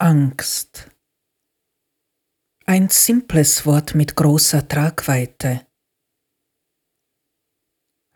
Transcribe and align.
Angst. 0.00 0.88
Ein 2.66 2.88
simples 2.88 3.66
Wort 3.66 3.96
mit 3.96 4.14
großer 4.14 4.68
Tragweite. 4.68 5.66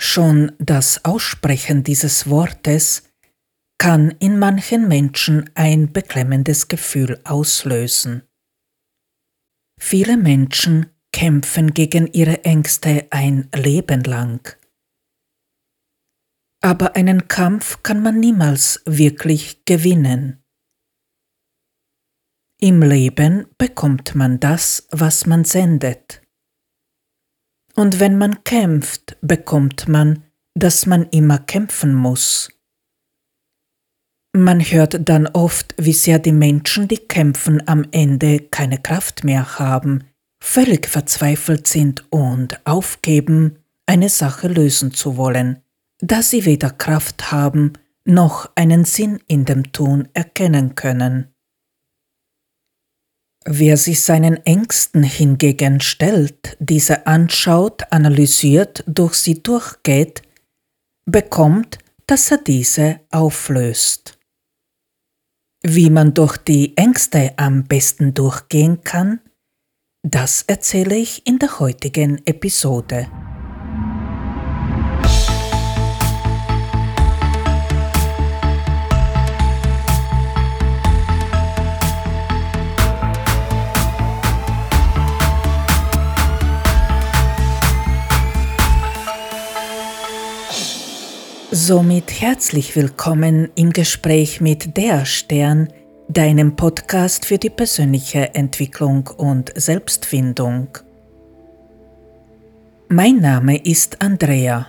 Schon 0.01 0.53
das 0.61 1.05
Aussprechen 1.05 1.83
dieses 1.83 2.31
Wortes 2.31 3.03
kann 3.79 4.13
in 4.21 4.39
manchen 4.39 4.87
Menschen 4.87 5.51
ein 5.57 5.93
beklemmendes 5.93 6.69
Gefühl 6.69 7.21
auslösen. 7.25 8.23
Viele 9.81 10.17
Menschen 10.17 10.87
kämpfen 11.13 11.75
gegen 11.75 12.07
ihre 12.07 12.45
Ängste 12.45 13.09
ein 13.11 13.51
Leben 13.53 14.05
lang. 14.05 14.57
Aber 16.63 16.95
einen 16.95 17.27
Kampf 17.27 17.83
kann 17.83 18.05
man 18.05 18.21
niemals 18.21 18.83
wirklich 18.87 19.65
gewinnen. 19.65 20.42
Im 22.65 22.81
Leben 22.81 23.47
bekommt 23.59 24.15
man 24.15 24.39
das, 24.39 24.87
was 24.93 25.27
man 25.27 25.45
sendet. 25.45 26.23
Und 27.75 27.99
wenn 27.99 28.17
man 28.17 28.45
kämpft, 28.45 29.17
bekommt 29.21 29.89
man, 29.89 30.23
dass 30.55 30.87
man 30.87 31.09
immer 31.09 31.41
kämpfen 31.41 31.93
muss. 31.93 32.51
Man 34.33 34.61
hört 34.61 35.09
dann 35.09 35.27
oft, 35.27 35.75
wie 35.77 35.93
sehr 35.93 36.21
die 36.21 36.31
Menschen, 36.31 36.87
die 36.87 36.99
kämpfen, 36.99 37.67
am 37.67 37.85
Ende 37.91 38.39
keine 38.39 38.79
Kraft 38.79 39.25
mehr 39.25 39.59
haben, 39.59 40.05
völlig 40.41 40.87
verzweifelt 40.87 41.67
sind 41.67 42.07
und 42.13 42.65
aufgeben, 42.65 43.59
eine 43.87 44.09
Sache 44.09 44.47
lösen 44.47 44.95
zu 44.95 45.17
wollen, 45.17 45.61
da 45.99 46.23
sie 46.23 46.45
weder 46.45 46.71
Kraft 46.71 47.33
haben 47.33 47.73
noch 48.05 48.53
einen 48.55 48.85
Sinn 48.85 49.19
in 49.27 49.47
dem 49.47 49.73
Tun 49.73 50.09
erkennen 50.15 50.77
können. 50.77 51.32
Wer 53.45 53.77
sich 53.77 54.01
seinen 54.01 54.37
Ängsten 54.47 55.03
hingegen 55.03 55.81
stellt, 55.81 56.57
diese 56.61 57.07
anschaut, 57.07 57.83
analysiert, 57.91 58.85
durch 58.87 59.15
sie 59.15 59.43
durchgeht, 59.43 60.23
bekommt, 61.07 61.79
dass 62.07 62.31
er 62.31 62.39
diese 62.39 63.01
auflöst. 63.11 64.19
Wie 65.63 65.91
man 65.91 66.15
durch 66.15 66.37
die 66.37 66.77
Ängste 66.77 67.33
am 67.37 67.65
besten 67.65 68.15
durchgehen 68.15 68.83
kann, 68.83 69.21
das 70.03 70.43
erzähle 70.43 70.97
ich 70.97 71.27
in 71.27 71.39
der 71.39 71.61
heutigen 71.61 72.21
Episode. 72.27 73.09
Somit 91.55 92.23
herzlich 92.23 92.75
willkommen 92.77 93.51
im 93.57 93.75
Gespräch 93.75 94.41
mit 94.41 94.75
Der 94.79 95.05
Stern, 95.05 95.69
deinem 96.09 96.57
Podcast 96.57 97.27
für 97.27 97.37
die 97.37 97.51
persönliche 97.51 98.35
Entwicklung 98.35 99.11
und 99.19 99.53
Selbstfindung. 99.55 100.69
Mein 102.89 103.21
Name 103.21 103.63
ist 103.63 104.01
Andrea. 104.01 104.67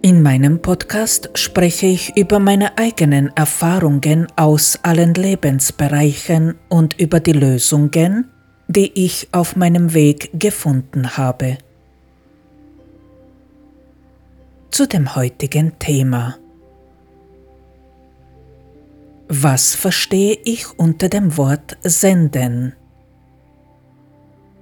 In 0.00 0.22
meinem 0.22 0.62
Podcast 0.62 1.28
spreche 1.34 1.84
ich 1.84 2.16
über 2.16 2.38
meine 2.38 2.78
eigenen 2.78 3.28
Erfahrungen 3.36 4.28
aus 4.34 4.78
allen 4.82 5.12
Lebensbereichen 5.12 6.54
und 6.70 6.98
über 6.98 7.20
die 7.20 7.32
Lösungen, 7.32 8.30
die 8.66 8.92
ich 8.94 9.28
auf 9.32 9.56
meinem 9.56 9.92
Weg 9.92 10.30
gefunden 10.32 11.18
habe 11.18 11.58
zu 14.70 14.86
dem 14.86 15.14
heutigen 15.14 15.78
Thema. 15.78 16.36
Was 19.28 19.74
verstehe 19.74 20.38
ich 20.44 20.78
unter 20.78 21.08
dem 21.08 21.36
Wort 21.36 21.76
senden? 21.82 22.74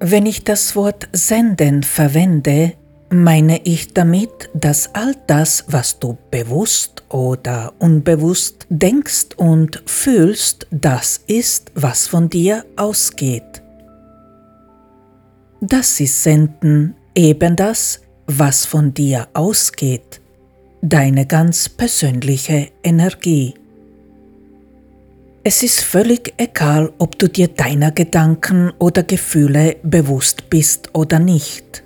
Wenn 0.00 0.26
ich 0.26 0.44
das 0.44 0.76
Wort 0.76 1.08
senden 1.12 1.82
verwende, 1.82 2.74
meine 3.10 3.60
ich 3.64 3.94
damit, 3.94 4.50
dass 4.54 4.94
all 4.94 5.14
das, 5.26 5.64
was 5.68 5.98
du 5.98 6.18
bewusst 6.30 7.02
oder 7.08 7.72
unbewusst 7.78 8.66
denkst 8.68 9.28
und 9.36 9.82
fühlst, 9.86 10.66
das 10.70 11.20
ist, 11.26 11.72
was 11.74 12.06
von 12.06 12.28
dir 12.28 12.64
ausgeht. 12.76 13.62
Das 15.60 15.98
ist 15.98 16.22
Senden, 16.22 16.94
eben 17.14 17.56
das, 17.56 18.00
was 18.28 18.66
von 18.66 18.92
dir 18.92 19.26
ausgeht, 19.32 20.20
deine 20.82 21.26
ganz 21.26 21.68
persönliche 21.68 22.68
Energie. 22.84 23.54
Es 25.42 25.62
ist 25.62 25.80
völlig 25.80 26.34
egal, 26.36 26.92
ob 26.98 27.18
du 27.18 27.26
dir 27.26 27.48
deiner 27.48 27.90
Gedanken 27.90 28.70
oder 28.78 29.02
Gefühle 29.02 29.76
bewusst 29.82 30.50
bist 30.50 30.90
oder 30.92 31.18
nicht. 31.18 31.82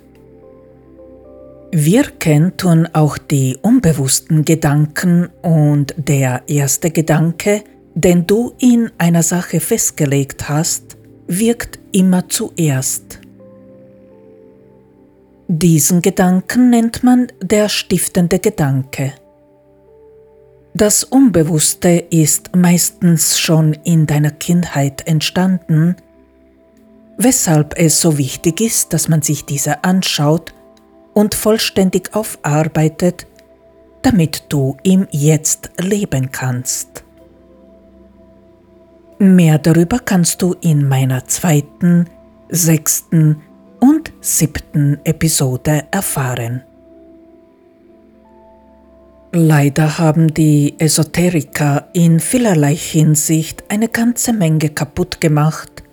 Wirken 1.71 2.57
tun 2.57 2.89
auch 2.91 3.17
die 3.17 3.57
unbewussten 3.61 4.43
Gedanken 4.43 5.29
und 5.41 5.95
der 5.97 6.43
erste 6.47 6.91
Gedanke, 6.91 7.63
den 7.95 8.27
du 8.27 8.53
in 8.59 8.91
einer 8.97 9.23
Sache 9.23 9.61
festgelegt 9.61 10.49
hast, 10.49 10.97
wirkt 11.27 11.79
immer 11.93 12.27
zuerst. 12.27 13.22
Diesen 15.55 16.01
Gedanken 16.01 16.71
nennt 16.71 17.03
man 17.03 17.27
der 17.39 17.69
stiftende 17.69 18.39
Gedanke. 18.39 19.13
Das 20.73 21.03
Unbewusste 21.03 21.89
ist 22.09 22.55
meistens 22.55 23.37
schon 23.37 23.73
in 23.83 24.07
deiner 24.07 24.31
Kindheit 24.31 25.05
entstanden, 25.05 25.95
weshalb 27.19 27.77
es 27.77 28.01
so 28.01 28.17
wichtig 28.17 28.61
ist, 28.61 28.93
dass 28.93 29.09
man 29.09 29.21
sich 29.21 29.45
diese 29.45 29.83
anschaut 29.83 30.55
und 31.13 31.35
vollständig 31.35 32.15
aufarbeitet, 32.15 33.27
damit 34.01 34.45
du 34.49 34.77
im 34.81 35.05
Jetzt 35.11 35.69
leben 35.79 36.31
kannst. 36.31 37.03
Mehr 39.19 39.59
darüber 39.59 39.99
kannst 39.99 40.41
du 40.41 40.55
in 40.61 40.87
meiner 40.87 41.27
zweiten, 41.27 42.07
sechsten 42.49 43.43
und 43.83 44.13
siebten 44.21 44.97
Episode 45.03 45.83
erfahren. 45.91 46.63
Leider 49.33 49.97
haben 49.97 50.33
die 50.33 50.75
Esoteriker 50.77 51.89
in 51.91 52.21
vielerlei 52.21 52.75
Hinsicht 52.75 53.65
eine 53.67 53.89
ganze 53.89 54.31
Menge 54.31 54.69
kaputt 54.69 55.19
gemacht, 55.19 55.83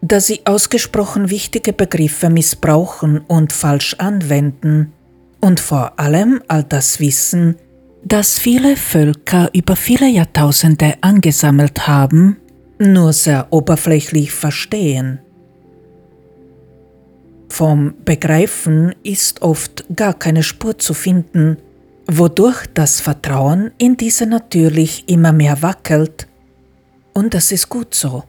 da 0.00 0.18
sie 0.18 0.40
ausgesprochen 0.44 1.30
wichtige 1.30 1.72
Begriffe 1.72 2.30
missbrauchen 2.30 3.18
und 3.28 3.52
falsch 3.52 3.94
anwenden 3.98 4.92
und 5.40 5.60
vor 5.60 6.00
allem 6.00 6.42
all 6.48 6.64
das 6.64 6.98
Wissen, 6.98 7.54
das 8.02 8.40
viele 8.40 8.76
Völker 8.76 9.50
über 9.52 9.76
viele 9.76 10.08
Jahrtausende 10.08 10.94
angesammelt 11.00 11.86
haben, 11.86 12.38
nur 12.80 13.12
sehr 13.12 13.46
oberflächlich 13.52 14.32
verstehen. 14.32 15.20
Vom 17.50 17.94
Begreifen 18.04 18.94
ist 19.02 19.42
oft 19.42 19.84
gar 19.94 20.14
keine 20.14 20.42
Spur 20.42 20.78
zu 20.78 20.94
finden, 20.94 21.58
wodurch 22.06 22.66
das 22.72 23.00
Vertrauen 23.00 23.72
in 23.76 23.96
diese 23.96 24.24
natürlich 24.24 25.08
immer 25.08 25.32
mehr 25.32 25.60
wackelt, 25.60 26.26
und 27.12 27.34
das 27.34 27.50
ist 27.50 27.68
gut 27.68 27.92
so. 27.92 28.22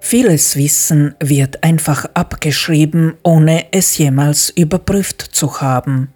Vieles 0.00 0.56
Wissen 0.56 1.14
wird 1.20 1.62
einfach 1.62 2.06
abgeschrieben, 2.14 3.14
ohne 3.22 3.66
es 3.70 3.98
jemals 3.98 4.48
überprüft 4.48 5.20
zu 5.20 5.60
haben. 5.60 6.08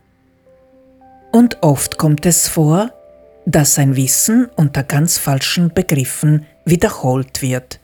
Und 1.32 1.62
oft 1.62 1.98
kommt 1.98 2.24
es 2.24 2.48
vor, 2.48 2.90
dass 3.44 3.78
ein 3.78 3.94
Wissen 3.94 4.48
unter 4.56 4.82
ganz 4.82 5.18
falschen 5.18 5.72
Begriffen 5.72 6.46
wiederholt 6.64 7.42
wird. 7.42 7.78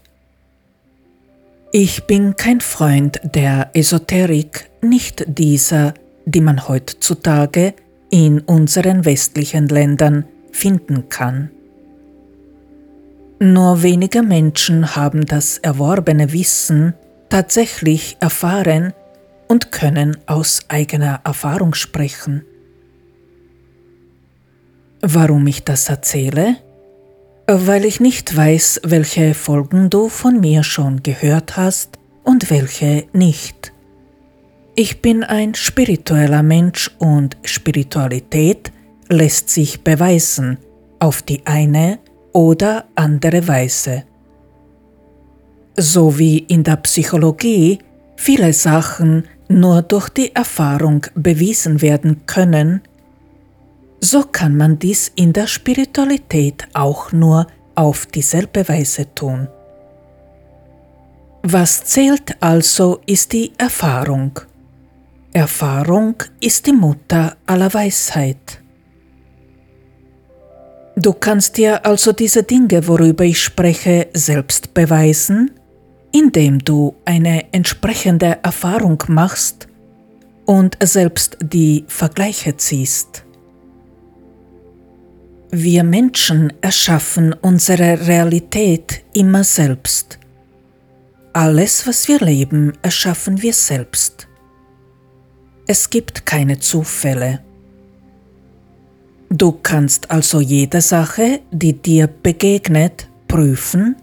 Ich 1.72 2.04
bin 2.04 2.34
kein 2.34 2.60
Freund 2.60 3.20
der 3.22 3.70
Esoterik, 3.74 4.68
nicht 4.82 5.24
dieser, 5.28 5.94
die 6.24 6.40
man 6.40 6.66
heutzutage 6.66 7.74
in 8.10 8.40
unseren 8.40 9.04
westlichen 9.04 9.68
Ländern 9.68 10.24
finden 10.50 11.08
kann. 11.08 11.52
Nur 13.38 13.84
wenige 13.84 14.22
Menschen 14.22 14.96
haben 14.96 15.26
das 15.26 15.58
erworbene 15.58 16.32
Wissen 16.32 16.94
tatsächlich 17.28 18.16
erfahren 18.18 18.92
und 19.46 19.70
können 19.70 20.16
aus 20.26 20.62
eigener 20.66 21.20
Erfahrung 21.22 21.74
sprechen. 21.74 22.44
Warum 25.02 25.46
ich 25.46 25.62
das 25.62 25.88
erzähle? 25.88 26.56
Weil 27.52 27.84
ich 27.84 27.98
nicht 27.98 28.36
weiß, 28.36 28.82
welche 28.84 29.34
Folgen 29.34 29.90
du 29.90 30.08
von 30.08 30.38
mir 30.38 30.62
schon 30.62 31.02
gehört 31.02 31.56
hast 31.56 31.98
und 32.22 32.48
welche 32.48 33.06
nicht. 33.12 33.72
Ich 34.76 35.02
bin 35.02 35.24
ein 35.24 35.56
spiritueller 35.56 36.44
Mensch 36.44 36.90
und 36.98 37.36
Spiritualität 37.42 38.70
lässt 39.08 39.50
sich 39.50 39.82
beweisen 39.82 40.58
auf 41.00 41.22
die 41.22 41.44
eine 41.44 41.98
oder 42.32 42.84
andere 42.94 43.48
Weise. 43.48 44.04
So 45.76 46.18
wie 46.18 46.38
in 46.38 46.62
der 46.62 46.76
Psychologie 46.76 47.80
viele 48.14 48.52
Sachen 48.52 49.24
nur 49.48 49.82
durch 49.82 50.08
die 50.08 50.36
Erfahrung 50.36 51.04
bewiesen 51.16 51.82
werden 51.82 52.26
können, 52.26 52.82
so 54.00 54.24
kann 54.24 54.56
man 54.56 54.78
dies 54.78 55.12
in 55.14 55.32
der 55.32 55.46
Spiritualität 55.46 56.66
auch 56.72 57.12
nur 57.12 57.46
auf 57.74 58.06
dieselbe 58.06 58.68
Weise 58.68 59.14
tun. 59.14 59.48
Was 61.42 61.84
zählt 61.84 62.36
also 62.40 63.00
ist 63.06 63.32
die 63.32 63.52
Erfahrung. 63.56 64.40
Erfahrung 65.32 66.16
ist 66.40 66.66
die 66.66 66.72
Mutter 66.72 67.36
aller 67.46 67.72
Weisheit. 67.72 68.60
Du 70.96 71.14
kannst 71.14 71.56
dir 71.56 71.86
also 71.86 72.12
diese 72.12 72.42
Dinge, 72.42 72.86
worüber 72.86 73.24
ich 73.24 73.40
spreche, 73.40 74.08
selbst 74.12 74.74
beweisen, 74.74 75.52
indem 76.12 76.58
du 76.58 76.96
eine 77.04 77.52
entsprechende 77.52 78.38
Erfahrung 78.42 79.02
machst 79.08 79.68
und 80.44 80.76
selbst 80.82 81.38
die 81.40 81.84
Vergleiche 81.86 82.56
ziehst. 82.56 83.24
Wir 85.52 85.82
Menschen 85.82 86.52
erschaffen 86.60 87.32
unsere 87.32 88.06
Realität 88.06 89.02
immer 89.12 89.42
selbst. 89.42 90.20
Alles, 91.32 91.88
was 91.88 92.06
wir 92.06 92.20
leben, 92.20 92.72
erschaffen 92.82 93.42
wir 93.42 93.52
selbst. 93.52 94.28
Es 95.66 95.90
gibt 95.90 96.24
keine 96.24 96.60
Zufälle. 96.60 97.40
Du 99.28 99.50
kannst 99.50 100.12
also 100.12 100.40
jede 100.40 100.80
Sache, 100.80 101.40
die 101.50 101.72
dir 101.72 102.06
begegnet, 102.06 103.08
prüfen, 103.26 103.96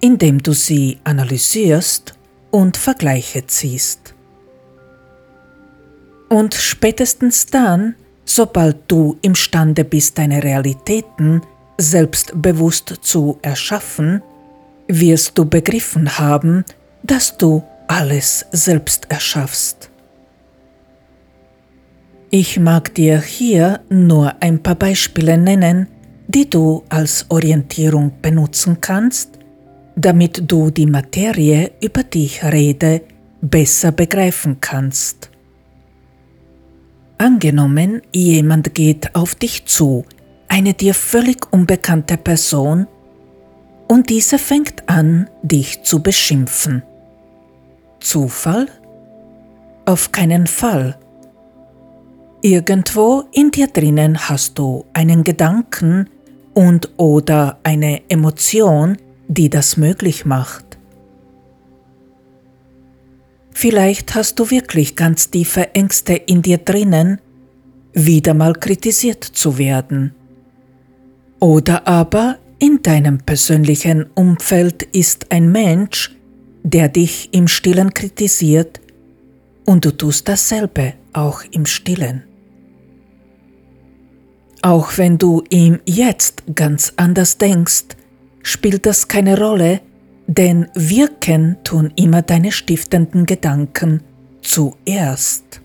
indem 0.00 0.40
du 0.40 0.52
sie 0.52 0.98
analysierst 1.02 2.14
und 2.52 2.76
Vergleiche 2.76 3.44
ziehst. 3.48 4.14
Und 6.28 6.54
spätestens 6.54 7.46
dann, 7.46 7.96
Sobald 8.30 8.76
du 8.88 9.16
imstande 9.22 9.84
bist, 9.84 10.18
deine 10.18 10.44
Realitäten 10.44 11.40
selbstbewusst 11.78 12.98
zu 13.00 13.38
erschaffen, 13.40 14.22
wirst 14.86 15.38
du 15.38 15.46
begriffen 15.46 16.18
haben, 16.18 16.62
dass 17.02 17.38
du 17.38 17.62
alles 17.86 18.44
selbst 18.52 19.10
erschaffst. 19.10 19.88
Ich 22.28 22.60
mag 22.60 22.94
dir 22.94 23.18
hier 23.18 23.80
nur 23.88 24.34
ein 24.42 24.62
paar 24.62 24.74
Beispiele 24.74 25.38
nennen, 25.38 25.86
die 26.26 26.50
du 26.50 26.84
als 26.90 27.24
Orientierung 27.30 28.12
benutzen 28.20 28.76
kannst, 28.82 29.38
damit 29.96 30.42
du 30.52 30.70
die 30.70 30.84
Materie, 30.84 31.70
über 31.80 32.02
die 32.02 32.26
ich 32.26 32.44
rede, 32.44 33.00
besser 33.40 33.90
begreifen 33.90 34.58
kannst. 34.60 35.27
Angenommen, 37.18 38.02
jemand 38.12 38.74
geht 38.74 39.14
auf 39.16 39.34
dich 39.34 39.66
zu, 39.66 40.04
eine 40.46 40.74
dir 40.74 40.94
völlig 40.94 41.52
unbekannte 41.52 42.16
Person, 42.16 42.86
und 43.88 44.10
diese 44.10 44.38
fängt 44.38 44.88
an, 44.88 45.28
dich 45.42 45.82
zu 45.82 46.02
beschimpfen. 46.02 46.82
Zufall? 48.00 48.68
Auf 49.86 50.12
keinen 50.12 50.46
Fall. 50.46 50.98
Irgendwo 52.42 53.24
in 53.32 53.50
dir 53.50 53.66
drinnen 53.66 54.28
hast 54.28 54.58
du 54.58 54.84
einen 54.92 55.24
Gedanken 55.24 56.08
und 56.54 56.90
oder 56.98 57.58
eine 57.62 58.02
Emotion, 58.08 58.98
die 59.26 59.48
das 59.48 59.76
möglich 59.76 60.26
macht. 60.26 60.67
Vielleicht 63.60 64.14
hast 64.14 64.38
du 64.38 64.52
wirklich 64.52 64.94
ganz 64.94 65.32
tiefe 65.32 65.74
Ängste 65.74 66.14
in 66.14 66.42
dir 66.42 66.58
drinnen, 66.58 67.20
wieder 67.92 68.32
mal 68.32 68.52
kritisiert 68.52 69.24
zu 69.24 69.58
werden. 69.58 70.14
Oder 71.40 71.88
aber 71.88 72.38
in 72.60 72.82
deinem 72.82 73.18
persönlichen 73.18 74.06
Umfeld 74.14 74.84
ist 74.84 75.32
ein 75.32 75.50
Mensch, 75.50 76.16
der 76.62 76.88
dich 76.88 77.30
im 77.34 77.48
stillen 77.48 77.92
kritisiert 77.92 78.80
und 79.66 79.84
du 79.84 79.90
tust 79.90 80.28
dasselbe 80.28 80.94
auch 81.12 81.42
im 81.50 81.66
stillen. 81.66 82.22
Auch 84.62 84.98
wenn 84.98 85.18
du 85.18 85.42
ihm 85.50 85.80
jetzt 85.84 86.44
ganz 86.54 86.92
anders 86.94 87.38
denkst, 87.38 87.86
spielt 88.44 88.86
das 88.86 89.08
keine 89.08 89.36
Rolle, 89.36 89.80
denn 90.28 90.68
wirken 90.74 91.56
tun 91.64 91.90
immer 91.96 92.22
deine 92.22 92.52
stiftenden 92.52 93.26
Gedanken 93.26 94.02
zuerst. 94.42 95.62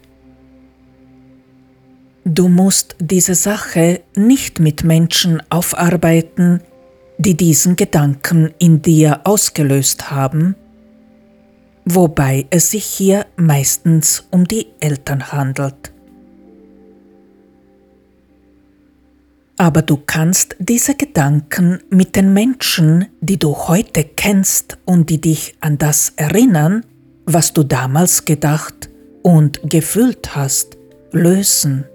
Du 2.25 2.47
musst 2.47 2.95
diese 2.99 3.35
Sache 3.35 4.01
nicht 4.15 4.59
mit 4.61 4.85
Menschen 4.85 5.43
aufarbeiten, 5.49 6.61
die 7.17 7.35
diesen 7.35 7.75
Gedanken 7.75 8.53
in 8.57 8.81
dir 8.81 9.21
ausgelöst 9.25 10.09
haben, 10.09 10.55
wobei 11.83 12.47
es 12.49 12.71
sich 12.71 12.85
hier 12.85 13.25
meistens 13.35 14.25
um 14.31 14.47
die 14.47 14.67
Eltern 14.79 15.33
handelt. 15.33 15.92
Aber 19.57 19.81
du 19.81 19.97
kannst 19.97 20.55
diese 20.59 20.95
Gedanken 20.95 21.79
mit 21.89 22.15
den 22.15 22.33
Menschen, 22.33 23.05
die 23.21 23.37
du 23.37 23.55
heute 23.55 24.03
kennst 24.03 24.77
und 24.85 25.09
die 25.09 25.21
dich 25.21 25.55
an 25.59 25.77
das 25.77 26.13
erinnern, 26.15 26.85
was 27.25 27.53
du 27.53 27.63
damals 27.63 28.25
gedacht 28.25 28.89
und 29.21 29.59
gefühlt 29.63 30.35
hast, 30.35 30.77
lösen. 31.11 31.85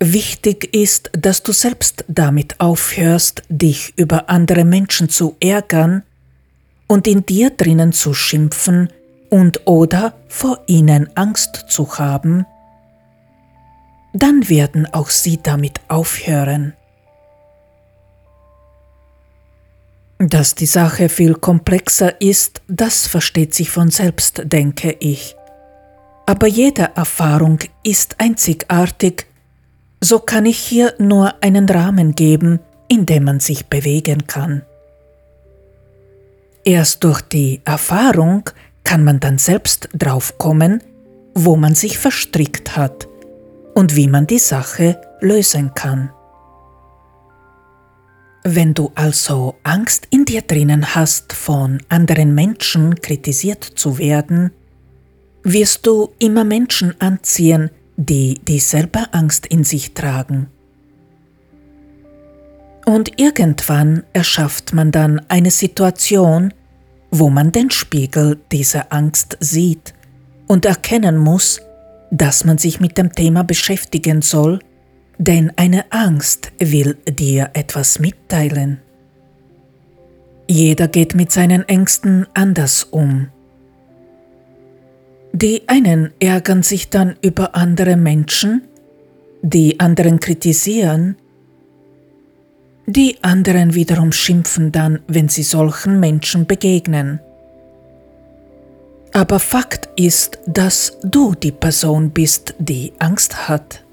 Wichtig 0.00 0.72
ist, 0.72 1.10
dass 1.12 1.42
du 1.42 1.52
selbst 1.52 2.04
damit 2.06 2.60
aufhörst, 2.60 3.42
dich 3.48 3.92
über 3.96 4.30
andere 4.30 4.64
Menschen 4.64 5.08
zu 5.08 5.36
ärgern 5.40 6.04
und 6.86 7.08
in 7.08 7.26
dir 7.26 7.50
drinnen 7.50 7.92
zu 7.92 8.14
schimpfen 8.14 8.90
und 9.28 9.66
oder 9.66 10.14
vor 10.28 10.62
ihnen 10.68 11.10
Angst 11.16 11.66
zu 11.68 11.98
haben, 11.98 12.46
dann 14.12 14.48
werden 14.48 14.86
auch 14.92 15.10
sie 15.10 15.38
damit 15.42 15.80
aufhören. 15.88 16.74
Dass 20.18 20.54
die 20.54 20.66
Sache 20.66 21.08
viel 21.08 21.34
komplexer 21.34 22.20
ist, 22.20 22.60
das 22.66 23.06
versteht 23.06 23.54
sich 23.54 23.70
von 23.70 23.90
selbst, 23.90 24.42
denke 24.46 24.96
ich. 24.98 25.36
Aber 26.26 26.48
jede 26.48 26.90
Erfahrung 26.96 27.60
ist 27.84 28.16
einzigartig, 28.18 29.26
so 30.00 30.18
kann 30.18 30.46
ich 30.46 30.58
hier 30.58 30.94
nur 30.98 31.42
einen 31.42 31.68
Rahmen 31.68 32.14
geben, 32.14 32.60
in 32.88 33.06
dem 33.06 33.24
man 33.24 33.40
sich 33.40 33.66
bewegen 33.66 34.26
kann. 34.26 34.62
Erst 36.64 37.04
durch 37.04 37.22
die 37.22 37.60
Erfahrung 37.64 38.50
kann 38.84 39.04
man 39.04 39.20
dann 39.20 39.38
selbst 39.38 39.88
draufkommen, 39.94 40.82
wo 41.34 41.56
man 41.56 41.74
sich 41.74 41.98
verstrickt 41.98 42.76
hat 42.76 43.08
und 43.78 43.94
wie 43.94 44.08
man 44.08 44.26
die 44.26 44.40
Sache 44.40 45.00
lösen 45.20 45.72
kann. 45.72 46.10
Wenn 48.42 48.74
du 48.74 48.90
also 48.96 49.54
Angst 49.62 50.08
in 50.10 50.24
dir 50.24 50.42
drinnen 50.42 50.96
hast, 50.96 51.32
von 51.32 51.80
anderen 51.88 52.34
Menschen 52.34 52.96
kritisiert 52.96 53.62
zu 53.62 53.98
werden, 53.98 54.50
wirst 55.44 55.86
du 55.86 56.08
immer 56.18 56.42
Menschen 56.42 57.00
anziehen, 57.00 57.70
die 57.96 58.40
dieselbe 58.40 59.14
Angst 59.14 59.46
in 59.46 59.62
sich 59.62 59.94
tragen. 59.94 60.48
Und 62.84 63.12
irgendwann 63.20 64.02
erschafft 64.12 64.74
man 64.74 64.90
dann 64.90 65.22
eine 65.28 65.52
Situation, 65.52 66.52
wo 67.12 67.30
man 67.30 67.52
den 67.52 67.70
Spiegel 67.70 68.40
dieser 68.50 68.92
Angst 68.92 69.36
sieht 69.38 69.94
und 70.48 70.66
erkennen 70.66 71.16
muss, 71.16 71.60
dass 72.10 72.44
man 72.44 72.58
sich 72.58 72.80
mit 72.80 72.98
dem 72.98 73.12
Thema 73.12 73.44
beschäftigen 73.44 74.22
soll, 74.22 74.60
denn 75.18 75.52
eine 75.56 75.90
Angst 75.90 76.52
will 76.58 76.96
dir 77.08 77.50
etwas 77.54 77.98
mitteilen. 77.98 78.80
Jeder 80.48 80.88
geht 80.88 81.14
mit 81.14 81.32
seinen 81.32 81.68
Ängsten 81.68 82.26
anders 82.34 82.84
um. 82.84 83.28
Die 85.32 85.62
einen 85.68 86.10
ärgern 86.20 86.62
sich 86.62 86.88
dann 86.88 87.16
über 87.20 87.54
andere 87.54 87.96
Menschen, 87.96 88.62
die 89.42 89.78
anderen 89.78 90.20
kritisieren, 90.20 91.16
Die 92.90 93.18
anderen 93.20 93.74
wiederum 93.74 94.12
schimpfen 94.12 94.72
dann, 94.72 95.00
wenn 95.08 95.28
sie 95.28 95.42
solchen 95.42 96.00
Menschen 96.00 96.46
begegnen. 96.46 97.20
Aber 99.12 99.38
Fakt 99.38 99.88
ist, 99.96 100.38
dass 100.46 100.98
du 101.02 101.34
die 101.34 101.52
Person 101.52 102.10
bist, 102.10 102.54
die 102.58 102.92
Angst 102.98 103.48
hat. 103.48 103.84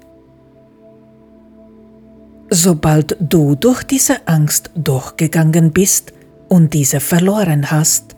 Sobald 2.50 3.16
du 3.18 3.56
durch 3.56 3.82
diese 3.82 4.26
Angst 4.28 4.70
durchgegangen 4.74 5.72
bist 5.72 6.12
und 6.48 6.72
diese 6.74 7.00
verloren 7.00 7.70
hast, 7.70 8.14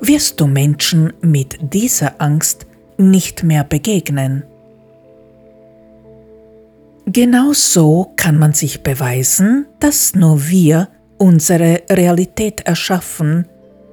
wirst 0.00 0.40
du 0.40 0.46
Menschen 0.46 1.12
mit 1.20 1.58
dieser 1.72 2.20
Angst 2.20 2.66
nicht 2.96 3.42
mehr 3.44 3.64
begegnen. 3.64 4.44
Genau 7.06 7.52
so 7.52 8.12
kann 8.16 8.38
man 8.38 8.52
sich 8.52 8.82
beweisen, 8.82 9.66
dass 9.78 10.14
nur 10.14 10.48
wir 10.48 10.88
unsere 11.18 11.82
Realität 11.90 12.60
erschaffen 12.60 13.46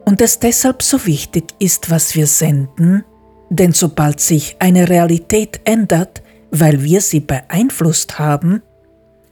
und 0.08 0.22
es 0.22 0.40
deshalb 0.40 0.84
so 0.84 1.06
wichtig 1.06 1.54
ist, 1.60 1.90
was 1.90 2.16
wir 2.16 2.28
senden, 2.28 3.04
denn 3.50 3.74
sobald 3.74 4.22
sich 4.22 4.56
eine 4.60 4.88
Realität 4.88 5.60
ändert, 5.66 6.22
weil 6.50 6.82
wir 6.82 7.02
sie 7.02 7.20
beeinflusst 7.20 8.18
haben, 8.18 8.62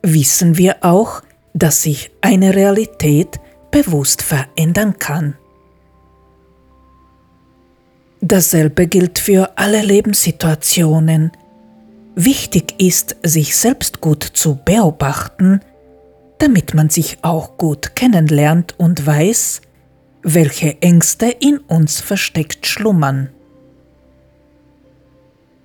wissen 0.02 0.58
wir 0.58 0.84
auch, 0.84 1.22
dass 1.54 1.84
sich 1.84 2.12
eine 2.20 2.54
Realität 2.54 3.40
bewusst 3.72 4.22
verändern 4.22 5.00
kann. 5.00 5.38
Dasselbe 8.20 8.88
gilt 8.88 9.18
für 9.18 9.58
alle 9.58 9.82
Lebenssituationen. 9.82 11.32
Wichtig 12.16 12.82
ist, 12.82 13.16
sich 13.24 13.56
selbst 13.56 14.02
gut 14.02 14.24
zu 14.24 14.56
beobachten, 14.66 15.62
damit 16.40 16.74
man 16.74 16.90
sich 16.90 17.20
auch 17.22 17.56
gut 17.56 17.96
kennenlernt 17.96 18.78
und 18.78 19.08
weiß, 19.08 19.62
welche 20.28 20.82
Ängste 20.82 21.28
in 21.28 21.60
uns 21.60 22.02
versteckt 22.02 22.66
schlummern. 22.66 23.30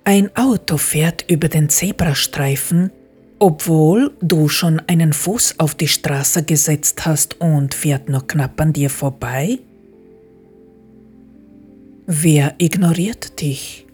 Ein 0.03 0.29
Auto 0.35 0.77
fährt 0.77 1.25
über 1.27 1.47
den 1.47 1.67
Zebrastreifen, 1.67 2.91
obwohl 3.39 4.11
du 4.21 4.49
schon 4.49 4.79
einen 4.85 5.13
Fuß 5.13 5.55
auf 5.57 5.73
die 5.73 5.87
Straße 5.87 6.43
gesetzt 6.43 7.07
hast 7.07 7.41
und 7.41 7.73
fährt 7.73 8.07
nur 8.07 8.27
knapp 8.27 8.61
an 8.61 8.71
dir 8.71 8.91
vorbei? 8.91 9.57
Wer 12.05 12.53
ignoriert 12.59 13.41
dich? 13.41 13.87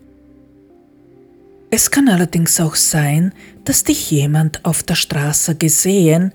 Es 1.69 1.91
kann 1.91 2.09
allerdings 2.09 2.59
auch 2.59 2.75
sein, 2.75 3.33
dass 3.63 3.85
dich 3.85 4.11
jemand 4.11 4.65
auf 4.65 4.83
der 4.83 4.95
Straße 4.95 5.55
gesehen 5.55 6.33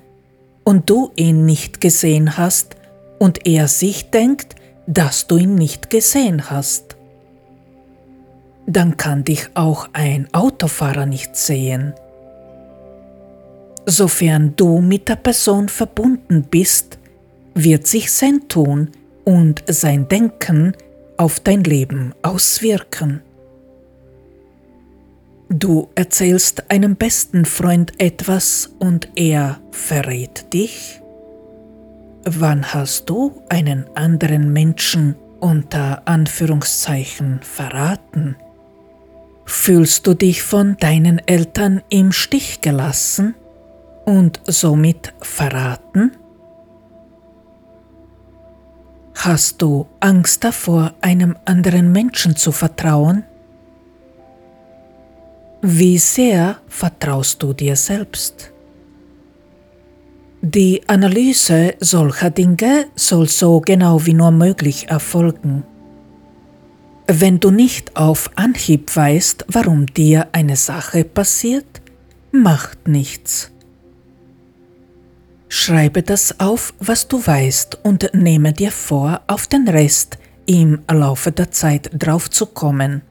und 0.65 0.89
du 0.89 1.11
ihn 1.17 1.45
nicht 1.45 1.83
gesehen 1.83 2.39
hast 2.39 2.77
und 3.23 3.47
er 3.47 3.69
sich 3.69 4.11
denkt, 4.11 4.57
dass 4.89 5.29
du 5.29 5.37
ihn 5.37 5.55
nicht 5.55 5.91
gesehen 5.91 6.51
hast. 6.51 6.97
Dann 8.67 8.97
kann 8.97 9.23
dich 9.23 9.49
auch 9.55 9.89
ein 9.93 10.27
Autofahrer 10.33 11.07
nicht 11.07 11.37
sehen. 11.37 11.95
Sofern 13.87 14.55
du 14.57 14.81
mit 14.81 15.09
der 15.09 15.15
Person 15.15 15.69
verbunden 15.69 16.43
bist, 16.51 16.99
wird 17.55 17.87
sich 17.87 18.11
sein 18.11 18.49
Tun 18.49 18.91
und 19.25 19.63
sein 19.69 20.09
Denken 20.09 20.77
auf 21.17 21.39
dein 21.39 21.63
Leben 21.63 22.17
auswirken. 22.23 23.23
Du 25.49 25.91
erzählst 25.95 26.73
einem 26.73 26.97
besten 26.97 27.45
Freund 27.45 27.93
etwas 27.99 28.75
und 28.81 29.11
er 29.15 29.61
verrät 29.71 30.53
dich? 30.53 31.02
Wann 32.25 32.73
hast 32.73 33.11
du 33.11 33.43
einen 33.49 33.85
anderen 33.97 34.53
Menschen 34.53 35.17
unter 35.41 36.03
Anführungszeichen 36.07 37.41
verraten? 37.43 38.37
Fühlst 39.45 40.07
du 40.07 40.15
dich 40.15 40.43
von 40.45 40.77
deinen 40.77 41.19
Eltern 41.27 41.83
im 41.89 42.13
Stich 42.13 42.61
gelassen 42.61 43.35
und 44.05 44.41
somit 44.47 45.13
verraten? 45.21 46.13
Hast 49.17 49.61
du 49.61 49.89
Angst 49.99 50.45
davor, 50.45 50.95
einem 51.01 51.37
anderen 51.45 51.91
Menschen 51.91 52.37
zu 52.37 52.53
vertrauen? 52.53 53.25
Wie 55.61 55.99
sehr 55.99 56.59
vertraust 56.69 57.43
du 57.43 57.53
dir 57.53 57.75
selbst? 57.75 58.52
Die 60.45 60.83
Analyse 60.89 61.77
solcher 61.79 62.31
Dinge 62.31 62.87
soll 62.97 63.29
so 63.29 63.61
genau 63.61 64.05
wie 64.05 64.13
nur 64.13 64.33
möglich 64.33 64.89
erfolgen. 64.89 65.63
Wenn 67.07 67.39
du 67.39 67.53
nicht 67.53 67.97
auf 67.97 68.29
Anhieb 68.35 68.95
weißt, 68.97 69.45
warum 69.47 69.87
dir 69.87 70.27
eine 70.33 70.57
Sache 70.57 71.05
passiert, 71.05 71.81
macht 72.33 72.89
nichts. 72.89 73.53
Schreibe 75.49 76.03
das 76.03 76.41
auf, 76.41 76.75
was 76.81 77.07
du 77.07 77.25
weißt 77.25 77.79
und 77.85 78.11
nehme 78.13 78.53
dir 78.53 78.73
vor, 78.73 79.21
auf 79.29 79.47
den 79.47 79.69
Rest 79.69 80.19
im 80.47 80.81
Laufe 80.91 81.31
der 81.31 81.53
Zeit 81.53 81.89
draufzukommen. 81.97 83.03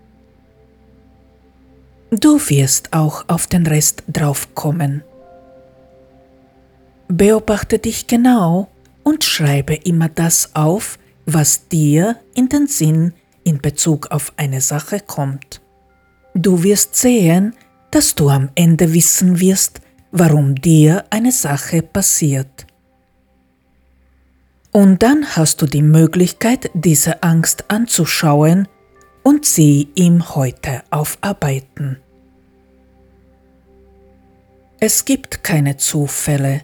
Du 2.09 2.37
wirst 2.49 2.91
auch 2.91 3.23
auf 3.29 3.47
den 3.47 3.65
Rest 3.65 4.03
draufkommen. 4.11 5.05
Beobachte 7.11 7.77
dich 7.77 8.07
genau 8.07 8.69
und 9.03 9.25
schreibe 9.25 9.75
immer 9.75 10.07
das 10.07 10.55
auf, 10.55 10.97
was 11.25 11.67
dir 11.67 12.15
in 12.35 12.47
den 12.47 12.67
Sinn 12.67 13.13
in 13.43 13.57
Bezug 13.57 14.11
auf 14.11 14.31
eine 14.37 14.61
Sache 14.61 15.01
kommt. 15.01 15.61
Du 16.35 16.63
wirst 16.63 16.95
sehen, 16.95 17.53
dass 17.91 18.15
du 18.15 18.29
am 18.29 18.49
Ende 18.55 18.93
wissen 18.93 19.41
wirst, 19.41 19.81
warum 20.13 20.55
dir 20.55 21.03
eine 21.09 21.33
Sache 21.33 21.81
passiert. 21.81 22.65
Und 24.71 25.03
dann 25.03 25.35
hast 25.35 25.61
du 25.61 25.65
die 25.65 25.81
Möglichkeit, 25.81 26.71
diese 26.73 27.23
Angst 27.23 27.65
anzuschauen 27.67 28.69
und 29.21 29.45
sie 29.45 29.89
im 29.95 30.33
Heute 30.33 30.83
aufarbeiten. 30.91 31.97
Es 34.79 35.03
gibt 35.03 35.43
keine 35.43 35.75
Zufälle. 35.75 36.61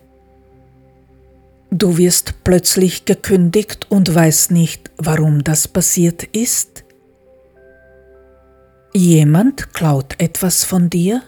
Du 1.71 1.97
wirst 1.97 2.43
plötzlich 2.43 3.05
gekündigt 3.05 3.87
und 3.89 4.13
weißt 4.13 4.51
nicht, 4.51 4.89
warum 4.97 5.43
das 5.43 5.67
passiert 5.67 6.23
ist. 6.23 6.83
Jemand 8.93 9.73
klaut 9.73 10.15
etwas 10.17 10.63
von 10.63 10.89
dir 10.89 11.21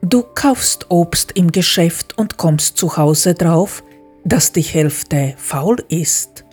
Du 0.00 0.22
kaufst 0.22 0.90
Obst 0.90 1.32
im 1.32 1.50
Geschäft 1.50 2.16
und 2.16 2.36
kommst 2.36 2.78
zu 2.78 2.96
Hause 2.96 3.34
drauf, 3.34 3.82
dass 4.24 4.52
die 4.52 4.62
Hälfte 4.62 5.34
faul 5.36 5.76
ist. 5.88 6.44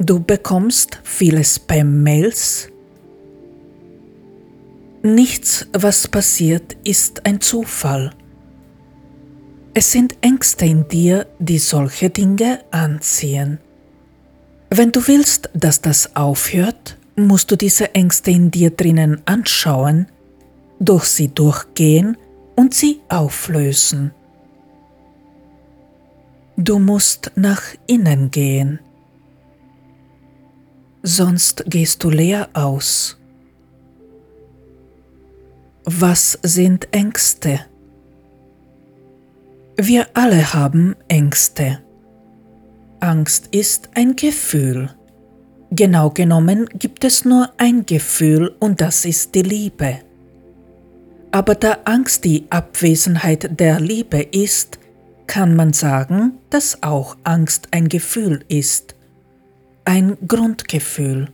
Du 0.00 0.20
bekommst 0.20 1.00
viele 1.04 1.44
Spam-Mails. 1.44 2.68
Nichts, 5.02 5.66
was 5.72 6.08
passiert, 6.08 6.76
ist 6.84 7.24
ein 7.24 7.40
Zufall. 7.40 8.12
Es 9.80 9.92
sind 9.92 10.16
Ängste 10.22 10.64
in 10.64 10.88
dir, 10.88 11.28
die 11.38 11.60
solche 11.60 12.10
Dinge 12.10 12.64
anziehen. 12.72 13.60
Wenn 14.70 14.90
du 14.90 15.06
willst, 15.06 15.50
dass 15.54 15.80
das 15.80 16.16
aufhört, 16.16 16.98
musst 17.14 17.52
du 17.52 17.56
diese 17.56 17.94
Ängste 17.94 18.32
in 18.32 18.50
dir 18.50 18.70
drinnen 18.70 19.22
anschauen 19.24 20.08
durch 20.80 21.04
sie 21.04 21.28
durchgehen 21.28 22.16
und 22.56 22.74
sie 22.74 23.02
auflösen. 23.08 24.10
Du 26.56 26.80
musst 26.80 27.30
nach 27.36 27.62
innen 27.86 28.32
gehen, 28.32 28.80
sonst 31.04 31.62
gehst 31.68 32.02
du 32.02 32.10
leer 32.10 32.48
aus. 32.52 33.16
Was 35.84 36.36
sind 36.42 36.92
Ängste? 36.92 37.60
Wir 39.80 40.08
alle 40.14 40.54
haben 40.54 40.96
Ängste. 41.06 41.78
Angst 42.98 43.46
ist 43.52 43.90
ein 43.94 44.16
Gefühl. 44.16 44.90
Genau 45.70 46.10
genommen 46.10 46.68
gibt 46.74 47.04
es 47.04 47.24
nur 47.24 47.50
ein 47.58 47.86
Gefühl 47.86 48.56
und 48.58 48.80
das 48.80 49.04
ist 49.04 49.36
die 49.36 49.42
Liebe. 49.42 50.00
Aber 51.30 51.54
da 51.54 51.78
Angst 51.84 52.24
die 52.24 52.48
Abwesenheit 52.50 53.60
der 53.60 53.78
Liebe 53.78 54.20
ist, 54.20 54.80
kann 55.28 55.54
man 55.54 55.72
sagen, 55.72 56.38
dass 56.50 56.82
auch 56.82 57.16
Angst 57.22 57.68
ein 57.70 57.88
Gefühl 57.88 58.44
ist, 58.48 58.96
ein 59.84 60.16
Grundgefühl. 60.26 61.28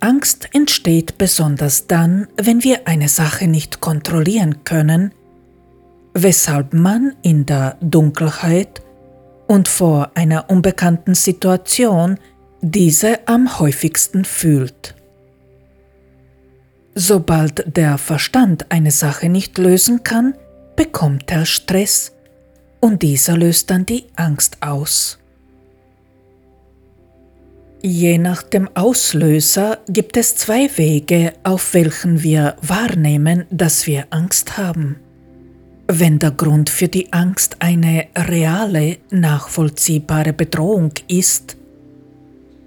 Angst 0.00 0.48
entsteht 0.52 1.18
besonders 1.18 1.86
dann, 1.86 2.26
wenn 2.36 2.64
wir 2.64 2.88
eine 2.88 3.08
Sache 3.08 3.46
nicht 3.46 3.80
kontrollieren 3.80 4.64
können, 4.64 5.12
weshalb 6.14 6.72
man 6.72 7.14
in 7.22 7.44
der 7.44 7.76
Dunkelheit 7.80 8.82
und 9.46 9.68
vor 9.68 10.12
einer 10.14 10.48
unbekannten 10.48 11.14
Situation 11.14 12.18
diese 12.62 13.26
am 13.28 13.58
häufigsten 13.58 14.24
fühlt. 14.24 14.94
Sobald 16.94 17.76
der 17.76 17.98
Verstand 17.98 18.70
eine 18.70 18.92
Sache 18.92 19.28
nicht 19.28 19.58
lösen 19.58 20.04
kann, 20.04 20.34
bekommt 20.76 21.30
er 21.30 21.44
Stress 21.44 22.12
und 22.80 23.02
dieser 23.02 23.36
löst 23.36 23.70
dann 23.70 23.84
die 23.84 24.06
Angst 24.14 24.58
aus. 24.60 25.18
Je 27.82 28.16
nach 28.16 28.42
dem 28.42 28.70
Auslöser 28.74 29.78
gibt 29.88 30.16
es 30.16 30.36
zwei 30.36 30.70
Wege, 30.78 31.34
auf 31.42 31.74
welchen 31.74 32.22
wir 32.22 32.56
wahrnehmen, 32.62 33.44
dass 33.50 33.86
wir 33.86 34.06
Angst 34.10 34.56
haben. 34.56 35.03
Wenn 35.86 36.18
der 36.18 36.30
Grund 36.30 36.70
für 36.70 36.88
die 36.88 37.12
Angst 37.12 37.56
eine 37.58 38.06
reale, 38.16 38.98
nachvollziehbare 39.10 40.32
Bedrohung 40.32 40.92
ist, 41.08 41.56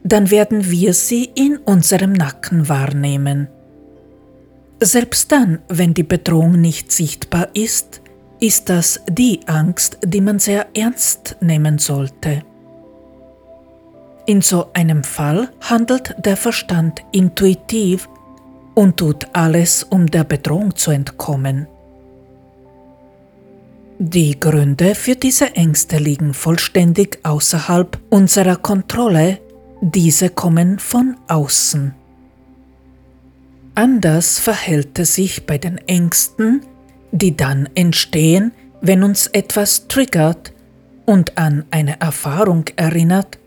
dann 0.04 0.30
werden 0.30 0.70
wir 0.70 0.94
sie 0.94 1.26
in 1.36 1.58
unserem 1.58 2.14
Nacken 2.14 2.70
wahrnehmen. 2.70 3.48
Selbst 4.80 5.32
dann, 5.32 5.60
wenn 5.68 5.96
die 5.96 6.04
Bedrohung 6.04 6.62
nicht 6.62 6.92
sichtbar 6.92 7.50
ist, 7.54 8.02
ist 8.40 8.70
das 8.70 9.02
die 9.10 9.40
Angst, 9.48 9.98
die 10.06 10.22
man 10.22 10.38
sehr 10.38 10.68
ernst 10.76 11.38
nehmen 11.42 11.80
sollte. 11.80 12.44
In 14.28 14.42
so 14.42 14.68
einem 14.74 15.04
Fall 15.04 15.50
handelt 15.62 16.14
der 16.24 16.38
Verstand 16.38 17.02
intuitiv 17.12 18.08
und 18.76 18.98
tut 18.98 19.26
alles, 19.34 19.84
um 19.84 20.06
der 20.06 20.24
Bedrohung 20.24 20.76
zu 20.76 20.92
entkommen. 20.92 21.68
Die 24.00 24.40
Gründe 24.40 24.94
für 24.94 25.16
diese 25.16 25.56
Ängste 25.56 25.98
liegen 25.98 26.36
vollständig 26.36 27.18
außerhalb 27.24 27.98
unserer 28.12 28.58
Kontrolle, 28.58 29.40
diese 29.82 30.30
kommen 30.30 30.78
von 30.78 31.16
außen. 31.28 31.96
Anders 33.74 34.38
verhält 34.38 35.00
es 35.00 35.16
sich 35.16 35.48
bei 35.48 35.58
den 35.58 35.80
Ängsten, 35.88 36.62
die 37.12 37.36
dann 37.36 37.70
entstehen, 37.74 38.52
wenn 38.82 39.02
uns 39.02 39.26
etwas 39.28 39.88
triggert 39.88 40.54
und 41.08 41.36
an 41.40 41.66
eine 41.72 42.00
Erfahrung 42.00 42.66
erinnert, 42.76 43.40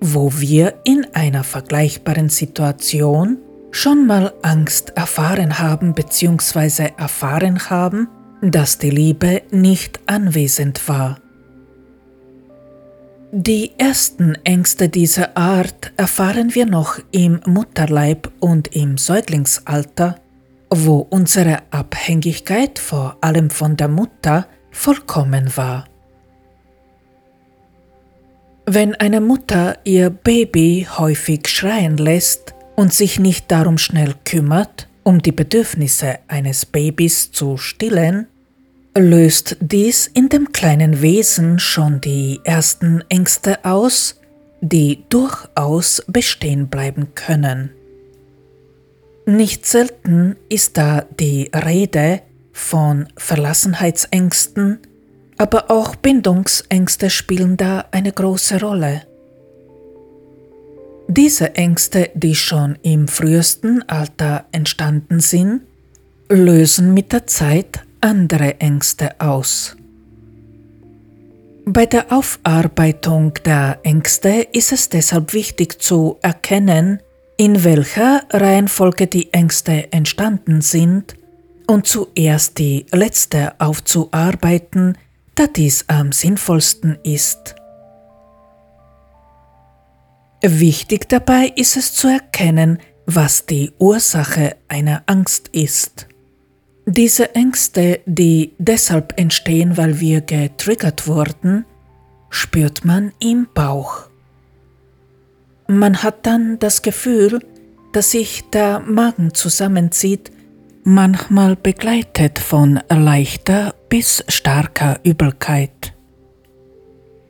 wo 0.00 0.32
wir 0.36 0.80
in 0.82 1.06
einer 1.14 1.44
vergleichbaren 1.44 2.28
Situation 2.28 3.38
schon 3.70 4.04
mal 4.06 4.32
Angst 4.42 4.96
erfahren 4.96 5.60
haben 5.60 5.94
bzw. 5.94 6.90
erfahren 6.96 7.70
haben, 7.70 8.08
dass 8.42 8.78
die 8.78 8.90
Liebe 8.90 9.42
nicht 9.50 10.00
anwesend 10.06 10.88
war. 10.88 11.18
Die 13.32 13.72
ersten 13.76 14.34
Ängste 14.44 14.88
dieser 14.88 15.36
Art 15.36 15.92
erfahren 15.96 16.54
wir 16.54 16.64
noch 16.64 16.98
im 17.10 17.40
Mutterleib 17.44 18.30
und 18.40 18.74
im 18.74 18.96
Säuglingsalter, 18.96 20.16
wo 20.70 21.06
unsere 21.10 21.58
Abhängigkeit 21.70 22.78
vor 22.78 23.18
allem 23.20 23.50
von 23.50 23.76
der 23.76 23.88
Mutter 23.88 24.46
vollkommen 24.70 25.56
war. 25.56 25.86
Wenn 28.64 28.94
eine 28.94 29.20
Mutter 29.20 29.78
ihr 29.84 30.10
Baby 30.10 30.88
häufig 30.98 31.48
schreien 31.48 31.96
lässt 31.96 32.54
und 32.74 32.92
sich 32.92 33.18
nicht 33.18 33.50
darum 33.50 33.78
schnell 33.78 34.14
kümmert, 34.24 34.88
um 35.06 35.22
die 35.22 35.30
Bedürfnisse 35.30 36.18
eines 36.26 36.66
Babys 36.66 37.30
zu 37.30 37.58
stillen, 37.58 38.26
löst 38.98 39.56
dies 39.60 40.08
in 40.08 40.28
dem 40.28 40.50
kleinen 40.50 41.00
Wesen 41.00 41.60
schon 41.60 42.00
die 42.00 42.40
ersten 42.42 43.04
Ängste 43.08 43.64
aus, 43.64 44.18
die 44.60 45.04
durchaus 45.08 46.02
bestehen 46.08 46.66
bleiben 46.66 47.14
können. 47.14 47.70
Nicht 49.26 49.64
selten 49.64 50.34
ist 50.48 50.76
da 50.76 51.04
die 51.20 51.52
Rede 51.54 52.22
von 52.52 53.06
Verlassenheitsängsten, 53.16 54.80
aber 55.38 55.70
auch 55.70 55.94
Bindungsängste 55.94 57.10
spielen 57.10 57.56
da 57.56 57.84
eine 57.92 58.10
große 58.10 58.60
Rolle. 58.60 59.02
Diese 61.08 61.54
Ängste, 61.54 62.10
die 62.14 62.34
schon 62.34 62.76
im 62.82 63.06
frühesten 63.06 63.88
Alter 63.88 64.46
entstanden 64.52 65.20
sind, 65.20 65.62
lösen 66.28 66.94
mit 66.94 67.12
der 67.12 67.26
Zeit 67.26 67.80
andere 68.00 68.60
Ängste 68.60 69.20
aus. 69.20 69.76
Bei 71.64 71.86
der 71.86 72.12
Aufarbeitung 72.12 73.34
der 73.44 73.80
Ängste 73.82 74.46
ist 74.52 74.72
es 74.72 74.88
deshalb 74.88 75.32
wichtig 75.32 75.80
zu 75.80 76.16
erkennen, 76.22 77.00
in 77.36 77.64
welcher 77.64 78.22
Reihenfolge 78.30 79.06
die 79.06 79.32
Ängste 79.32 79.92
entstanden 79.92 80.60
sind 80.60 81.16
und 81.66 81.86
zuerst 81.86 82.58
die 82.58 82.86
letzte 82.92 83.60
aufzuarbeiten, 83.60 84.96
da 85.34 85.46
dies 85.46 85.84
am 85.88 86.12
sinnvollsten 86.12 86.98
ist. 87.02 87.56
Wichtig 90.48 91.08
dabei 91.08 91.52
ist 91.56 91.76
es 91.76 91.92
zu 91.92 92.06
erkennen, 92.06 92.78
was 93.04 93.46
die 93.46 93.72
Ursache 93.80 94.54
einer 94.68 95.02
Angst 95.06 95.48
ist. 95.48 96.06
Diese 96.84 97.34
Ängste, 97.34 97.98
die 98.06 98.52
deshalb 98.58 99.18
entstehen, 99.18 99.76
weil 99.76 99.98
wir 99.98 100.20
getriggert 100.20 101.08
wurden, 101.08 101.64
spürt 102.30 102.84
man 102.84 103.12
im 103.18 103.48
Bauch. 103.54 104.04
Man 105.66 106.04
hat 106.04 106.24
dann 106.26 106.60
das 106.60 106.82
Gefühl, 106.82 107.40
dass 107.92 108.12
sich 108.12 108.44
der 108.50 108.78
Magen 108.78 109.34
zusammenzieht, 109.34 110.30
manchmal 110.84 111.56
begleitet 111.56 112.38
von 112.38 112.78
leichter 112.88 113.74
bis 113.88 114.22
starker 114.28 115.00
Übelkeit. 115.02 115.95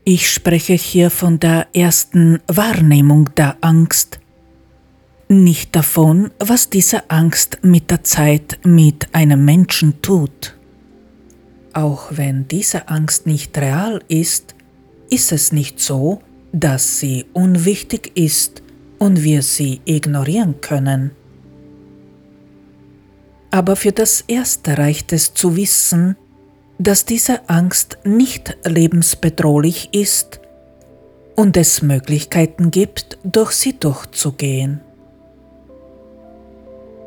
Ich 0.09 0.31
spreche 0.31 0.75
hier 0.75 1.09
von 1.09 1.37
der 1.37 1.67
ersten 1.73 2.39
Wahrnehmung 2.47 3.29
der 3.35 3.57
Angst, 3.59 4.21
nicht 5.27 5.75
davon, 5.75 6.31
was 6.39 6.69
diese 6.69 7.09
Angst 7.09 7.57
mit 7.61 7.91
der 7.91 8.05
Zeit 8.05 8.57
mit 8.63 9.13
einem 9.13 9.43
Menschen 9.43 10.01
tut. 10.01 10.55
Auch 11.73 12.07
wenn 12.11 12.47
diese 12.47 12.87
Angst 12.87 13.27
nicht 13.27 13.57
real 13.57 14.01
ist, 14.07 14.55
ist 15.09 15.33
es 15.33 15.51
nicht 15.51 15.81
so, 15.81 16.21
dass 16.53 17.01
sie 17.01 17.25
unwichtig 17.33 18.13
ist 18.15 18.63
und 18.99 19.23
wir 19.23 19.41
sie 19.41 19.81
ignorieren 19.83 20.61
können. 20.61 21.11
Aber 23.51 23.75
für 23.75 23.91
das 23.91 24.23
Erste 24.25 24.77
reicht 24.77 25.11
es 25.11 25.33
zu 25.33 25.57
wissen, 25.57 26.15
dass 26.79 27.05
diese 27.05 27.49
Angst 27.49 27.97
nicht 28.03 28.57
lebensbedrohlich 28.65 29.89
ist 29.93 30.39
und 31.35 31.57
es 31.57 31.81
Möglichkeiten 31.81 32.71
gibt, 32.71 33.17
durch 33.23 33.51
sie 33.51 33.79
durchzugehen. 33.79 34.81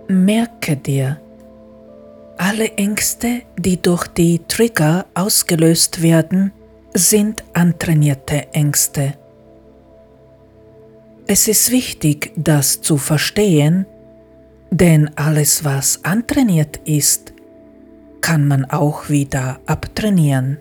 Merke 0.08 0.76
dir, 0.76 1.20
alle 2.36 2.72
Ängste, 2.72 3.42
die 3.58 3.80
durch 3.80 4.06
die 4.08 4.40
Trigger 4.48 5.06
ausgelöst 5.14 6.02
werden, 6.02 6.52
sind 6.94 7.44
antrainierte 7.52 8.52
Ängste. 8.52 9.14
Es 11.26 11.46
ist 11.46 11.70
wichtig, 11.70 12.32
das 12.34 12.80
zu 12.80 12.96
verstehen, 12.96 13.86
denn 14.70 15.10
alles, 15.16 15.64
was 15.64 16.04
antrainiert 16.04 16.78
ist, 16.84 17.32
kann 18.20 18.46
man 18.46 18.64
auch 18.64 19.08
wieder 19.08 19.60
abtrainieren. 19.66 20.58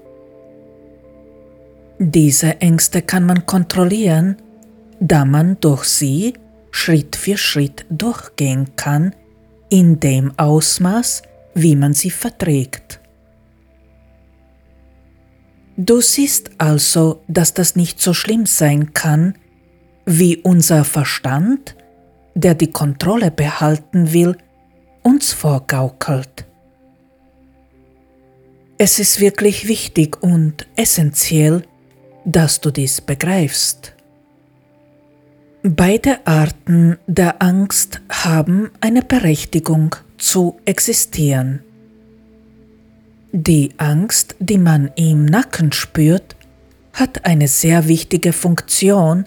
Diese 1.97 2.61
Ängste 2.61 3.01
kann 3.01 3.25
man 3.25 3.45
kontrollieren, 3.45 4.37
da 4.99 5.25
man 5.25 5.57
durch 5.59 5.83
sie 5.85 6.33
Schritt 6.71 7.15
für 7.15 7.37
Schritt 7.37 7.85
durchgehen 7.89 8.75
kann, 8.75 9.13
in 9.69 9.99
dem 9.99 10.37
Ausmaß, 10.37 11.23
wie 11.53 11.75
man 11.75 11.93
sie 11.93 12.11
verträgt. 12.11 12.99
Du 15.77 16.01
siehst 16.01 16.51
also, 16.57 17.21
dass 17.27 17.53
das 17.53 17.75
nicht 17.75 18.01
so 18.01 18.13
schlimm 18.13 18.45
sein 18.45 18.93
kann, 18.93 19.35
wie 20.05 20.37
unser 20.37 20.83
Verstand, 20.83 21.75
der 22.35 22.53
die 22.53 22.71
Kontrolle 22.71 23.31
behalten 23.31 24.11
will, 24.11 24.37
uns 25.03 25.31
vorgaukelt. 25.31 26.48
Es 28.81 28.97
ist 28.97 29.19
wirklich 29.19 29.67
wichtig 29.67 30.23
und 30.23 30.65
essentiell, 30.77 31.63
dass 32.23 32.61
du 32.61 32.71
dies 32.71 33.01
begreifst. 33.01 33.93
Beide 35.63 36.25
Arten 36.25 36.97
der 37.05 37.41
Angst 37.41 37.99
haben 38.07 38.71
eine 38.79 39.01
Berechtigung 39.01 39.97
zu 40.17 40.61
existieren. 40.63 41.59
Die 43.33 43.71
Angst, 43.75 44.37
die 44.39 44.57
man 44.57 44.91
im 44.95 45.25
Nacken 45.25 45.73
spürt, 45.73 46.37
hat 46.93 47.25
eine 47.25 47.49
sehr 47.49 47.85
wichtige 47.89 48.31
Funktion, 48.31 49.25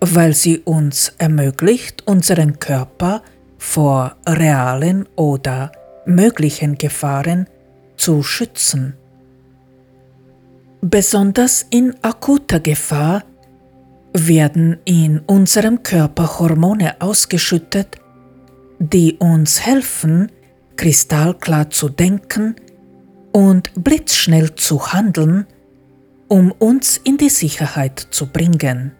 weil 0.00 0.34
sie 0.34 0.58
uns 0.58 1.12
ermöglicht, 1.18 2.04
unseren 2.08 2.58
Körper 2.58 3.22
vor 3.58 4.16
realen 4.26 5.08
oder 5.14 5.70
möglichen 6.04 6.78
Gefahren 6.78 7.46
zu 7.96 8.22
schützen. 8.22 8.94
Besonders 10.80 11.66
in 11.70 11.94
akuter 12.02 12.60
Gefahr 12.60 13.24
werden 14.12 14.78
in 14.84 15.20
unserem 15.20 15.82
Körper 15.82 16.38
Hormone 16.38 17.00
ausgeschüttet, 17.00 17.96
die 18.78 19.16
uns 19.18 19.60
helfen, 19.60 20.30
kristallklar 20.76 21.70
zu 21.70 21.88
denken 21.88 22.56
und 23.32 23.72
blitzschnell 23.74 24.54
zu 24.54 24.92
handeln, 24.92 25.46
um 26.28 26.52
uns 26.52 26.98
in 26.98 27.16
die 27.16 27.30
Sicherheit 27.30 27.98
zu 28.10 28.26
bringen. 28.26 28.92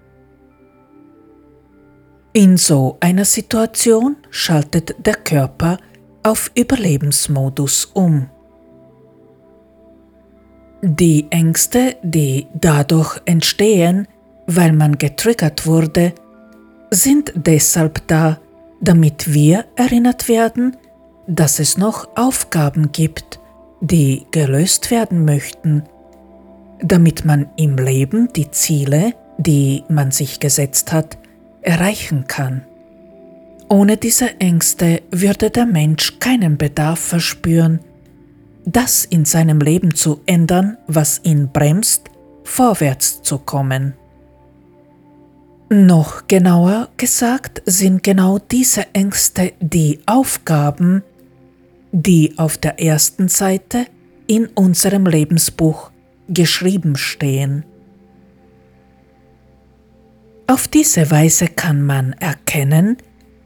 In 2.32 2.56
so 2.58 2.98
einer 3.00 3.24
Situation 3.24 4.16
schaltet 4.30 4.94
der 4.98 5.14
Körper 5.14 5.78
auf 6.22 6.50
Überlebensmodus 6.54 7.86
um. 7.94 8.28
Die 10.88 11.26
Ängste, 11.30 11.96
die 12.04 12.46
dadurch 12.54 13.20
entstehen, 13.24 14.06
weil 14.46 14.72
man 14.72 14.98
getriggert 14.98 15.66
wurde, 15.66 16.12
sind 16.92 17.32
deshalb 17.34 18.06
da, 18.06 18.38
damit 18.80 19.34
wir 19.34 19.64
erinnert 19.74 20.28
werden, 20.28 20.76
dass 21.26 21.58
es 21.58 21.76
noch 21.76 22.06
Aufgaben 22.14 22.92
gibt, 22.92 23.40
die 23.80 24.26
gelöst 24.30 24.92
werden 24.92 25.24
möchten, 25.24 25.82
damit 26.80 27.24
man 27.24 27.48
im 27.56 27.78
Leben 27.78 28.32
die 28.32 28.52
Ziele, 28.52 29.12
die 29.38 29.82
man 29.88 30.12
sich 30.12 30.38
gesetzt 30.38 30.92
hat, 30.92 31.18
erreichen 31.62 32.28
kann. 32.28 32.62
Ohne 33.68 33.96
diese 33.96 34.38
Ängste 34.38 35.02
würde 35.10 35.50
der 35.50 35.66
Mensch 35.66 36.20
keinen 36.20 36.56
Bedarf 36.56 37.00
verspüren, 37.00 37.80
das 38.66 39.04
in 39.04 39.24
seinem 39.24 39.60
Leben 39.60 39.94
zu 39.94 40.20
ändern, 40.26 40.76
was 40.88 41.20
ihn 41.22 41.48
bremst, 41.50 42.10
vorwärts 42.44 43.22
zu 43.22 43.38
kommen. 43.38 43.94
Noch 45.70 46.26
genauer 46.28 46.88
gesagt 46.96 47.62
sind 47.64 48.02
genau 48.02 48.38
diese 48.38 48.86
Ängste 48.92 49.52
die 49.60 50.00
Aufgaben, 50.06 51.02
die 51.92 52.34
auf 52.36 52.58
der 52.58 52.80
ersten 52.80 53.28
Seite 53.28 53.86
in 54.26 54.46
unserem 54.46 55.06
Lebensbuch 55.06 55.90
geschrieben 56.28 56.96
stehen. 56.96 57.64
Auf 60.48 60.68
diese 60.68 61.10
Weise 61.10 61.46
kann 61.46 61.82
man 61.82 62.12
erkennen, 62.14 62.96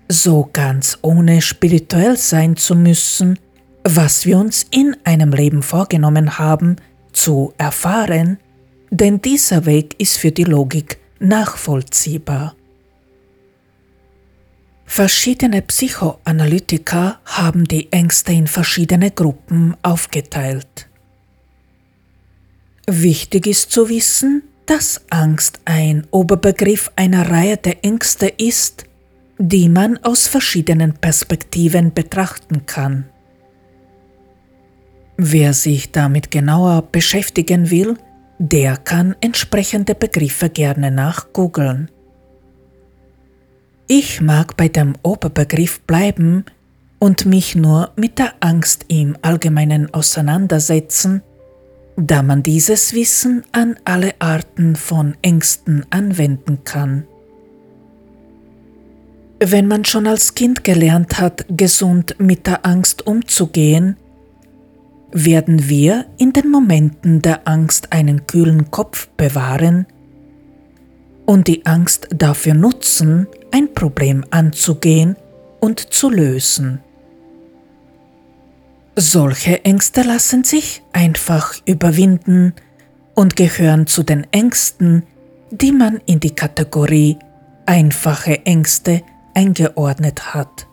so 0.08 0.48
ganz 0.52 0.98
ohne 1.02 1.40
spirituell 1.40 2.16
sein 2.16 2.56
zu 2.56 2.74
müssen, 2.74 3.38
was 3.84 4.26
wir 4.26 4.38
uns 4.38 4.66
in 4.70 4.96
einem 5.04 5.32
Leben 5.32 5.62
vorgenommen 5.62 6.38
haben, 6.38 6.76
zu 7.12 7.52
erfahren, 7.58 8.38
denn 8.90 9.20
dieser 9.20 9.66
Weg 9.66 9.98
ist 9.98 10.18
für 10.18 10.32
die 10.32 10.44
Logik 10.44 10.98
nachvollziehbar. 11.18 12.54
Verschiedene 14.84 15.62
Psychoanalytiker 15.62 17.20
haben 17.24 17.64
die 17.64 17.92
Ängste 17.92 18.32
in 18.32 18.48
verschiedene 18.48 19.12
Gruppen 19.12 19.76
aufgeteilt. 19.82 20.88
Wichtig 22.88 23.46
ist 23.46 23.70
zu 23.70 23.88
wissen, 23.88 24.42
dass 24.66 25.00
Angst 25.10 25.60
ein 25.64 26.06
Oberbegriff 26.10 26.90
einer 26.96 27.30
Reihe 27.30 27.56
der 27.56 27.84
Ängste 27.84 28.26
ist, 28.26 28.84
die 29.38 29.68
man 29.68 29.96
aus 29.98 30.26
verschiedenen 30.26 30.94
Perspektiven 30.94 31.94
betrachten 31.94 32.66
kann. 32.66 33.08
Wer 35.22 35.52
sich 35.52 35.92
damit 35.92 36.30
genauer 36.30 36.80
beschäftigen 36.90 37.70
will, 37.70 37.98
der 38.38 38.78
kann 38.78 39.14
entsprechende 39.20 39.94
Begriffe 39.94 40.48
gerne 40.48 40.90
nachgoogeln. 40.90 41.90
Ich 43.86 44.22
mag 44.22 44.56
bei 44.56 44.68
dem 44.68 44.94
Oberbegriff 45.02 45.82
bleiben 45.82 46.46
und 46.98 47.26
mich 47.26 47.54
nur 47.54 47.90
mit 47.96 48.18
der 48.18 48.32
Angst 48.40 48.86
im 48.88 49.14
Allgemeinen 49.20 49.92
auseinandersetzen, 49.92 51.20
da 51.98 52.22
man 52.22 52.42
dieses 52.42 52.94
Wissen 52.94 53.44
an 53.52 53.76
alle 53.84 54.14
Arten 54.20 54.74
von 54.74 55.16
Ängsten 55.20 55.84
anwenden 55.90 56.64
kann. 56.64 57.06
Wenn 59.38 59.68
man 59.68 59.84
schon 59.84 60.06
als 60.06 60.34
Kind 60.34 60.64
gelernt 60.64 61.20
hat, 61.20 61.44
gesund 61.50 62.14
mit 62.18 62.46
der 62.46 62.64
Angst 62.64 63.06
umzugehen, 63.06 63.98
werden 65.12 65.68
wir 65.68 66.06
in 66.18 66.32
den 66.32 66.50
Momenten 66.50 67.22
der 67.22 67.46
Angst 67.46 67.92
einen 67.92 68.26
kühlen 68.26 68.70
Kopf 68.70 69.08
bewahren 69.16 69.86
und 71.26 71.46
die 71.46 71.66
Angst 71.66 72.08
dafür 72.10 72.54
nutzen, 72.54 73.26
ein 73.50 73.72
Problem 73.74 74.24
anzugehen 74.30 75.16
und 75.60 75.80
zu 75.92 76.10
lösen. 76.10 76.80
Solche 78.96 79.64
Ängste 79.64 80.02
lassen 80.02 80.44
sich 80.44 80.82
einfach 80.92 81.54
überwinden 81.64 82.54
und 83.14 83.36
gehören 83.36 83.86
zu 83.86 84.02
den 84.02 84.26
Ängsten, 84.32 85.04
die 85.50 85.72
man 85.72 86.00
in 86.06 86.20
die 86.20 86.34
Kategorie 86.34 87.16
einfache 87.66 88.44
Ängste 88.44 89.02
eingeordnet 89.34 90.34
hat. 90.34 90.66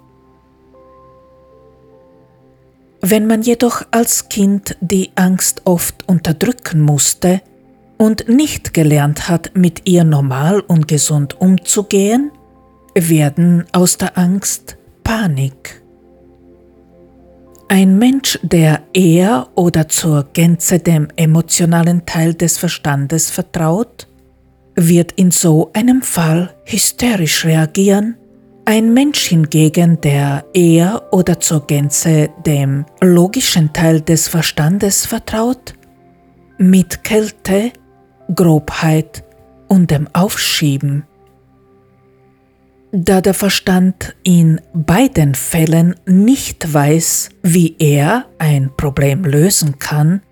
Wenn 3.01 3.27
man 3.27 3.41
jedoch 3.41 3.83
als 3.91 4.29
Kind 4.29 4.75
die 4.81 5.11
Angst 5.15 5.61
oft 5.65 6.07
unterdrücken 6.07 6.81
musste 6.81 7.41
und 7.97 8.27
nicht 8.27 8.73
gelernt 8.73 9.29
hat, 9.29 9.51
mit 9.55 9.87
ihr 9.87 10.03
normal 10.03 10.61
und 10.61 10.87
gesund 10.87 11.39
umzugehen, 11.39 12.31
werden 12.95 13.65
aus 13.71 13.97
der 13.97 14.17
Angst 14.17 14.77
Panik. 15.03 15.81
Ein 17.69 17.99
Mensch, 17.99 18.39
der 18.43 18.81
eher 18.93 19.49
oder 19.55 19.89
zur 19.89 20.27
Gänze 20.33 20.79
dem 20.79 21.09
emotionalen 21.17 22.05
Teil 22.05 22.33
des 22.33 22.57
Verstandes 22.57 23.29
vertraut, 23.29 24.07
wird 24.75 25.11
in 25.13 25.31
so 25.31 25.71
einem 25.73 26.01
Fall 26.01 26.55
hysterisch 26.65 27.45
reagieren 27.45 28.15
ein 28.67 28.93
Mensch 28.93 29.27
hingegen, 29.27 30.01
der 30.01 30.43
eher 30.53 31.01
oder 31.13 31.39
zur 31.39 31.65
Gänze 31.65 32.29
dem 32.45 32.85
logischen 32.99 33.71
Teil 33.71 34.01
des 34.01 34.27
Verstandes 34.27 35.05
vertraut, 35.05 35.73
mit 36.57 37.01
Kälte, 37.05 37.71
Grobheit 38.35 39.23
und 39.69 39.89
dem 39.89 40.09
Aufschieben. 40.11 41.05
Da 42.91 43.21
der 43.21 43.33
Verstand 43.33 44.17
in 44.23 44.59
beiden 44.73 45.33
Fällen 45.33 45.95
nicht 46.05 46.73
weiß, 46.73 47.29
wie 47.43 47.73
er 47.79 48.25
ein 48.37 48.71
Problem 48.75 49.23
lösen 49.23 49.79
kann, 49.79 50.23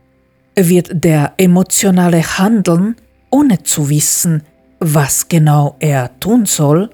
wird 0.58 0.90
der 0.92 1.36
emotionale 1.38 2.22
Handeln, 2.38 2.98
ohne 3.30 3.64
zu 3.64 3.90
wissen, 3.90 4.44
was 4.82 5.30
genau 5.30 5.78
er 5.80 6.20
tun 6.20 6.46
soll, 6.46 6.90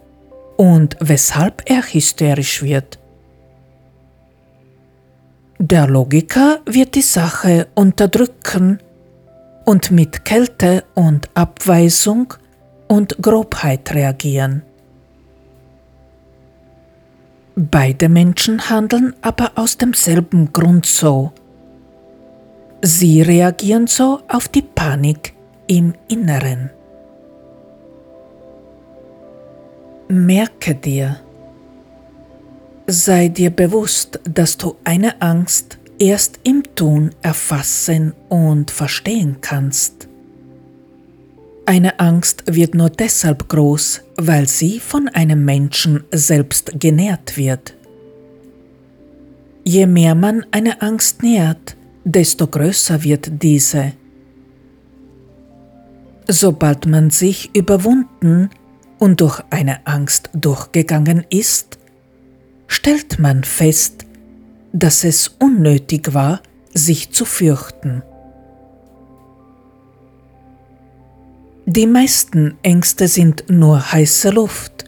und 0.61 0.95
weshalb 0.99 1.63
er 1.65 1.81
hysterisch 1.81 2.61
wird. 2.61 2.99
Der 5.57 5.87
Logiker 5.87 6.59
wird 6.67 6.93
die 6.93 7.01
Sache 7.01 7.65
unterdrücken 7.73 8.77
und 9.65 9.89
mit 9.89 10.23
Kälte 10.23 10.83
und 10.93 11.31
Abweisung 11.33 12.35
und 12.87 13.17
Grobheit 13.23 13.91
reagieren. 13.91 14.61
Beide 17.55 18.07
Menschen 18.07 18.69
handeln 18.69 19.15
aber 19.23 19.53
aus 19.55 19.77
demselben 19.77 20.53
Grund 20.53 20.85
so. 20.85 21.31
Sie 22.83 23.23
reagieren 23.23 23.87
so 23.87 24.19
auf 24.27 24.47
die 24.47 24.61
Panik 24.61 25.33
im 25.65 25.95
Inneren. 26.07 26.69
Merke 30.11 30.75
dir, 30.75 31.21
sei 32.85 33.29
dir 33.29 33.49
bewusst, 33.49 34.19
dass 34.25 34.57
du 34.57 34.75
eine 34.83 35.21
Angst 35.21 35.77
erst 35.99 36.41
im 36.43 36.63
Tun 36.75 37.11
erfassen 37.21 38.11
und 38.27 38.71
verstehen 38.71 39.37
kannst. 39.39 40.09
Eine 41.65 41.97
Angst 42.01 42.43
wird 42.45 42.75
nur 42.75 42.89
deshalb 42.89 43.47
groß, 43.47 44.01
weil 44.17 44.49
sie 44.49 44.81
von 44.81 45.07
einem 45.07 45.45
Menschen 45.45 46.03
selbst 46.11 46.73
genährt 46.77 47.37
wird. 47.37 47.73
Je 49.63 49.85
mehr 49.85 50.13
man 50.13 50.45
eine 50.51 50.81
Angst 50.81 51.23
nährt, 51.23 51.77
desto 52.03 52.47
größer 52.47 53.01
wird 53.01 53.41
diese. 53.41 53.93
Sobald 56.27 56.85
man 56.85 57.11
sich 57.11 57.55
überwunden 57.55 58.49
und 59.01 59.19
durch 59.19 59.41
eine 59.49 59.87
Angst 59.87 60.29
durchgegangen 60.33 61.25
ist, 61.31 61.79
stellt 62.67 63.17
man 63.17 63.43
fest, 63.43 64.05
dass 64.73 65.03
es 65.03 65.27
unnötig 65.39 66.13
war, 66.13 66.39
sich 66.75 67.11
zu 67.11 67.25
fürchten. 67.25 68.03
Die 71.65 71.87
meisten 71.87 72.59
Ängste 72.61 73.07
sind 73.07 73.45
nur 73.49 73.91
heiße 73.91 74.29
Luft, 74.29 74.85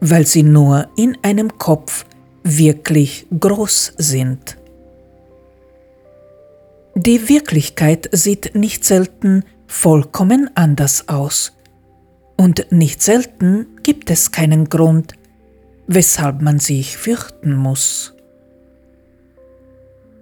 weil 0.00 0.26
sie 0.26 0.44
nur 0.44 0.88
in 0.96 1.18
einem 1.22 1.58
Kopf 1.58 2.06
wirklich 2.44 3.26
groß 3.38 3.92
sind. 3.98 4.56
Die 6.94 7.28
Wirklichkeit 7.28 8.08
sieht 8.12 8.54
nicht 8.54 8.82
selten 8.86 9.44
vollkommen 9.66 10.48
anders 10.54 11.06
aus. 11.08 11.52
Und 12.42 12.66
nicht 12.72 13.00
selten 13.02 13.68
gibt 13.84 14.10
es 14.10 14.32
keinen 14.32 14.68
Grund, 14.68 15.12
weshalb 15.86 16.42
man 16.42 16.58
sich 16.58 16.96
fürchten 16.96 17.54
muss. 17.54 18.14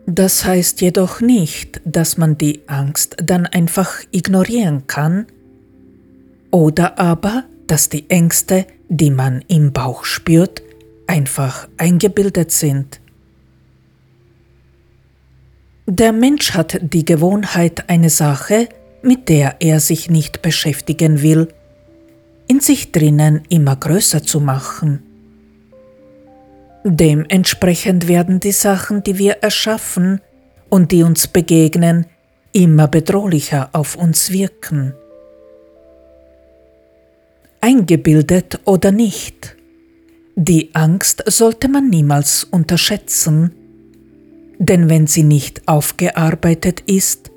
Das 0.05 0.45
heißt 0.45 0.83
jedoch 0.83 1.23
nicht, 1.23 1.81
dass 1.87 2.19
man 2.19 2.37
die 2.37 2.61
Angst 2.67 3.17
dann 3.25 3.47
einfach 3.47 4.01
ignorieren 4.11 4.87
kann, 4.87 5.29
oder 6.51 6.99
aber, 6.99 7.45
dass 7.67 7.89
die 7.89 8.11
Ängste, 8.11 8.67
die 8.91 9.11
man 9.11 9.43
im 9.49 9.73
Bauch 9.73 10.05
spürt, 10.05 10.61
einfach 11.07 11.69
eingebildet 11.79 12.53
sind. 12.53 13.01
Der 15.87 16.13
Mensch 16.13 16.53
hat 16.53 16.81
die 16.83 17.07
Gewohnheit, 17.07 17.89
eine 17.89 18.11
Sache, 18.11 18.69
mit 19.01 19.31
der 19.31 19.57
er 19.61 19.81
sich 19.81 20.11
nicht 20.11 20.43
beschäftigen 20.43 21.23
will, 21.23 21.49
in 22.51 22.59
sich 22.59 22.91
drinnen 22.91 23.43
immer 23.49 23.77
größer 23.77 24.25
zu 24.25 24.41
machen. 24.41 25.05
Dementsprechend 26.83 28.09
werden 28.09 28.41
die 28.41 28.51
Sachen, 28.51 29.05
die 29.05 29.19
wir 29.19 29.35
erschaffen 29.35 30.21
und 30.69 30.91
die 30.91 31.05
uns 31.05 31.29
begegnen, 31.29 32.07
immer 32.51 32.89
bedrohlicher 32.89 33.69
auf 33.73 33.95
uns 33.95 34.33
wirken. 34.33 34.95
Eingebildet 37.61 38.59
oder 38.65 38.91
nicht, 38.91 39.55
die 40.35 40.75
Angst 40.75 41.23
sollte 41.27 41.69
man 41.69 41.89
niemals 41.89 42.43
unterschätzen, 42.43 43.55
denn 44.59 44.89
wenn 44.89 45.07
sie 45.07 45.23
nicht 45.23 45.69
aufgearbeitet 45.69 46.83
ist, 46.87 47.31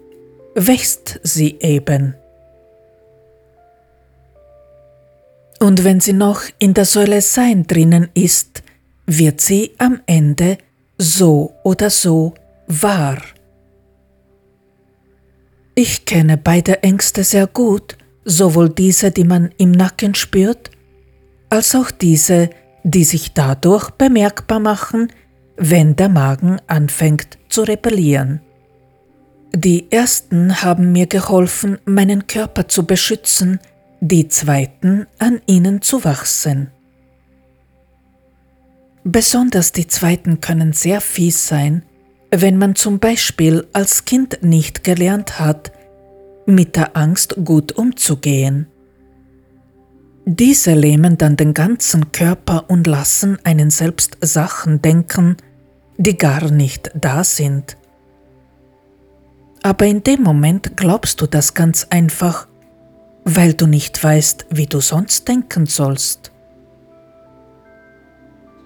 wächst 0.55 1.19
sie 1.21 1.59
eben. 1.59 2.15
Und 5.63 5.85
wenn 5.85 6.01
sie 6.01 6.11
noch 6.11 6.41
in 6.59 6.73
der 6.73 6.83
Säule 6.83 7.21
Sein 7.21 7.65
drinnen 7.65 8.09
ist, 8.13 8.63
wird 9.05 9.39
sie 9.39 9.71
am 9.77 10.01
Ende 10.07 10.57
so 10.97 11.53
oder 11.63 11.89
so 11.89 12.33
wahr. 12.67 13.21
Ich 15.73 16.03
kenne 16.03 16.35
beide 16.35 16.83
Ängste 16.83 17.23
sehr 17.23 17.47
gut, 17.47 17.97
sowohl 18.25 18.71
diese, 18.71 19.11
die 19.11 19.23
man 19.23 19.51
im 19.57 19.71
Nacken 19.71 20.15
spürt, 20.15 20.69
als 21.49 21.73
auch 21.75 21.91
diese, 21.91 22.49
die 22.83 23.05
sich 23.05 23.31
dadurch 23.31 23.89
bemerkbar 23.91 24.59
machen, 24.59 25.13
wenn 25.55 25.95
der 25.95 26.09
Magen 26.09 26.59
anfängt 26.67 27.37
zu 27.47 27.61
rebellieren. 27.61 28.41
Die 29.55 29.89
ersten 29.89 30.61
haben 30.61 30.91
mir 30.91 31.07
geholfen, 31.07 31.77
meinen 31.85 32.27
Körper 32.27 32.67
zu 32.67 32.85
beschützen, 32.85 33.61
die 34.05 34.27
zweiten 34.27 35.07
an 35.17 35.39
ihnen 35.45 35.81
zu 35.81 36.03
wachsen. 36.03 36.71
Besonders 39.05 39.71
die 39.71 39.87
zweiten 39.87 40.41
können 40.41 40.73
sehr 40.73 40.99
fies 40.99 41.47
sein, 41.47 41.83
wenn 42.29 42.57
man 42.57 42.75
zum 42.75 42.99
Beispiel 42.99 43.65
als 43.71 44.03
Kind 44.03 44.39
nicht 44.41 44.83
gelernt 44.83 45.39
hat, 45.39 45.71
mit 46.45 46.75
der 46.75 46.97
Angst 46.97 47.37
gut 47.45 47.71
umzugehen. 47.71 48.67
Diese 50.25 50.73
lähmen 50.73 51.17
dann 51.17 51.37
den 51.37 51.53
ganzen 51.53 52.11
Körper 52.11 52.69
und 52.69 52.87
lassen 52.87 53.37
einen 53.45 53.69
selbst 53.69 54.17
Sachen 54.19 54.81
denken, 54.81 55.37
die 55.97 56.17
gar 56.17 56.51
nicht 56.51 56.91
da 56.93 57.23
sind. 57.23 57.77
Aber 59.61 59.85
in 59.85 60.03
dem 60.03 60.23
Moment 60.23 60.75
glaubst 60.75 61.21
du 61.21 61.27
das 61.27 61.53
ganz 61.53 61.87
einfach, 61.89 62.47
weil 63.25 63.53
du 63.53 63.67
nicht 63.67 64.03
weißt, 64.03 64.47
wie 64.49 64.65
du 64.65 64.79
sonst 64.81 65.27
denken 65.27 65.65
sollst. 65.65 66.31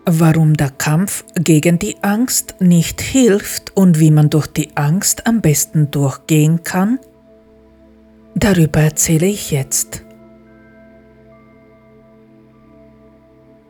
Warum 0.06 0.56
der 0.56 0.70
Kampf 0.70 1.26
gegen 1.36 1.80
die 1.80 2.02
Angst 2.02 2.56
nicht 2.60 3.02
hilft 3.02 3.76
und 3.76 4.00
wie 4.00 4.12
man 4.12 4.30
durch 4.30 4.48
die 4.48 4.76
Angst 4.76 5.28
am 5.28 5.42
besten 5.42 5.92
durchgehen 5.92 6.64
kann? 6.64 7.00
Darüber 8.34 8.80
erzähle 8.80 9.26
ich 9.26 9.52
jetzt. 9.52 10.04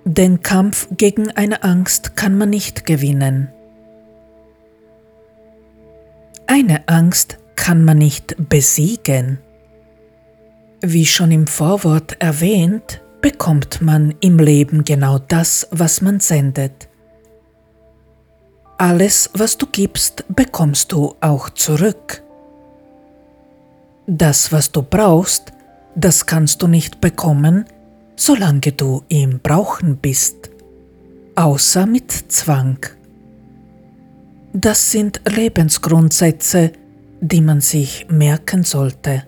Den 0.06 0.41
Kampf 0.41 0.88
gegen 0.95 1.32
eine 1.32 1.63
Angst 1.63 2.15
kann 2.15 2.38
man 2.38 2.52
nicht 2.52 2.86
gewinnen. 2.86 3.50
Eine 6.45 6.88
Angst 6.88 7.39
kann 7.56 7.84
man 7.84 7.97
nicht 7.97 8.36
besiegen. 8.47 9.39
Wie 10.81 11.05
schon 11.05 11.31
im 11.31 11.47
Vorwort 11.47 12.21
erwähnt, 12.21 13.01
bekommt 13.21 13.81
man 13.81 14.13
im 14.19 14.37
Leben 14.37 14.83
genau 14.83 15.17
das, 15.17 15.67
was 15.71 16.01
man 16.01 16.19
sendet. 16.19 16.87
Alles, 18.77 19.31
was 19.33 19.57
du 19.57 19.65
gibst, 19.65 20.23
bekommst 20.29 20.91
du 20.91 21.15
auch 21.19 21.49
zurück. 21.49 22.21
Das, 24.05 24.51
was 24.51 24.71
du 24.71 24.83
brauchst, 24.83 25.51
das 25.95 26.27
kannst 26.27 26.61
du 26.61 26.67
nicht 26.67 27.01
bekommen, 27.01 27.65
solange 28.15 28.71
du 28.71 29.01
im 29.07 29.39
Brauchen 29.39 29.97
bist, 29.97 30.51
außer 31.35 31.87
mit 31.87 32.11
Zwang. 32.11 32.77
Das 34.53 34.91
sind 34.91 35.21
Lebensgrundsätze, 35.27 36.71
die 37.19 37.41
man 37.41 37.61
sich 37.61 38.05
merken 38.09 38.63
sollte. 38.63 39.23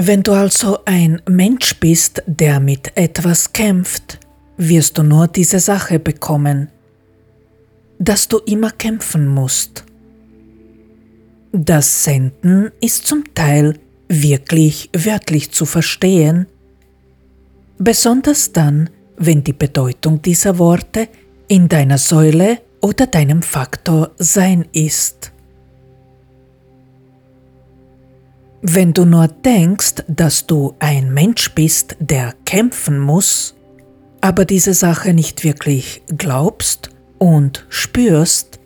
Wenn 0.00 0.22
du 0.22 0.30
also 0.30 0.78
ein 0.84 1.20
Mensch 1.28 1.80
bist, 1.80 2.22
der 2.24 2.60
mit 2.60 2.96
etwas 2.96 3.52
kämpft, 3.52 4.20
wirst 4.56 4.96
du 4.96 5.02
nur 5.02 5.26
diese 5.26 5.58
Sache 5.58 5.98
bekommen, 5.98 6.68
dass 7.98 8.28
du 8.28 8.38
immer 8.38 8.70
kämpfen 8.70 9.26
musst. 9.26 9.84
Das 11.50 12.04
Senden 12.04 12.70
ist 12.80 13.08
zum 13.08 13.24
Teil 13.34 13.74
wirklich 14.08 14.88
wörtlich 14.96 15.50
zu 15.50 15.66
verstehen, 15.66 16.46
besonders 17.78 18.52
dann, 18.52 18.90
wenn 19.16 19.42
die 19.42 19.52
Bedeutung 19.52 20.22
dieser 20.22 20.58
Worte 20.58 21.08
in 21.48 21.66
deiner 21.66 21.98
Säule 21.98 22.60
oder 22.80 23.08
deinem 23.08 23.42
Faktor 23.42 24.12
Sein 24.18 24.64
ist. 24.70 25.32
Wenn 28.60 28.92
du 28.92 29.04
nur 29.04 29.28
denkst, 29.28 30.02
dass 30.08 30.46
du 30.46 30.74
ein 30.80 31.14
Mensch 31.14 31.54
bist, 31.54 31.96
der 32.00 32.34
kämpfen 32.44 32.98
muss, 32.98 33.54
aber 34.20 34.44
diese 34.44 34.74
Sache 34.74 35.14
nicht 35.14 35.44
wirklich 35.44 36.02
glaubst 36.08 36.90
und 37.18 37.66
spürst, 37.68 38.58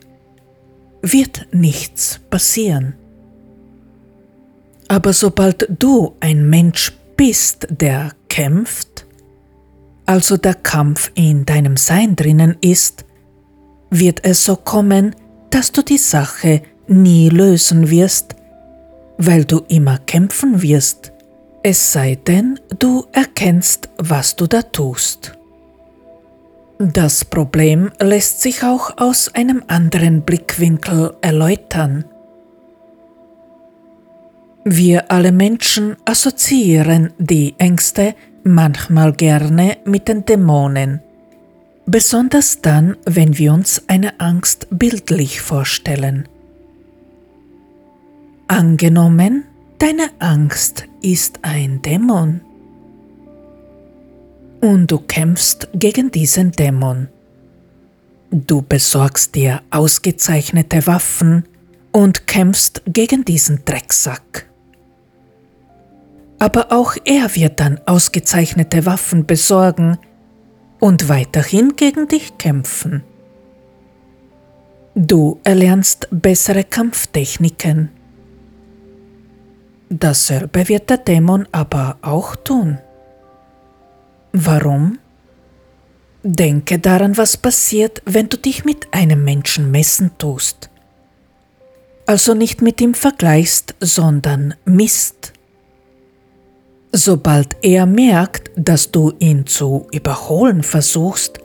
wird 1.03 1.47
nichts 1.51 2.19
passieren. 2.29 2.95
Aber 4.87 5.13
sobald 5.13 5.67
du 5.79 6.15
ein 6.19 6.49
Mensch 6.49 6.93
bist, 7.15 7.67
der 7.69 8.11
kämpft, 8.29 9.05
also 10.05 10.37
der 10.37 10.55
Kampf 10.55 11.11
in 11.13 11.45
deinem 11.45 11.77
Sein 11.77 12.15
drinnen 12.15 12.57
ist, 12.61 13.05
wird 13.89 14.25
es 14.25 14.43
so 14.43 14.55
kommen, 14.55 15.15
dass 15.51 15.71
du 15.71 15.83
die 15.83 15.97
Sache 15.99 16.63
nie 16.87 17.29
lösen 17.29 17.89
wirst, 17.89 18.35
weil 19.17 19.45
du 19.45 19.61
immer 19.67 19.99
kämpfen 19.99 20.61
wirst, 20.61 21.11
es 21.63 21.93
sei 21.93 22.15
denn, 22.15 22.59
du 22.79 23.05
erkennst, 23.13 23.89
was 23.97 24.35
du 24.35 24.47
da 24.47 24.61
tust. 24.61 25.37
Das 26.77 27.23
Problem 27.23 27.91
lässt 28.01 28.41
sich 28.41 28.63
auch 28.63 28.97
aus 28.97 29.33
einem 29.33 29.63
anderen 29.67 30.23
Blickwinkel 30.23 31.15
erläutern. 31.21 32.03
Wir 34.65 35.09
alle 35.11 35.31
Menschen 35.31 35.95
assoziieren 36.03 37.13
die 37.17 37.55
Ängste 37.57 38.15
manchmal 38.43 39.13
gerne 39.13 39.77
mit 39.85 40.09
den 40.09 40.25
Dämonen, 40.25 41.01
besonders 41.85 42.61
dann, 42.61 42.97
wenn 43.05 43.37
wir 43.37 43.53
uns 43.53 43.83
eine 43.87 44.19
Angst 44.19 44.67
bildlich 44.69 45.41
vorstellen. 45.41 46.27
Angenommen, 48.47 49.45
deine 49.79 50.09
Angst 50.19 50.85
ist 51.01 51.39
ein 51.41 51.81
Dämon. 51.81 52.41
Und 54.61 54.91
du 54.91 54.99
kämpfst 54.99 55.69
gegen 55.73 56.11
diesen 56.11 56.51
Dämon. 56.51 57.07
Du 58.31 58.61
besorgst 58.61 59.35
dir 59.35 59.61
ausgezeichnete 59.69 60.87
Waffen 60.87 61.45
und 61.91 62.27
kämpfst 62.27 62.81
gegen 62.87 63.25
diesen 63.25 63.63
Drecksack. 63.65 64.49
Aber 66.39 66.71
auch 66.71 66.95
er 67.05 67.33
wird 67.35 67.59
dann 67.59 67.79
ausgezeichnete 67.85 68.85
Waffen 68.85 69.25
besorgen 69.25 69.97
und 70.79 71.07
weiterhin 71.07 71.75
gegen 71.75 72.07
dich 72.07 72.37
kämpfen. 72.37 73.03
Du 74.95 75.39
erlernst 75.43 76.07
bessere 76.11 76.63
Kampftechniken. 76.63 77.89
Dasselbe 79.99 80.67
wird 80.69 80.89
der 80.89 80.97
Dämon 80.97 81.47
aber 81.51 81.97
auch 82.01 82.35
tun. 82.35 82.79
Warum? 84.31 84.97
Denke 86.23 86.79
daran, 86.79 87.15
was 87.15 87.37
passiert, 87.37 88.01
wenn 88.05 88.27
du 88.27 88.37
dich 88.37 88.65
mit 88.65 88.87
einem 88.91 89.23
Menschen 89.23 89.69
messen 89.69 90.17
tust. 90.17 90.71
Also 92.07 92.33
nicht 92.33 92.63
mit 92.63 92.81
ihm 92.81 92.95
vergleichst, 92.95 93.75
sondern 93.79 94.55
misst. 94.65 95.33
Sobald 96.91 97.55
er 97.61 97.85
merkt, 97.85 98.49
dass 98.55 98.89
du 98.89 99.13
ihn 99.19 99.45
zu 99.45 99.85
überholen 99.91 100.63
versuchst, 100.63 101.37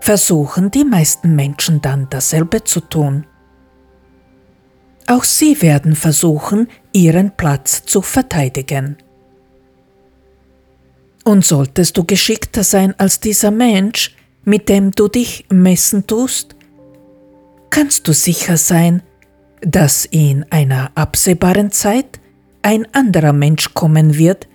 versuchen 0.00 0.70
die 0.70 0.84
meisten 0.84 1.34
Menschen 1.34 1.82
dann 1.82 2.06
dasselbe 2.08 2.62
zu 2.62 2.78
tun. 2.78 3.26
Auch 5.06 5.24
sie 5.24 5.60
werden 5.62 5.96
versuchen, 5.96 6.68
ihren 6.92 7.36
Platz 7.36 7.84
zu 7.84 8.02
verteidigen. 8.02 8.96
Und 11.24 11.44
solltest 11.44 11.96
du 11.96 12.04
geschickter 12.04 12.64
sein 12.64 12.94
als 12.98 13.20
dieser 13.20 13.50
Mensch, 13.50 14.16
mit 14.44 14.68
dem 14.68 14.90
du 14.90 15.08
dich 15.08 15.46
messen 15.50 16.06
tust, 16.06 16.56
kannst 17.70 18.08
du 18.08 18.12
sicher 18.12 18.56
sein, 18.56 19.02
dass 19.60 20.04
in 20.04 20.44
einer 20.50 20.90
absehbaren 20.94 21.70
Zeit 21.70 22.20
ein 22.62 22.86
anderer 22.92 23.32
Mensch 23.32 23.72
kommen 23.74 24.16
wird, 24.18 24.48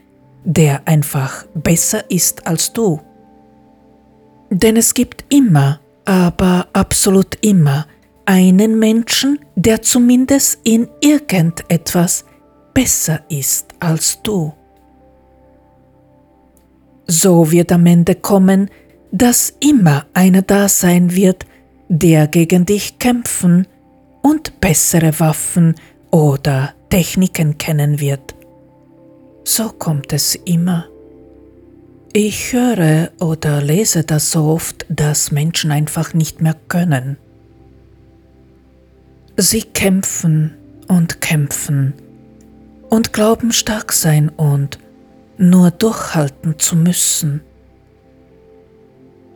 der 0.43 0.87
einfach 0.87 1.45
besser 1.53 2.09
ist 2.09 2.47
als 2.47 2.73
du. 2.73 3.01
Denn 4.49 4.77
es 4.77 4.93
gibt 4.93 5.25
immer, 5.29 5.79
aber 6.05 6.67
absolut 6.73 7.37
immer, 7.41 7.85
einen 8.27 8.77
Menschen, 8.77 9.39
der 9.55 9.81
zumindest 9.81 10.59
in 10.63 10.89
irgendetwas 10.99 12.25
besser 12.73 13.21
ist 13.29 13.73
als 13.79 14.21
du. 14.21 14.53
So 17.07 17.51
wird 17.51 17.71
am 17.71 17.85
Ende 17.85 18.15
kommen, 18.15 18.69
dass 19.13 19.53
immer 19.61 20.05
einer 20.13 20.41
da 20.41 20.67
sein 20.67 21.15
wird, 21.15 21.45
der 21.87 22.27
gegen 22.27 22.65
dich 22.65 22.99
kämpfen 22.99 23.65
und 24.21 24.59
bessere 24.59 25.17
Waffen 25.21 25.75
oder 26.11 26.73
Techniken 26.89 27.57
kennen 27.57 28.01
wird. 28.01 28.35
So 29.45 29.69
kommt 29.69 30.11
es 30.11 30.35
immer. 30.35 30.87
Ich 32.11 32.51
höre 32.51 33.11
oder 33.21 33.61
lese 33.61 34.03
das 34.03 34.31
so 34.31 34.47
oft, 34.47 34.85
dass 34.89 35.31
Menschen 35.31 35.71
einfach 35.71 36.13
nicht 36.13 36.41
mehr 36.41 36.55
können. 36.67 37.17
Sie 39.39 39.61
kämpfen 39.61 40.55
und 40.87 41.21
kämpfen 41.21 41.93
und 42.89 43.13
glauben 43.13 43.51
stark 43.51 43.93
sein 43.93 44.29
und 44.29 44.79
nur 45.37 45.69
durchhalten 45.69 46.57
zu 46.57 46.75
müssen. 46.75 47.41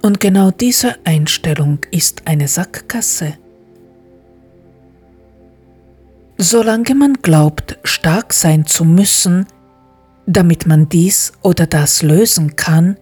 Und 0.01 0.19
genau 0.19 0.49
diese 0.49 0.95
Einstellung 1.03 1.79
ist 1.91 2.23
eine 2.25 2.47
Sackgasse. 2.47 3.37
Solange 6.39 6.95
man 6.95 7.13
glaubt, 7.21 7.77
stark 7.83 8.33
sein 8.33 8.65
zu 8.65 8.83
müssen, 8.83 9.45
damit 10.25 10.65
man 10.65 10.89
dies 10.89 11.33
oder 11.43 11.67
das 11.67 12.01
lösen 12.01 12.55
kann, 12.55 12.97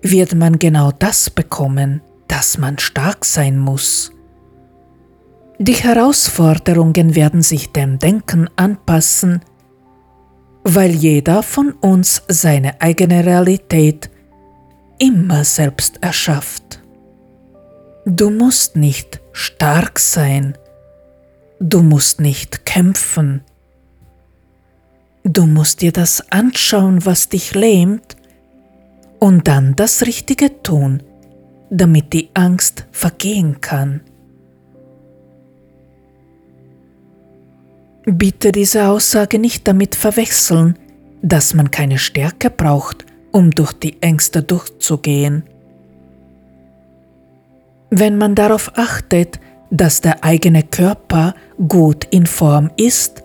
wird 0.00 0.34
man 0.34 0.58
genau 0.58 0.92
das 0.98 1.28
bekommen, 1.28 2.00
dass 2.26 2.56
man 2.56 2.78
stark 2.78 3.26
sein 3.26 3.58
muss. 3.58 4.12
Die 5.62 5.74
Herausforderungen 5.74 7.14
werden 7.14 7.42
sich 7.42 7.70
dem 7.70 7.98
Denken 7.98 8.48
anpassen, 8.56 9.42
weil 10.64 10.90
jeder 10.90 11.42
von 11.42 11.72
uns 11.72 12.22
seine 12.28 12.80
eigene 12.80 13.26
Realität 13.26 14.08
immer 14.98 15.44
selbst 15.44 16.02
erschafft. 16.02 16.80
Du 18.06 18.30
musst 18.30 18.76
nicht 18.76 19.20
stark 19.32 19.98
sein, 19.98 20.56
du 21.60 21.82
musst 21.82 22.22
nicht 22.22 22.64
kämpfen, 22.64 23.42
du 25.24 25.44
musst 25.44 25.82
dir 25.82 25.92
das 25.92 26.32
anschauen, 26.32 27.04
was 27.04 27.28
dich 27.28 27.54
lähmt, 27.54 28.16
und 29.18 29.46
dann 29.46 29.76
das 29.76 30.06
Richtige 30.06 30.62
tun, 30.62 31.02
damit 31.68 32.14
die 32.14 32.30
Angst 32.32 32.86
vergehen 32.92 33.60
kann. 33.60 34.00
Bitte 38.04 38.52
diese 38.52 38.88
Aussage 38.88 39.38
nicht 39.38 39.68
damit 39.68 39.94
verwechseln, 39.94 40.78
dass 41.22 41.54
man 41.54 41.70
keine 41.70 41.98
Stärke 41.98 42.50
braucht, 42.50 43.04
um 43.30 43.50
durch 43.50 43.72
die 43.72 44.00
Ängste 44.00 44.42
durchzugehen. 44.42 45.44
Wenn 47.90 48.16
man 48.16 48.34
darauf 48.34 48.72
achtet, 48.76 49.38
dass 49.70 50.00
der 50.00 50.24
eigene 50.24 50.62
Körper 50.62 51.34
gut 51.68 52.06
in 52.10 52.26
Form 52.26 52.70
ist, 52.76 53.22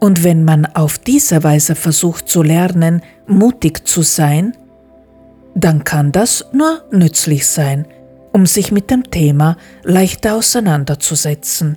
und 0.00 0.24
wenn 0.24 0.44
man 0.44 0.64
auf 0.64 0.98
diese 0.98 1.44
Weise 1.44 1.74
versucht 1.74 2.28
zu 2.28 2.42
lernen, 2.42 3.02
mutig 3.26 3.86
zu 3.86 4.00
sein, 4.02 4.56
dann 5.54 5.84
kann 5.84 6.10
das 6.10 6.46
nur 6.52 6.82
nützlich 6.90 7.46
sein, 7.46 7.86
um 8.32 8.46
sich 8.46 8.72
mit 8.72 8.90
dem 8.90 9.10
Thema 9.10 9.58
leichter 9.84 10.36
auseinanderzusetzen. 10.36 11.76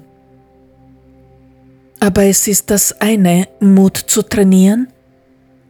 Aber 2.03 2.25
es 2.25 2.49
ist 2.49 2.69
das 2.69 2.99
eine, 2.99 3.47
Mut 3.61 3.95
zu 3.95 4.23
trainieren, 4.23 4.89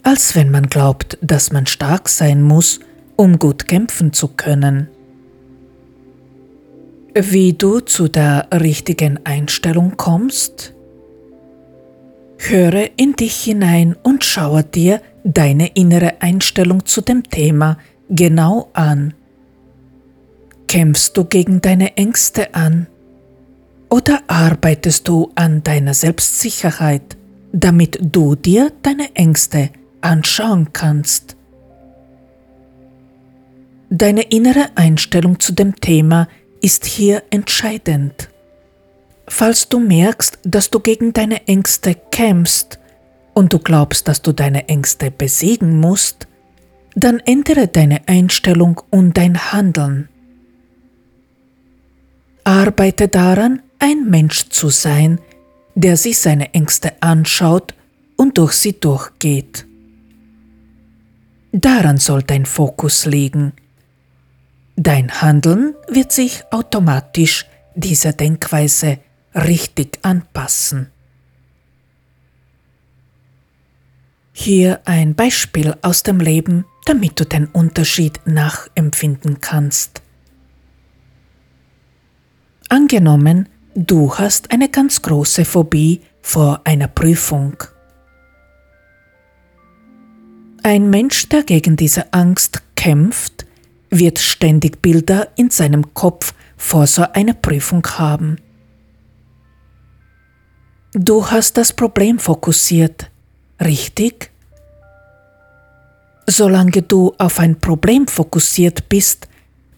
als 0.02 0.36
wenn 0.36 0.50
man 0.50 0.66
glaubt, 0.66 1.16
dass 1.22 1.52
man 1.52 1.68
stark 1.68 2.10
sein 2.10 2.42
muss, 2.42 2.80
um 3.16 3.38
gut 3.38 3.68
kämpfen 3.68 4.14
zu 4.14 4.30
können. 4.30 4.88
Wie 7.14 7.54
du 7.54 7.82
zu 7.82 8.08
der 8.08 8.48
richtigen 8.52 9.20
Einstellung 9.24 9.96
kommst? 9.96 10.74
Höre 12.40 12.90
in 12.98 13.14
dich 13.14 13.36
hinein 13.44 13.96
und 14.02 14.24
schaue 14.24 14.64
dir 14.64 15.04
deine 15.24 15.68
innere 15.76 16.20
Einstellung 16.24 16.88
zu 16.88 17.02
dem 17.02 17.30
Thema 17.30 17.78
genau 18.10 18.72
an. 18.74 19.14
Kämpfst 20.68 21.16
du 21.16 21.26
gegen 21.26 21.62
deine 21.62 21.96
Ängste 21.96 22.56
an? 22.56 22.88
Oder 23.94 24.24
arbeitest 24.26 25.08
du 25.08 25.32
an 25.36 25.62
deiner 25.62 25.94
Selbstsicherheit, 25.94 27.16
damit 27.52 28.00
du 28.02 28.34
dir 28.34 28.72
deine 28.82 29.16
Ängste 29.16 29.70
anschauen 30.02 30.74
kannst? 30.74 31.36
Deine 33.92 34.24
innere 34.24 34.70
Einstellung 34.74 35.40
zu 35.40 35.54
dem 35.54 35.76
Thema 35.76 36.28
ist 36.60 36.86
hier 36.86 37.22
entscheidend. 37.30 38.30
Falls 39.28 39.70
du 39.70 39.78
merkst, 39.78 40.40
dass 40.44 40.72
du 40.72 40.80
gegen 40.80 41.14
deine 41.14 41.48
Ängste 41.48 41.94
kämpfst 41.94 42.80
und 43.36 43.54
du 43.54 43.60
glaubst, 43.60 44.08
dass 44.08 44.24
du 44.24 44.32
deine 44.32 44.70
Ängste 44.70 45.12
besiegen 45.12 45.80
musst, 45.80 46.28
dann 46.96 47.20
ändere 47.20 47.68
deine 47.68 48.02
Einstellung 48.08 48.82
und 48.90 49.20
dein 49.20 49.52
Handeln. 49.52 50.10
Arbeite 52.44 53.08
daran, 53.08 53.62
ein 53.84 54.10
Mensch 54.10 54.48
zu 54.48 54.70
sein, 54.70 55.20
der 55.76 55.98
sich 55.98 56.18
seine 56.18 56.54
Ängste 56.54 56.94
anschaut 57.02 57.74
und 58.16 58.38
durch 58.38 58.54
sie 58.54 58.80
durchgeht. 58.80 59.66
Daran 61.52 61.98
soll 61.98 62.24
dein 62.24 62.46
Fokus 62.46 63.06
liegen. 63.06 63.52
Dein 64.78 65.12
Handeln 65.22 65.76
wird 65.90 66.14
sich 66.14 66.46
automatisch 66.50 67.46
dieser 67.76 68.14
Denkweise 68.14 69.00
richtig 69.36 70.00
anpassen. 70.02 70.90
Hier 74.32 74.80
ein 74.86 75.14
Beispiel 75.14 75.76
aus 75.82 76.04
dem 76.04 76.22
Leben, 76.22 76.64
damit 76.86 77.20
du 77.20 77.26
den 77.26 77.48
Unterschied 77.48 78.22
nachempfinden 78.26 79.42
kannst. 79.42 80.02
Angenommen, 82.70 83.50
Du 83.76 84.14
hast 84.14 84.52
eine 84.52 84.70
ganz 84.70 85.02
große 85.02 85.46
Phobie 85.46 86.02
vor 86.22 86.62
einer 86.64 86.88
Prüfung. 86.88 87.56
Ein 90.62 90.92
Mensch, 90.92 91.28
der 91.30 91.42
gegen 91.42 91.76
diese 91.76 92.14
Angst 92.14 92.62
kämpft, 92.76 93.48
wird 93.90 94.20
ständig 94.20 94.84
Bilder 94.84 95.30
in 95.36 95.50
seinem 95.50 95.96
Kopf 95.96 96.36
vor 96.56 96.86
so 96.86 97.04
einer 97.14 97.34
Prüfung 97.34 97.86
haben. 97.88 98.38
Du 100.94 101.32
hast 101.32 101.58
das 101.58 101.74
Problem 101.74 102.20
fokussiert, 102.20 103.10
richtig? 103.60 104.30
Solange 106.28 106.84
du 106.84 107.12
auf 107.18 107.40
ein 107.40 107.60
Problem 107.60 108.08
fokussiert 108.08 108.88
bist, 108.88 109.28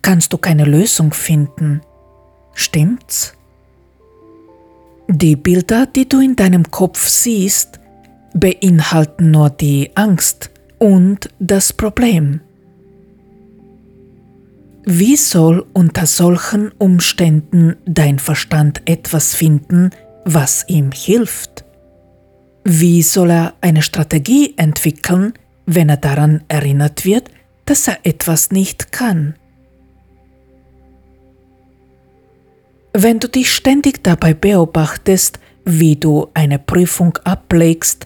kannst 0.02 0.34
du 0.34 0.38
keine 0.38 0.66
Lösung 0.66 1.14
finden. 1.14 1.80
Stimmt's? 2.54 3.36
Die 5.08 5.36
Bilder, 5.36 5.86
die 5.86 6.10
du 6.10 6.20
in 6.20 6.36
deinem 6.36 6.72
Kopf 6.72 7.08
siehst, 7.08 7.80
beinhalten 8.34 9.32
nur 9.32 9.50
die 9.50 9.92
Angst 9.96 10.50
und 10.80 11.30
das 11.40 11.74
Problem. 11.74 12.42
Wie 14.84 15.16
soll 15.16 15.66
unter 15.74 16.06
solchen 16.06 16.72
Umständen 16.78 17.76
dein 17.86 18.20
Verstand 18.20 18.82
etwas 18.86 19.34
finden, 19.34 19.92
was 20.26 20.66
ihm 20.68 20.92
hilft? 20.92 21.66
Wie 22.64 23.04
soll 23.04 23.30
er 23.30 23.54
eine 23.62 23.84
Strategie 23.84 24.54
entwickeln, 24.58 25.34
wenn 25.66 25.90
er 25.90 25.98
daran 25.98 26.44
erinnert 26.48 27.06
wird, 27.06 27.30
dass 27.66 27.88
er 27.88 28.00
etwas 28.04 28.52
nicht 28.52 28.92
kann? 28.92 29.36
Wenn 32.98 33.20
du 33.20 33.28
dich 33.28 33.54
ständig 33.54 34.06
dabei 34.06 34.34
beobachtest, 34.34 35.40
wie 35.66 35.98
du 35.98 36.30
eine 36.34 36.60
Prüfung 36.60 37.18
ablegst 37.26 38.06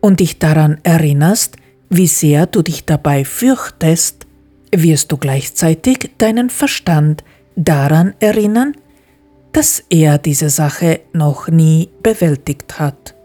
und 0.00 0.20
dich 0.20 0.38
daran 0.38 0.78
erinnerst, 0.84 1.56
wie 1.88 2.06
sehr 2.06 2.46
du 2.46 2.62
dich 2.62 2.84
dabei 2.84 3.24
fürchtest, 3.24 4.28
wirst 4.72 5.10
du 5.10 5.16
gleichzeitig 5.16 6.12
deinen 6.18 6.48
Verstand 6.48 7.24
daran 7.56 8.14
erinnern, 8.20 8.76
dass 9.50 9.82
er 9.90 10.18
diese 10.18 10.48
Sache 10.48 11.00
noch 11.12 11.48
nie 11.48 11.90
bewältigt 12.00 12.78
hat. 12.78 13.16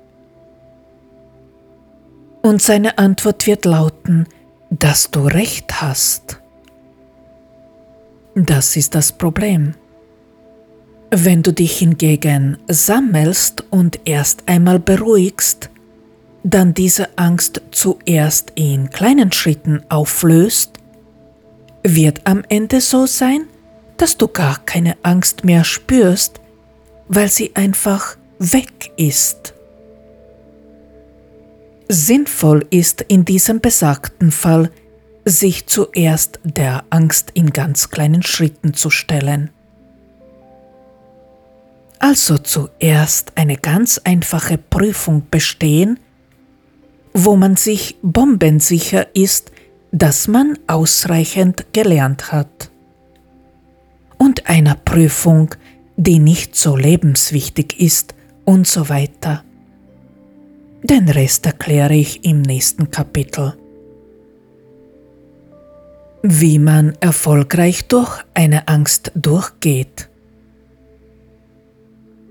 Und 2.41 2.63
seine 2.63 2.97
Antwort 2.97 3.45
wird 3.45 3.65
lauten, 3.65 4.25
dass 4.71 5.11
du 5.11 5.19
recht 5.27 5.83
hast. 5.83 6.41
Das 8.33 8.75
ist 8.75 8.95
das 8.95 9.11
Problem. 9.11 9.75
Wenn 11.11 11.43
du 11.43 11.53
dich 11.53 11.77
hingegen 11.77 12.57
sammelst 12.67 13.63
und 13.69 13.99
erst 14.05 14.43
einmal 14.47 14.79
beruhigst, 14.79 15.69
dann 16.43 16.73
diese 16.73 17.17
Angst 17.17 17.61
zuerst 17.71 18.51
in 18.55 18.89
kleinen 18.89 19.31
Schritten 19.31 19.81
auflöst 19.89 20.79
wird 21.87 22.21
am 22.25 22.43
Ende 22.49 22.81
so 22.81 23.05
sein, 23.05 23.47
dass 23.97 24.17
du 24.17 24.27
gar 24.27 24.59
keine 24.65 24.97
Angst 25.03 25.43
mehr 25.43 25.63
spürst, 25.63 26.41
weil 27.07 27.29
sie 27.29 27.55
einfach 27.55 28.17
weg 28.39 28.91
ist. 28.97 29.53
Sinnvoll 31.87 32.65
ist 32.71 33.01
in 33.01 33.25
diesem 33.25 33.61
besagten 33.61 34.31
Fall, 34.31 34.71
sich 35.25 35.67
zuerst 35.67 36.39
der 36.43 36.83
Angst 36.89 37.31
in 37.35 37.51
ganz 37.51 37.91
kleinen 37.91 38.23
Schritten 38.23 38.73
zu 38.73 38.89
stellen. 38.89 39.51
Also 41.99 42.37
zuerst 42.37 43.33
eine 43.35 43.57
ganz 43.57 43.99
einfache 44.03 44.57
Prüfung 44.57 45.23
bestehen, 45.31 45.99
wo 47.13 47.35
man 47.35 47.55
sich 47.55 47.97
bombensicher 48.01 49.15
ist, 49.15 49.51
dass 49.91 50.27
man 50.27 50.59
ausreichend 50.67 51.67
gelernt 51.71 52.31
hat. 52.31 52.69
Und 54.17 54.49
einer 54.49 54.75
Prüfung, 54.75 55.55
die 55.95 56.19
nicht 56.19 56.55
so 56.55 56.75
lebenswichtig 56.75 57.79
ist 57.79 58.13
und 58.43 58.67
so 58.67 58.89
weiter. 58.89 59.43
Den 60.83 61.09
Rest 61.09 61.45
erkläre 61.45 61.95
ich 61.95 62.25
im 62.25 62.41
nächsten 62.41 62.91
Kapitel. 62.91 63.57
Wie 66.21 66.59
man 66.59 66.93
erfolgreich 66.99 67.87
durch 67.87 68.23
eine 68.33 68.67
Angst 68.67 69.11
durchgeht. 69.15 70.09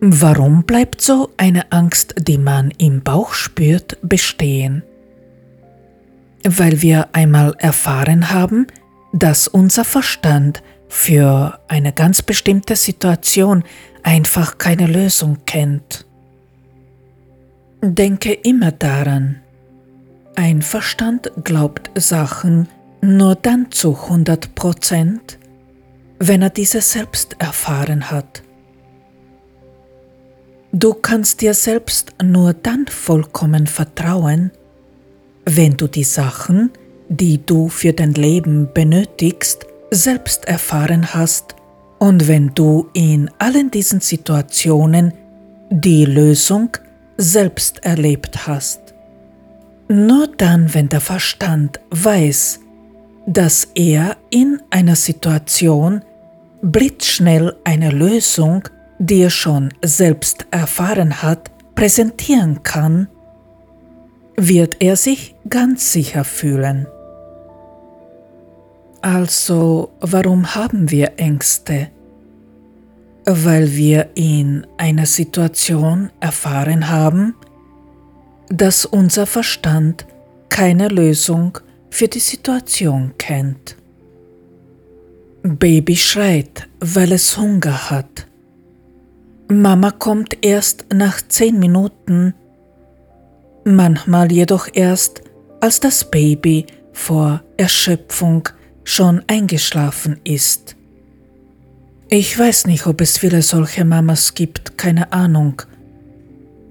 Warum 0.06 0.64
bleibt 0.64 1.00
so 1.00 1.30
eine 1.38 1.72
Angst, 1.72 2.14
die 2.18 2.36
man 2.36 2.70
im 2.78 3.02
Bauch 3.02 3.32
spürt, 3.32 3.96
bestehen? 4.02 4.82
weil 6.44 6.82
wir 6.82 7.08
einmal 7.14 7.54
erfahren 7.58 8.30
haben, 8.30 8.66
dass 9.12 9.48
unser 9.48 9.84
Verstand 9.84 10.62
für 10.88 11.58
eine 11.68 11.92
ganz 11.92 12.22
bestimmte 12.22 12.76
Situation 12.76 13.64
einfach 14.02 14.58
keine 14.58 14.86
Lösung 14.86 15.38
kennt. 15.46 16.06
Denke 17.80 18.32
immer 18.32 18.72
daran, 18.72 19.40
ein 20.36 20.62
Verstand 20.62 21.30
glaubt 21.42 21.90
Sachen 21.94 22.68
nur 23.00 23.34
dann 23.34 23.70
zu 23.70 23.94
100 23.94 24.54
Prozent, 24.54 25.38
wenn 26.18 26.42
er 26.42 26.50
diese 26.50 26.80
selbst 26.80 27.36
erfahren 27.38 28.10
hat. 28.10 28.42
Du 30.76 30.92
kannst 30.92 31.40
dir 31.40 31.54
selbst 31.54 32.14
nur 32.20 32.52
dann 32.52 32.88
vollkommen 32.88 33.68
vertrauen, 33.68 34.50
wenn 35.44 35.76
du 35.76 35.86
die 35.86 36.02
Sachen, 36.02 36.72
die 37.08 37.46
du 37.46 37.68
für 37.68 37.92
dein 37.92 38.12
Leben 38.14 38.68
benötigst, 38.74 39.66
selbst 39.92 40.46
erfahren 40.46 41.14
hast 41.14 41.54
und 42.00 42.26
wenn 42.26 42.52
du 42.56 42.88
in 42.92 43.30
allen 43.38 43.70
diesen 43.70 44.00
Situationen 44.00 45.12
die 45.70 46.06
Lösung 46.06 46.76
selbst 47.18 47.84
erlebt 47.84 48.48
hast. 48.48 48.80
Nur 49.86 50.26
dann, 50.26 50.74
wenn 50.74 50.88
der 50.88 51.00
Verstand 51.00 51.78
weiß, 51.90 52.58
dass 53.28 53.68
er 53.76 54.16
in 54.28 54.60
einer 54.70 54.96
Situation 54.96 56.02
blitzschnell 56.62 57.54
eine 57.62 57.90
Lösung, 57.90 58.68
die 58.98 59.22
er 59.22 59.30
schon 59.30 59.72
selbst 59.84 60.46
erfahren 60.50 61.22
hat, 61.22 61.50
präsentieren 61.74 62.62
kann, 62.62 63.08
wird 64.36 64.76
er 64.80 64.96
sich 64.96 65.34
ganz 65.48 65.92
sicher 65.92 66.24
fühlen. 66.24 66.86
Also, 69.02 69.92
warum 70.00 70.54
haben 70.54 70.90
wir 70.90 71.12
Ängste? 71.18 71.90
Weil 73.26 73.72
wir 73.72 74.10
in 74.14 74.66
einer 74.78 75.06
Situation 75.06 76.10
erfahren 76.20 76.88
haben, 76.88 77.34
dass 78.48 78.84
unser 78.84 79.26
Verstand 79.26 80.06
keine 80.48 80.88
Lösung 80.88 81.58
für 81.90 82.08
die 82.08 82.18
Situation 82.18 83.12
kennt. 83.18 83.76
Baby 85.42 85.96
schreit, 85.96 86.68
weil 86.80 87.12
es 87.12 87.36
Hunger 87.36 87.90
hat. 87.90 88.26
Mama 89.48 89.90
kommt 89.90 90.38
erst 90.42 90.86
nach 90.92 91.20
zehn 91.28 91.58
Minuten 91.58 92.34
manchmal 93.64 94.30
jedoch 94.32 94.68
erst, 94.72 95.22
als 95.60 95.80
das 95.80 96.10
Baby 96.10 96.66
vor 96.92 97.42
Erschöpfung 97.56 98.48
schon 98.84 99.22
eingeschlafen 99.26 100.20
ist. 100.24 100.76
Ich 102.08 102.38
weiß 102.38 102.66
nicht, 102.66 102.86
ob 102.86 103.00
es 103.00 103.18
viele 103.18 103.42
solche 103.42 103.84
Mamas 103.84 104.34
gibt, 104.34 104.76
keine 104.78 105.12
Ahnung. 105.12 105.62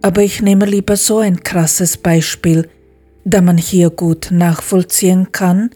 Aber 0.02 0.22
ich 0.22 0.42
nehme 0.42 0.66
lieber 0.66 0.96
so 0.96 1.20
ein 1.20 1.44
krasses 1.44 1.98
Beispiel, 1.98 2.70
da 3.26 3.42
man 3.42 3.58
hier 3.58 3.90
gut 3.90 4.30
nachvollziehen 4.32 5.32
kann, 5.32 5.72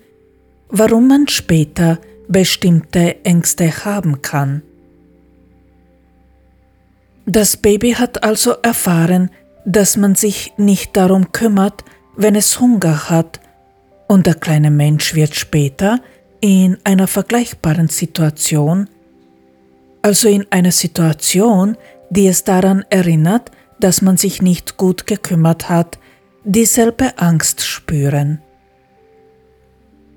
warum 0.69 1.07
man 1.07 1.27
später 1.27 1.99
bestimmte 2.27 3.23
Ängste 3.23 3.85
haben 3.85 4.21
kann. 4.21 4.61
Das 7.29 7.57
Baby 7.57 7.91
hat 7.91 8.23
also 8.23 8.53
erfahren, 8.61 9.31
dass 9.65 9.97
man 9.97 10.15
sich 10.15 10.53
nicht 10.55 10.95
darum 10.95 11.33
kümmert, 11.33 11.83
wenn 12.15 12.35
es 12.35 12.59
Hunger 12.61 13.09
hat, 13.09 13.41
und 14.07 14.25
der 14.25 14.35
kleine 14.35 14.71
Mensch 14.71 15.13
wird 15.13 15.35
später 15.35 15.99
in 16.39 16.77
einer 16.85 17.07
vergleichbaren 17.07 17.89
Situation, 17.89 18.89
also 20.01 20.29
in 20.29 20.45
einer 20.51 20.71
Situation, 20.71 21.75
die 22.09 22.27
es 22.27 22.45
daran 22.45 22.85
erinnert, 22.89 23.51
dass 23.81 24.01
man 24.01 24.15
sich 24.15 24.41
nicht 24.41 24.77
gut 24.77 25.05
gekümmert 25.05 25.67
hat, 25.67 25.99
dieselbe 26.45 27.17
Angst 27.17 27.61
spüren. 27.61 28.41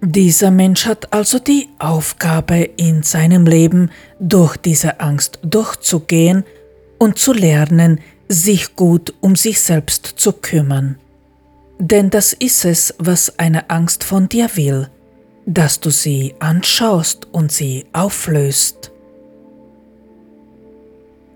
Dieser 0.01 0.53
Mensch 0.53 0.87
hat 0.87 1.13
also 1.13 1.41
die 1.41 1.69
Aufgabe 1.81 2.71
in 2.77 3.03
seinem 3.03 3.47
Leben 3.47 3.91
durch 4.21 4.57
diese 4.57 5.01
Angst 5.01 5.41
durchzugehen 5.43 6.45
und 7.01 7.19
zu 7.19 7.33
lernen, 7.33 7.99
sich 8.29 8.77
gut 8.77 9.15
um 9.21 9.35
sich 9.35 9.61
selbst 9.61 10.07
zu 10.17 10.33
kümmern. 10.33 10.99
Denn 11.81 12.11
das 12.11 12.35
ist 12.35 12.65
es, 12.65 12.95
was 12.99 13.39
eine 13.39 13.71
Angst 13.71 14.05
von 14.05 14.29
dir 14.29 14.51
will, 14.55 14.89
dass 15.47 15.81
du 15.81 15.91
sie 15.91 16.35
anschaust 16.39 17.27
und 17.33 17.51
sie 17.51 17.87
auflöst. 17.93 18.93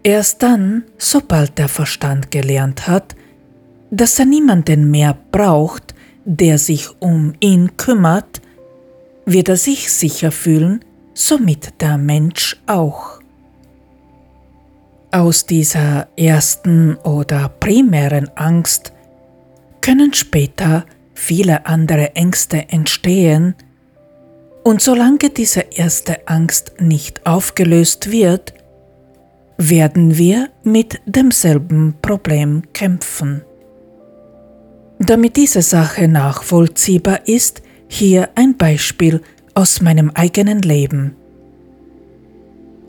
Erst 0.03 0.43
dann, 0.43 0.85
sobald 0.99 1.57
der 1.57 1.69
Verstand 1.69 2.31
gelernt 2.31 2.87
hat, 2.87 3.17
dass 3.91 4.19
er 4.19 4.27
niemanden 4.27 4.91
mehr 4.91 5.17
braucht, 5.33 5.95
der 6.27 6.59
sich 6.59 6.89
um 7.01 7.33
ihn 7.41 7.77
kümmert, 7.79 8.43
wird 9.25 9.49
er 9.49 9.57
sich 9.57 9.91
sicher 9.91 10.31
fühlen, 10.31 10.85
somit 11.15 11.81
der 11.81 11.97
Mensch 11.97 12.61
auch. 12.67 13.24
Aus 15.15 15.47
dieser 15.47 16.09
ersten 16.17 16.97
oder 16.97 17.49
primären 17.49 18.29
Angst 18.35 18.93
können 19.81 20.13
später 20.13 20.87
viele 21.15 21.67
andere 21.67 22.17
Ängste 22.17 22.69
entstehen, 22.71 23.55
und 24.65 24.83
solange 24.83 25.31
diese 25.31 25.61
erste 25.61 26.27
Angst 26.27 26.73
nicht 26.81 27.25
aufgelöst 27.27 28.11
wird, 28.11 28.55
werden 29.57 30.19
wir 30.19 30.49
mit 30.65 31.01
demselben 31.07 31.95
Problem 32.03 32.65
kämpfen. 32.73 33.43
Damit 34.99 35.37
diese 35.37 35.63
Sache 35.63 36.09
nachvollziehbar 36.09 37.29
ist, 37.29 37.63
hier 37.87 38.31
ein 38.35 38.57
Beispiel 38.57 39.23
aus 39.55 39.81
meinem 39.81 40.11
eigenen 40.11 40.59
Leben. 40.59 41.15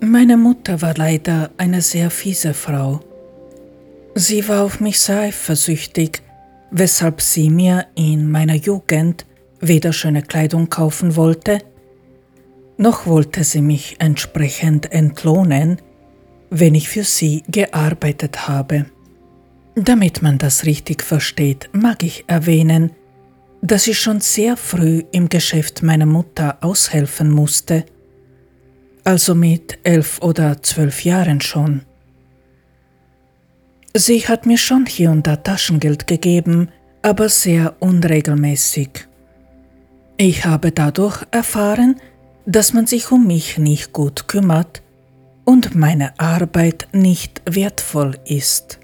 Meine 0.01 0.37
Mutter 0.37 0.81
war 0.81 0.93
leider 0.95 1.51
eine 1.57 1.81
sehr 1.81 2.09
fiese 2.09 2.53
Frau. 2.53 2.99
Sie 4.13 4.47
war 4.47 4.63
auf 4.63 4.79
mich 4.79 4.99
sehr 4.99 5.19
eifersüchtig, 5.19 6.21
weshalb 6.71 7.21
sie 7.21 7.49
mir 7.49 7.87
in 7.95 8.29
meiner 8.29 8.55
Jugend 8.55 9.25
weder 9.59 9.93
schöne 9.93 10.21
Kleidung 10.21 10.69
kaufen 10.69 11.15
wollte, 11.15 11.59
noch 12.77 13.07
wollte 13.07 13.43
sie 13.43 13.61
mich 13.61 13.95
entsprechend 13.99 14.91
entlohnen, 14.91 15.77
wenn 16.49 16.75
ich 16.75 16.89
für 16.89 17.03
sie 17.03 17.43
gearbeitet 17.47 18.47
habe. 18.47 18.85
Damit 19.75 20.21
man 20.21 20.37
das 20.37 20.65
richtig 20.65 21.03
versteht, 21.03 21.69
mag 21.71 22.03
ich 22.03 22.25
erwähnen, 22.27 22.91
dass 23.61 23.87
ich 23.87 23.99
schon 23.99 24.21
sehr 24.21 24.57
früh 24.57 25.03
im 25.11 25.29
Geschäft 25.29 25.83
meiner 25.83 26.05
Mutter 26.05 26.57
aushelfen 26.61 27.31
musste, 27.31 27.85
also 29.05 29.35
mit 29.35 29.77
elf 29.83 30.19
oder 30.21 30.61
zwölf 30.61 31.05
Jahren 31.05 31.39
schon. 31.39 31.83
Sie 33.93 34.27
hat 34.27 34.45
mir 34.45 34.57
schon 34.57 34.85
hier 34.85 35.11
und 35.11 35.25
da 35.25 35.37
Taschengeld 35.37 36.07
gegeben, 36.07 36.69
aber 37.01 37.29
sehr 37.29 37.75
unregelmäßig. 37.79 39.07
Ich 40.17 40.45
habe 40.45 40.71
dadurch 40.71 41.23
erfahren, 41.31 42.01
dass 42.45 42.73
man 42.73 42.87
sich 42.87 43.11
um 43.11 43.25
mich 43.25 43.57
nicht 43.57 43.93
gut 43.93 44.27
kümmert 44.27 44.81
und 45.45 45.75
meine 45.75 46.19
Arbeit 46.19 46.87
nicht 46.91 47.41
wertvoll 47.49 48.17
ist. 48.25 48.79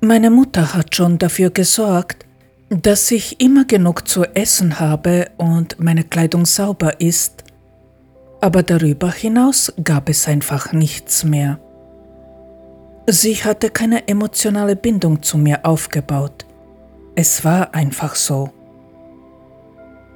Meine 0.00 0.30
Mutter 0.30 0.72
hat 0.72 0.94
schon 0.94 1.18
dafür 1.18 1.50
gesorgt, 1.50 2.24
dass 2.68 3.10
ich 3.10 3.40
immer 3.40 3.64
genug 3.64 4.08
zu 4.08 4.24
essen 4.24 4.78
habe 4.78 5.30
und 5.36 5.80
meine 5.80 6.04
Kleidung 6.04 6.46
sauber 6.46 7.00
ist, 7.00 7.44
aber 8.40 8.62
darüber 8.62 9.10
hinaus 9.10 9.72
gab 9.82 10.08
es 10.08 10.28
einfach 10.28 10.72
nichts 10.72 11.24
mehr. 11.24 11.58
Sie 13.08 13.34
hatte 13.36 13.70
keine 13.70 14.08
emotionale 14.08 14.74
Bindung 14.74 15.22
zu 15.22 15.38
mir 15.38 15.64
aufgebaut. 15.64 16.44
Es 17.14 17.44
war 17.44 17.74
einfach 17.74 18.14
so. 18.14 18.50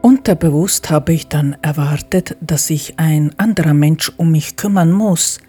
Unterbewusst 0.03 0.91
habe 0.91 1.12
ich 1.12 1.29
dann 1.29 1.57
erwartet, 1.62 2.37
dass 2.41 2.66
sich 2.66 2.99
ein 2.99 3.33
anderer 3.39 3.75
Mensch 3.75 4.11
um 4.16 4.33
mich 4.33 4.57
kümmern 4.57 4.93
muss, 4.93 5.41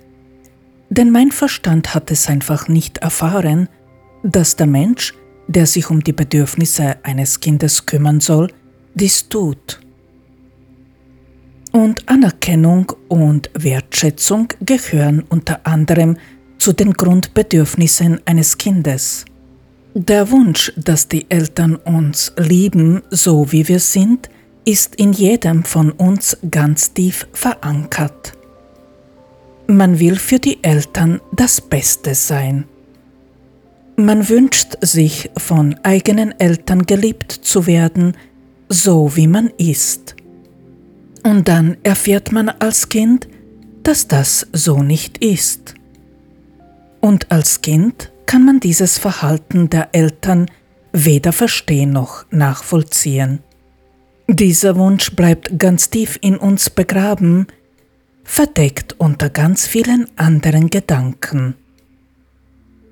denn 0.90 1.10
mein 1.10 1.32
Verstand 1.32 1.96
hat 1.96 2.12
es 2.12 2.28
einfach 2.28 2.68
nicht 2.68 2.98
erfahren, 2.98 3.70
dass 4.24 4.58
der 4.58 4.68
Mensch, 4.68 5.14
der 5.48 5.66
sich 5.66 5.90
um 5.90 6.04
die 6.04 6.14
Bedürfnisse 6.14 6.98
eines 7.04 7.40
Kindes 7.40 7.86
kümmern 7.86 8.20
soll, 8.20 8.52
dies 8.94 9.30
tut. 9.30 9.80
Und 11.72 12.10
Anerkennung 12.10 12.92
und 13.08 13.50
Wertschätzung 13.54 14.50
gehören 14.60 15.24
unter 15.30 15.66
anderem 15.66 16.18
zu 16.58 16.74
den 16.74 16.94
Grundbedürfnissen 16.94 18.20
eines 18.26 18.58
Kindes. 18.58 19.26
Der 19.94 20.32
Wunsch, 20.32 20.72
dass 20.78 21.08
die 21.08 21.30
Eltern 21.30 21.76
uns 21.76 22.34
lieben, 22.38 23.02
so 23.10 23.52
wie 23.52 23.68
wir 23.68 23.80
sind, 23.80 24.30
ist 24.66 24.96
in 24.96 25.12
jedem 25.12 25.64
von 25.64 25.92
uns 25.92 26.38
ganz 26.50 26.94
tief 26.94 27.28
verankert. 27.34 28.34
Man 29.68 30.00
will 30.00 30.18
für 30.18 30.40
die 30.40 30.64
Eltern 30.64 31.20
das 31.34 31.62
Beste 31.62 32.16
sein. 32.16 32.66
Man 33.96 34.30
wünscht 34.30 34.78
sich 34.82 35.30
von 35.38 35.76
eigenen 35.84 36.38
Eltern 36.40 36.86
geliebt 36.86 37.32
zu 37.32 37.68
werden, 37.68 38.16
so 38.70 39.16
wie 39.16 39.28
man 39.28 39.52
ist. 39.58 40.16
Und 41.24 41.48
dann 41.48 41.78
erfährt 41.84 42.32
man 42.32 42.50
als 42.50 42.90
Kind, 42.90 43.28
dass 43.84 44.08
das 44.08 44.48
so 44.54 44.82
nicht 44.82 45.20
ist. 45.20 45.76
Und 47.00 47.32
als 47.32 47.62
Kind 47.62 48.12
kann 48.26 48.46
man 48.46 48.60
dieses 48.60 48.98
Verhalten 48.98 49.70
der 49.70 49.90
Eltern 49.94 50.50
weder 50.94 51.32
verstehen 51.32 51.92
noch 51.92 52.26
nachvollziehen. 52.32 53.40
Dieser 54.28 54.76
Wunsch 54.78 55.12
bleibt 55.16 55.60
ganz 55.60 55.90
tief 55.90 56.18
in 56.22 56.38
uns 56.38 56.70
begraben, 56.70 57.48
verdeckt 58.24 58.96
unter 58.98 59.30
ganz 59.30 59.68
vielen 59.68 60.08
anderen 60.18 60.70
Gedanken. 60.70 61.56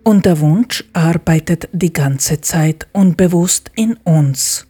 Und 0.04 0.26
der 0.26 0.40
Wunsch 0.40 0.84
arbeitet 0.94 1.70
die 1.72 1.94
ganze 1.94 2.42
Zeit 2.42 2.88
unbewusst 2.94 3.72
in 3.76 3.94
uns. 4.04 4.66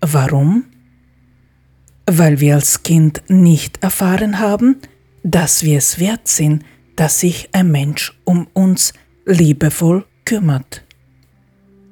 Warum? 0.00 0.64
Weil 2.06 2.40
wir 2.40 2.54
als 2.54 2.82
Kind 2.82 3.22
nicht 3.28 3.82
erfahren 3.82 4.38
haben, 4.38 4.76
dass 5.22 5.64
wir 5.64 5.78
es 5.78 5.98
wert 5.98 6.28
sind, 6.28 6.64
dass 6.94 7.20
sich 7.20 7.48
ein 7.52 7.70
Mensch 7.70 8.12
um 8.24 8.46
uns 8.52 8.94
liebevoll 9.26 10.06
kümmert. 10.24 10.82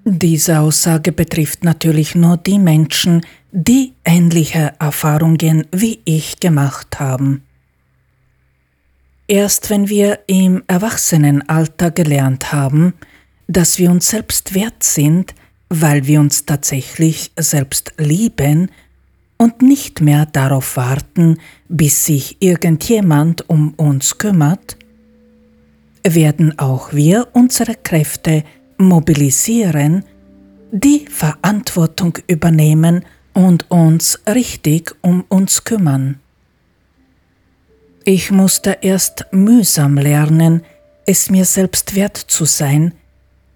Diese 0.05 0.61
Aussage 0.61 1.13
betrifft 1.13 1.65
natürlich 1.65 2.15
nur 2.15 2.37
die 2.37 2.59
Menschen, 2.59 3.25
die 3.53 3.95
ähnliche 4.05 4.75
Erfahrungen 4.79 5.67
wie 5.73 6.01
ich 6.05 6.41
gemacht 6.41 7.01
haben. 7.01 7.43
Erst 9.27 9.71
wenn 9.71 9.89
wir 9.89 10.21
im 10.27 10.63
Erwachsenenalter 10.67 11.91
gelernt 11.91 12.53
haben, 12.53 12.93
dass 13.47 13.79
wir 13.79 13.91
uns 13.91 14.09
selbst 14.09 14.55
wert 14.55 14.83
sind, 14.83 15.35
weil 15.71 16.07
wir 16.07 16.21
uns 16.21 16.45
tatsächlich 16.45 17.33
selbst 17.39 17.95
lieben 17.97 18.71
und 19.37 19.63
nicht 19.63 20.01
mehr 20.01 20.27
darauf 20.27 20.77
warten, 20.77 21.39
bis 21.69 22.07
sich 22.07 22.37
irgendjemand 22.41 23.49
um 23.49 23.75
uns 23.75 24.19
kümmert, 24.19 24.77
werden 26.07 26.59
auch 26.59 26.93
wir 26.93 27.29
unsere 27.33 27.75
Kräfte 27.75 28.45
mobilisieren, 28.77 30.05
die 30.71 31.07
Verantwortung 31.07 32.19
übernehmen 32.27 33.05
und 33.33 33.71
uns 33.71 34.21
richtig 34.27 34.95
um 35.03 35.25
uns 35.29 35.65
kümmern. 35.65 36.21
Ich 38.05 38.31
musste 38.31 38.79
erst 38.83 39.27
mühsam 39.31 39.97
lernen, 39.97 40.63
es 41.07 41.31
mir 41.31 41.45
selbst 41.45 41.95
wert 41.95 42.17
zu 42.17 42.45
sein, 42.45 42.93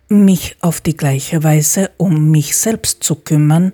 mich 0.09 0.57
auf 0.61 0.81
die 0.81 0.97
gleiche 0.97 1.45
Weise 1.45 1.91
um 1.99 2.31
mich 2.31 2.57
selbst 2.57 3.05
zu 3.05 3.16
kümmern, 3.16 3.72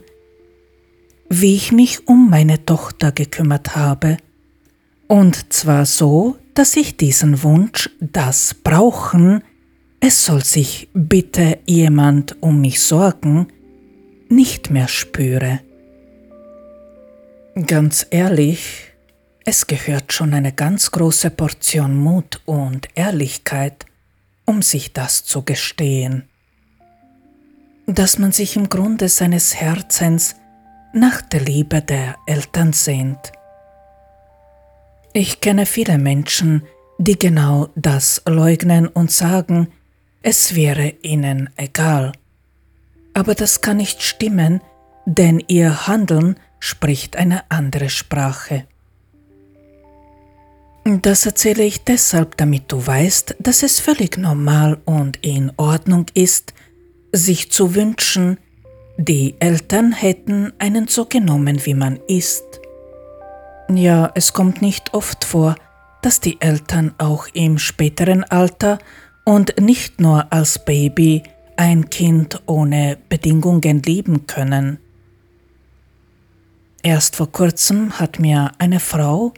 wie 1.40 1.56
ich 1.56 1.72
mich 1.72 2.06
um 2.06 2.30
meine 2.30 2.64
Tochter 2.64 3.12
gekümmert 3.12 3.76
habe, 3.76 4.16
und 5.06 5.52
zwar 5.52 5.86
so, 5.86 6.36
dass 6.54 6.76
ich 6.76 6.96
diesen 6.96 7.42
Wunsch, 7.42 7.90
das 8.00 8.54
Brauchen, 8.54 9.42
es 10.00 10.24
soll 10.24 10.44
sich 10.44 10.88
bitte 10.94 11.58
jemand 11.66 12.40
um 12.42 12.60
mich 12.60 12.80
sorgen, 12.80 13.48
nicht 14.28 14.70
mehr 14.70 14.88
spüre. 14.88 15.60
Ganz 17.66 18.06
ehrlich, 18.10 18.92
es 19.44 19.66
gehört 19.66 20.12
schon 20.12 20.34
eine 20.34 20.52
ganz 20.52 20.90
große 20.90 21.30
Portion 21.30 21.96
Mut 21.96 22.40
und 22.44 22.88
Ehrlichkeit, 22.94 23.86
um 24.44 24.62
sich 24.62 24.92
das 24.92 25.24
zu 25.24 25.42
gestehen. 25.42 26.24
Dass 27.86 28.18
man 28.18 28.32
sich 28.32 28.56
im 28.56 28.68
Grunde 28.68 29.08
seines 29.08 29.54
Herzens 29.54 30.36
nach 30.94 31.22
der 31.22 31.40
Liebe 31.40 31.82
der 31.82 32.16
Eltern 32.26 32.72
sehnt. 32.72 33.32
Ich 35.12 35.40
kenne 35.40 35.66
viele 35.66 35.98
Menschen, 35.98 36.62
die 36.98 37.18
genau 37.18 37.68
das 37.74 38.22
leugnen 38.26 38.86
und 38.86 39.10
sagen, 39.10 39.68
es 40.22 40.54
wäre 40.54 40.94
ihnen 41.02 41.50
egal. 41.56 42.12
Aber 43.12 43.34
das 43.34 43.60
kann 43.60 43.78
nicht 43.78 44.02
stimmen, 44.02 44.60
denn 45.04 45.42
ihr 45.48 45.86
Handeln 45.86 46.36
spricht 46.60 47.16
eine 47.16 47.50
andere 47.50 47.90
Sprache. 47.90 48.64
Das 50.84 51.26
erzähle 51.26 51.64
ich 51.64 51.84
deshalb, 51.84 52.36
damit 52.36 52.70
du 52.70 52.86
weißt, 52.86 53.36
dass 53.38 53.62
es 53.62 53.80
völlig 53.80 54.16
normal 54.18 54.80
und 54.84 55.16
in 55.24 55.50
Ordnung 55.56 56.06
ist, 56.14 56.54
sich 57.10 57.50
zu 57.50 57.74
wünschen, 57.74 58.38
die 58.96 59.34
Eltern 59.40 59.92
hätten 59.92 60.52
einen 60.58 60.88
so 60.88 61.06
genommen, 61.06 61.64
wie 61.66 61.74
man 61.74 61.98
ist. 62.06 62.44
Ja, 63.68 64.12
es 64.14 64.32
kommt 64.32 64.62
nicht 64.62 64.94
oft 64.94 65.24
vor, 65.24 65.56
dass 66.02 66.20
die 66.20 66.40
Eltern 66.40 66.94
auch 66.98 67.26
im 67.32 67.58
späteren 67.58 68.24
Alter 68.24 68.78
und 69.24 69.60
nicht 69.60 70.00
nur 70.00 70.32
als 70.32 70.64
Baby 70.64 71.22
ein 71.56 71.88
Kind 71.90 72.42
ohne 72.46 72.98
Bedingungen 73.08 73.82
lieben 73.82 74.26
können. 74.26 74.78
Erst 76.82 77.16
vor 77.16 77.32
kurzem 77.32 77.98
hat 77.98 78.18
mir 78.18 78.52
eine 78.58 78.80
Frau, 78.80 79.32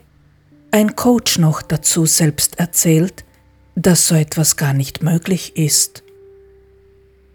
ein 0.71 0.95
Coach 0.95 1.39
noch 1.39 1.61
dazu 1.61 2.05
selbst 2.05 2.59
erzählt, 2.59 3.23
dass 3.75 4.07
so 4.07 4.15
etwas 4.15 4.57
gar 4.57 4.73
nicht 4.73 5.01
möglich 5.01 5.55
ist. 5.55 6.03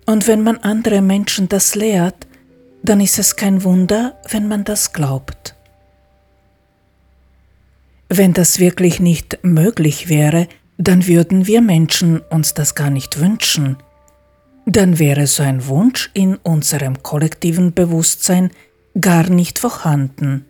Und 0.07 0.26
wenn 0.26 0.42
man 0.42 0.59
andere 0.59 1.00
Menschen 1.00 1.48
das 1.48 1.74
lehrt, 1.74 2.26
dann 2.82 3.00
ist 3.00 3.18
es 3.18 3.36
kein 3.36 3.62
Wunder, 3.62 4.18
wenn 4.28 4.48
man 4.48 4.64
das 4.64 4.92
glaubt. 4.92 5.55
Wenn 8.09 8.32
das 8.32 8.59
wirklich 8.59 9.00
nicht 9.00 9.38
möglich 9.42 10.09
wäre, 10.09 10.48
dann 10.76 11.07
würden 11.07 11.46
wir 11.46 11.62
Menschen 11.62 12.20
uns 12.30 12.55
das 12.55 12.74
gar 12.74 12.90
nicht 12.90 13.20
wünschen. 13.20 13.76
Dann 14.66 14.98
wäre 14.98 15.26
so 15.26 15.42
ein 15.42 15.66
Wunsch 15.66 16.11
in 16.12 16.36
unserem 16.36 17.03
kollektiven 17.03 17.72
Bewusstsein 17.72 18.50
gar 19.00 19.30
nicht 19.30 19.59
vorhanden. 19.59 20.44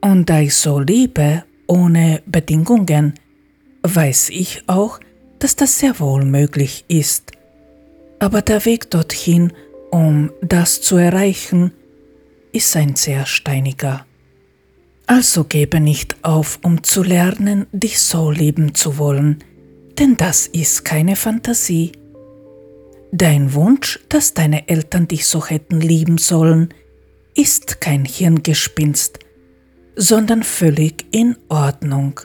Und 0.00 0.30
da 0.30 0.40
ich 0.40 0.54
so 0.54 0.78
liebe, 0.78 1.44
ohne 1.66 2.22
Bedingungen, 2.26 3.14
weiß 3.82 4.28
ich 4.30 4.62
auch, 4.66 5.00
dass 5.38 5.56
das 5.56 5.78
sehr 5.78 5.98
wohl 5.98 6.24
möglich 6.24 6.84
ist. 6.88 7.32
Aber 8.18 8.42
der 8.42 8.64
Weg 8.64 8.90
dorthin, 8.90 9.52
um 9.90 10.30
das 10.40 10.80
zu 10.80 10.96
erreichen, 10.96 11.72
ist 12.52 12.76
ein 12.76 12.96
sehr 12.96 13.26
steiniger. 13.26 14.06
Also 15.06 15.44
gebe 15.44 15.80
nicht 15.80 16.16
auf, 16.22 16.58
um 16.62 16.82
zu 16.82 17.02
lernen, 17.02 17.66
dich 17.72 17.98
so 18.00 18.30
lieben 18.30 18.74
zu 18.74 18.98
wollen, 18.98 19.38
denn 19.98 20.16
das 20.16 20.46
ist 20.46 20.84
keine 20.84 21.16
Fantasie. 21.16 21.92
Dein 23.10 23.54
Wunsch, 23.54 24.00
dass 24.10 24.34
deine 24.34 24.68
Eltern 24.68 25.08
dich 25.08 25.26
so 25.26 25.46
hätten 25.46 25.80
lieben 25.80 26.18
sollen, 26.18 26.74
ist 27.34 27.80
kein 27.80 28.04
Hirngespinst, 28.04 29.20
sondern 29.96 30.42
völlig 30.42 31.06
in 31.10 31.36
Ordnung. 31.48 32.20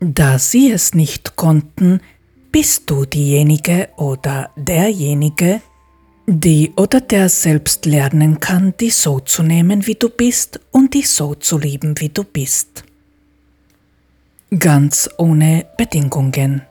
Da 0.00 0.38
sie 0.38 0.70
es 0.70 0.94
nicht 0.94 1.36
konnten, 1.36 2.00
bist 2.56 2.88
du 2.88 3.04
diejenige 3.04 3.90
oder 3.98 4.48
derjenige, 4.56 5.60
die 6.26 6.72
oder 6.74 7.02
der 7.02 7.28
selbst 7.28 7.84
lernen 7.84 8.40
kann, 8.40 8.74
dich 8.78 8.96
so 8.96 9.20
zu 9.20 9.42
nehmen, 9.42 9.86
wie 9.86 9.96
du 9.96 10.08
bist 10.08 10.58
und 10.70 10.94
dich 10.94 11.10
so 11.10 11.34
zu 11.34 11.58
lieben, 11.58 12.00
wie 12.00 12.08
du 12.08 12.24
bist. 12.24 12.82
Ganz 14.58 15.10
ohne 15.18 15.66
Bedingungen. 15.76 16.62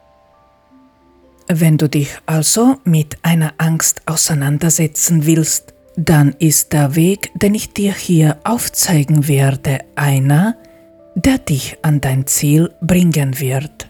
Wenn 1.47 1.77
du 1.77 1.87
dich 1.87 2.09
also 2.25 2.77
mit 2.83 3.19
einer 3.21 3.53
Angst 3.59 4.01
auseinandersetzen 4.07 5.27
willst, 5.27 5.75
dann 5.95 6.33
ist 6.39 6.73
der 6.73 6.95
Weg, 6.95 7.29
den 7.35 7.53
ich 7.53 7.73
dir 7.73 7.93
hier 7.93 8.39
aufzeigen 8.43 9.27
werde, 9.27 9.81
einer, 9.93 10.57
der 11.13 11.37
dich 11.37 11.77
an 11.83 12.01
dein 12.01 12.25
Ziel 12.25 12.73
bringen 12.81 13.39
wird. 13.39 13.87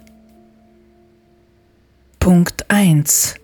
Punkt 2.26 2.72
1. 2.72 3.36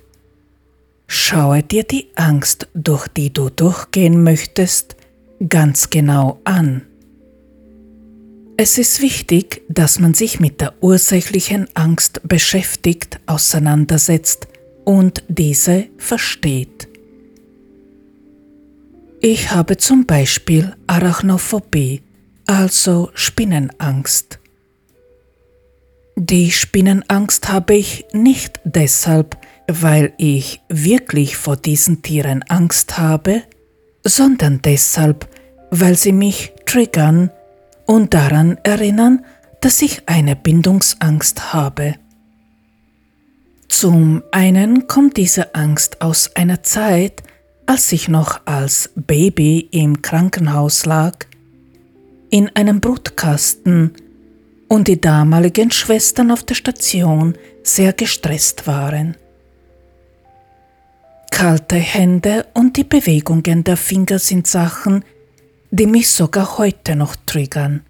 Schaue 1.05 1.61
dir 1.61 1.83
die 1.83 2.07
Angst, 2.15 2.67
durch 2.73 3.07
die 3.09 3.31
du 3.31 3.51
durchgehen 3.51 4.23
möchtest, 4.23 4.95
ganz 5.47 5.91
genau 5.91 6.41
an. 6.45 6.87
Es 8.57 8.79
ist 8.79 9.03
wichtig, 9.03 9.61
dass 9.69 9.99
man 9.99 10.15
sich 10.15 10.39
mit 10.39 10.61
der 10.61 10.73
ursächlichen 10.81 11.67
Angst 11.75 12.21
beschäftigt, 12.23 13.19
auseinandersetzt 13.27 14.47
und 14.83 15.25
diese 15.27 15.87
versteht. 15.99 16.87
Ich 19.19 19.51
habe 19.51 19.77
zum 19.77 20.07
Beispiel 20.07 20.75
Arachnophobie, 20.87 22.01
also 22.47 23.11
Spinnenangst. 23.13 24.40
Die 26.23 26.51
Spinnenangst 26.51 27.49
habe 27.49 27.73
ich 27.73 28.05
nicht 28.13 28.59
deshalb, 28.63 29.37
weil 29.67 30.13
ich 30.17 30.61
wirklich 30.69 31.35
vor 31.35 31.57
diesen 31.57 32.03
Tieren 32.03 32.43
Angst 32.43 32.99
habe, 32.99 33.41
sondern 34.03 34.61
deshalb, 34.61 35.27
weil 35.71 35.95
sie 35.95 36.11
mich 36.11 36.53
triggern 36.67 37.31
und 37.87 38.13
daran 38.13 38.59
erinnern, 38.61 39.25
dass 39.61 39.81
ich 39.81 40.07
eine 40.07 40.35
Bindungsangst 40.35 41.53
habe. 41.53 41.95
Zum 43.67 44.21
einen 44.31 44.85
kommt 44.85 45.17
diese 45.17 45.55
Angst 45.55 46.03
aus 46.03 46.35
einer 46.35 46.61
Zeit, 46.61 47.23
als 47.65 47.91
ich 47.91 48.09
noch 48.09 48.45
als 48.45 48.91
Baby 48.95 49.69
im 49.71 50.03
Krankenhaus 50.03 50.85
lag, 50.85 51.25
in 52.29 52.55
einem 52.55 52.79
Brutkasten 52.79 53.95
und 54.71 54.87
die 54.87 55.01
damaligen 55.01 55.69
Schwestern 55.69 56.31
auf 56.31 56.43
der 56.43 56.55
Station 56.55 57.35
sehr 57.61 57.91
gestresst 57.91 58.67
waren. 58.67 59.17
Kalte 61.29 61.75
Hände 61.75 62.45
und 62.53 62.77
die 62.77 62.85
Bewegungen 62.85 63.65
der 63.65 63.75
Finger 63.75 64.17
sind 64.17 64.47
Sachen, 64.47 65.03
die 65.71 65.87
mich 65.87 66.09
sogar 66.09 66.57
heute 66.57 66.95
noch 66.95 67.17
triggern. 67.25 67.81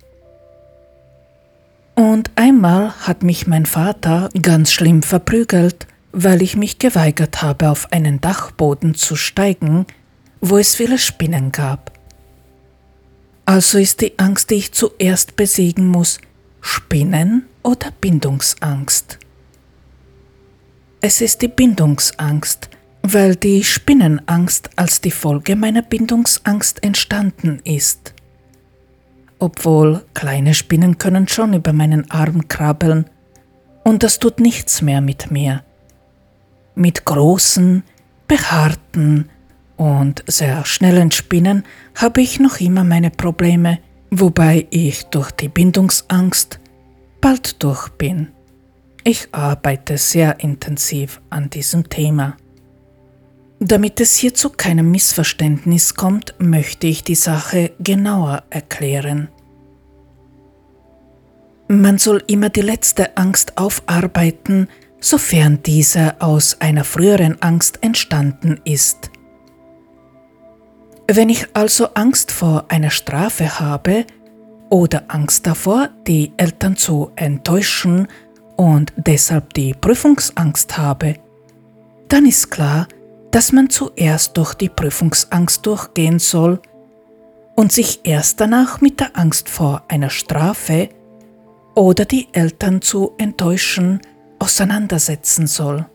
Und 1.94 2.32
einmal 2.34 2.94
hat 3.02 3.22
mich 3.22 3.46
mein 3.46 3.68
Vater 3.68 4.30
ganz 4.42 4.72
schlimm 4.72 5.04
verprügelt 5.04 5.86
weil 6.14 6.42
ich 6.42 6.58
mich 6.58 6.80
geweigert 6.80 7.42
habe, 7.42 7.70
auf 7.70 7.92
einen 7.92 8.20
Dachboden 8.20 8.96
zu 8.96 9.16
steigen, 9.16 9.86
wo 10.42 10.58
es 10.58 10.76
viele 10.76 10.98
Spinnen 10.98 11.52
gab. 11.52 11.92
Also 13.46 13.78
ist 13.78 14.02
die 14.02 14.20
Angst, 14.20 14.50
die 14.50 14.56
ich 14.56 14.72
zuerst 14.74 15.36
besiegen 15.36 15.88
muss, 15.88 16.20
Spinnen 16.62 17.46
oder 17.64 17.92
Bindungsangst. 17.92 19.20
Es 21.02 21.20
ist 21.20 21.42
die 21.42 21.48
Bindungsangst, 21.48 22.70
weil 23.04 23.36
die 23.36 23.64
Spinnenangst 23.64 24.70
als 24.76 25.02
die 25.02 25.12
Folge 25.12 25.56
meiner 25.56 25.82
Bindungsangst 25.82 26.84
entstanden 26.84 27.60
ist. 27.64 28.14
Obwohl 29.40 30.06
kleine 30.14 30.54
Spinnen 30.54 30.98
können 30.98 31.28
schon 31.28 31.54
über 31.54 31.74
meinen 31.74 32.10
Arm 32.12 32.48
krabbeln, 32.48 33.10
und 33.84 34.04
das 34.04 34.20
tut 34.20 34.40
nichts 34.40 34.84
mehr 34.84 35.02
mit 35.02 35.32
mir 35.32 35.64
mit 36.76 37.06
großen, 37.06 37.84
behaarten 38.28 39.30
und 39.78 40.24
sehr 40.28 40.66
schnellen 40.66 41.12
Spinnen 41.12 41.64
habe 41.96 42.22
ich 42.22 42.40
noch 42.40 42.60
immer 42.60 42.84
meine 42.84 43.12
Probleme, 43.12 43.80
wobei 44.12 44.68
ich 44.70 45.06
durch 45.06 45.32
die 45.32 45.50
Bindungsangst 45.50 46.60
bald 47.22 47.64
durch 47.64 47.90
bin. 47.90 48.28
Ich 49.04 49.30
arbeite 49.32 49.98
sehr 49.98 50.40
intensiv 50.42 51.22
an 51.30 51.50
diesem 51.50 51.90
Thema. 51.90 52.38
Damit 53.60 54.00
es 54.00 54.18
hier 54.18 54.34
zu 54.34 54.50
keinem 54.50 54.92
Missverständnis 54.92 55.96
kommt, 55.96 56.36
möchte 56.40 56.88
ich 56.88 57.04
die 57.04 57.16
Sache 57.16 57.72
genauer 57.80 58.44
erklären. 58.50 59.30
Man 61.68 61.98
soll 61.98 62.24
immer 62.28 62.50
die 62.50 62.62
letzte 62.62 63.16
Angst 63.18 63.58
aufarbeiten, 63.58 64.68
sofern 65.00 65.64
diese 65.64 66.20
aus 66.22 66.60
einer 66.60 66.84
früheren 66.84 67.42
Angst 67.42 67.80
entstanden 67.82 68.60
ist. 68.66 69.12
Wenn 71.08 71.30
ich 71.30 71.48
also 71.54 71.88
Angst 71.94 72.32
vor 72.32 72.66
einer 72.70 72.90
Strafe 72.90 73.60
habe 73.60 74.06
oder 74.70 75.04
Angst 75.10 75.46
davor, 75.46 75.90
die 76.08 76.32
Eltern 76.38 76.78
zu 76.78 77.12
enttäuschen 77.16 78.08
und 78.56 78.94
deshalb 78.96 79.54
die 79.54 79.74
Prüfungsangst 79.74 80.78
habe, 80.78 81.16
dann 82.08 82.26
ist 82.26 82.52
klar, 82.52 82.88
dass 83.32 83.52
man 83.52 83.70
zuerst 83.70 84.38
durch 84.38 84.54
die 84.54 84.70
Prüfungsangst 84.70 85.66
durchgehen 85.66 86.20
soll 86.20 86.62
und 87.56 87.72
sich 87.72 88.02
erst 88.04 88.40
danach 88.40 88.82
mit 88.82 89.00
der 89.00 89.18
Angst 89.18 89.50
vor 89.50 89.84
einer 89.88 90.10
Strafe 90.10 90.90
oder 91.76 92.06
die 92.06 92.28
Eltern 92.34 92.82
zu 92.82 93.14
enttäuschen 93.18 94.02
auseinandersetzen 94.40 95.48
soll. 95.48 95.86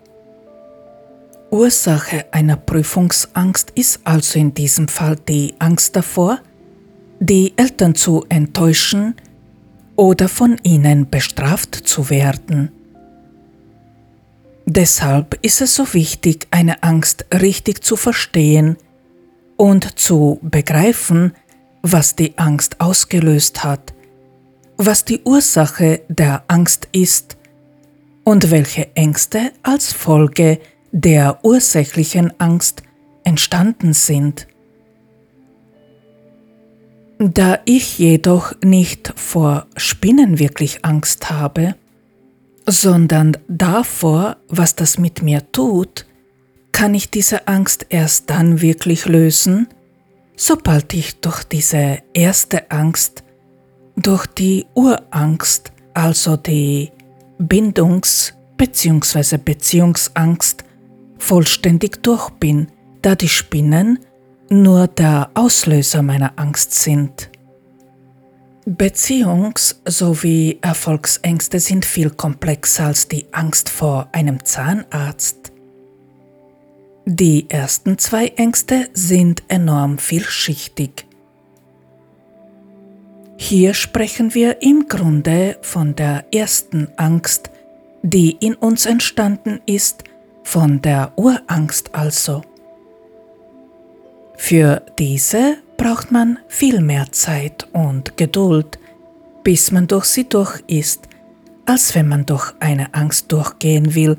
Ursache 1.50 2.26
einer 2.32 2.56
Prüfungsangst 2.56 3.70
ist 3.74 4.00
also 4.04 4.38
in 4.38 4.52
diesem 4.52 4.88
Fall 4.88 5.16
die 5.16 5.54
Angst 5.58 5.94
davor, 5.94 6.40
die 7.20 7.52
Eltern 7.56 7.94
zu 7.94 8.24
enttäuschen 8.28 9.14
oder 9.94 10.28
von 10.28 10.58
ihnen 10.64 11.08
bestraft 11.08 11.74
zu 11.74 12.10
werden. 12.10 12.72
Deshalb 14.66 15.38
ist 15.42 15.60
es 15.60 15.76
so 15.76 15.94
wichtig, 15.94 16.48
eine 16.50 16.82
Angst 16.82 17.24
richtig 17.32 17.84
zu 17.84 17.94
verstehen 17.96 18.76
und 19.56 19.98
zu 19.98 20.40
begreifen, 20.42 21.32
was 21.82 22.16
die 22.16 22.36
Angst 22.36 22.80
ausgelöst 22.80 23.62
hat, 23.62 23.94
was 24.76 25.04
die 25.04 25.22
Ursache 25.22 26.00
der 26.08 26.42
Angst 26.48 26.88
ist 26.90 27.36
und 28.24 28.50
welche 28.50 28.94
Ängste 28.96 29.52
als 29.62 29.92
Folge 29.92 30.56
der 30.56 30.75
ursächlichen 31.42 32.32
Angst 32.40 32.82
entstanden 33.24 33.92
sind. 33.92 34.46
Da 37.18 37.58
ich 37.64 37.98
jedoch 37.98 38.52
nicht 38.62 39.12
vor 39.16 39.66
Spinnen 39.76 40.38
wirklich 40.38 40.84
Angst 40.84 41.30
habe, 41.30 41.74
sondern 42.66 43.36
davor, 43.48 44.36
was 44.48 44.74
das 44.74 44.98
mit 44.98 45.22
mir 45.22 45.50
tut, 45.52 46.06
kann 46.72 46.94
ich 46.94 47.10
diese 47.10 47.48
Angst 47.48 47.86
erst 47.88 48.28
dann 48.28 48.60
wirklich 48.60 49.06
lösen, 49.06 49.68
sobald 50.36 50.92
ich 50.92 51.20
durch 51.20 51.44
diese 51.44 51.98
erste 52.12 52.70
Angst, 52.70 53.24
durch 53.96 54.26
die 54.26 54.66
Urangst, 54.74 55.72
also 55.94 56.36
die 56.36 56.90
Bindungs- 57.38 58.34
bzw. 58.58 59.38
Beziehungsangst, 59.38 60.64
vollständig 61.18 62.02
durch 62.02 62.30
bin, 62.30 62.68
da 63.02 63.14
die 63.14 63.28
Spinnen 63.28 63.98
nur 64.48 64.86
der 64.86 65.30
Auslöser 65.34 66.02
meiner 66.02 66.32
Angst 66.36 66.74
sind. 66.74 67.30
Beziehungs- 68.66 69.76
sowie 69.84 70.58
Erfolgsängste 70.60 71.60
sind 71.60 71.84
viel 71.84 72.10
komplexer 72.10 72.86
als 72.86 73.06
die 73.06 73.26
Angst 73.32 73.68
vor 73.68 74.08
einem 74.12 74.44
Zahnarzt. 74.44 75.52
Die 77.04 77.48
ersten 77.48 77.98
zwei 77.98 78.26
Ängste 78.28 78.88
sind 78.92 79.44
enorm 79.46 79.98
vielschichtig. 79.98 81.06
Hier 83.36 83.74
sprechen 83.74 84.34
wir 84.34 84.62
im 84.62 84.88
Grunde 84.88 85.58
von 85.62 85.94
der 85.94 86.24
ersten 86.34 86.88
Angst, 86.96 87.50
die 88.02 88.32
in 88.32 88.54
uns 88.54 88.86
entstanden 88.86 89.60
ist, 89.66 90.02
von 90.46 90.80
der 90.80 91.12
Urangst 91.16 91.92
also. 91.92 92.40
Für 94.36 94.80
diese 94.96 95.56
braucht 95.76 96.12
man 96.12 96.38
viel 96.46 96.80
mehr 96.80 97.10
Zeit 97.10 97.66
und 97.72 98.16
Geduld, 98.16 98.78
bis 99.42 99.72
man 99.72 99.88
durch 99.88 100.04
sie 100.04 100.28
durch 100.28 100.62
ist, 100.68 101.08
als 101.66 101.96
wenn 101.96 102.06
man 102.06 102.26
durch 102.26 102.54
eine 102.60 102.94
Angst 102.94 103.32
durchgehen 103.32 103.96
will, 103.96 104.18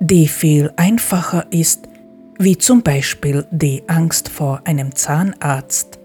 die 0.00 0.28
viel 0.28 0.70
einfacher 0.76 1.46
ist, 1.50 1.88
wie 2.38 2.58
zum 2.58 2.82
Beispiel 2.82 3.46
die 3.50 3.88
Angst 3.88 4.28
vor 4.28 4.60
einem 4.66 4.94
Zahnarzt. 4.94 5.98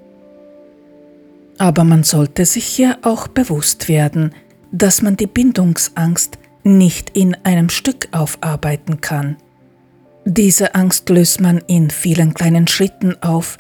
Aber 1.58 1.84
man 1.84 2.04
sollte 2.04 2.46
sich 2.46 2.66
hier 2.66 2.98
auch 3.02 3.28
bewusst 3.28 3.90
werden, 3.90 4.34
dass 4.72 5.02
man 5.02 5.18
die 5.18 5.28
Bindungsangst 5.28 6.38
nicht 6.64 7.10
in 7.10 7.36
einem 7.44 7.68
Stück 7.68 8.08
aufarbeiten 8.14 9.02
kann. 9.02 9.36
Diese 10.32 10.76
Angst 10.76 11.10
löst 11.10 11.42
man 11.42 11.58
in 11.66 11.90
vielen 11.90 12.36
kleinen 12.36 12.68
Schritten 12.68 13.20
auf, 13.24 13.58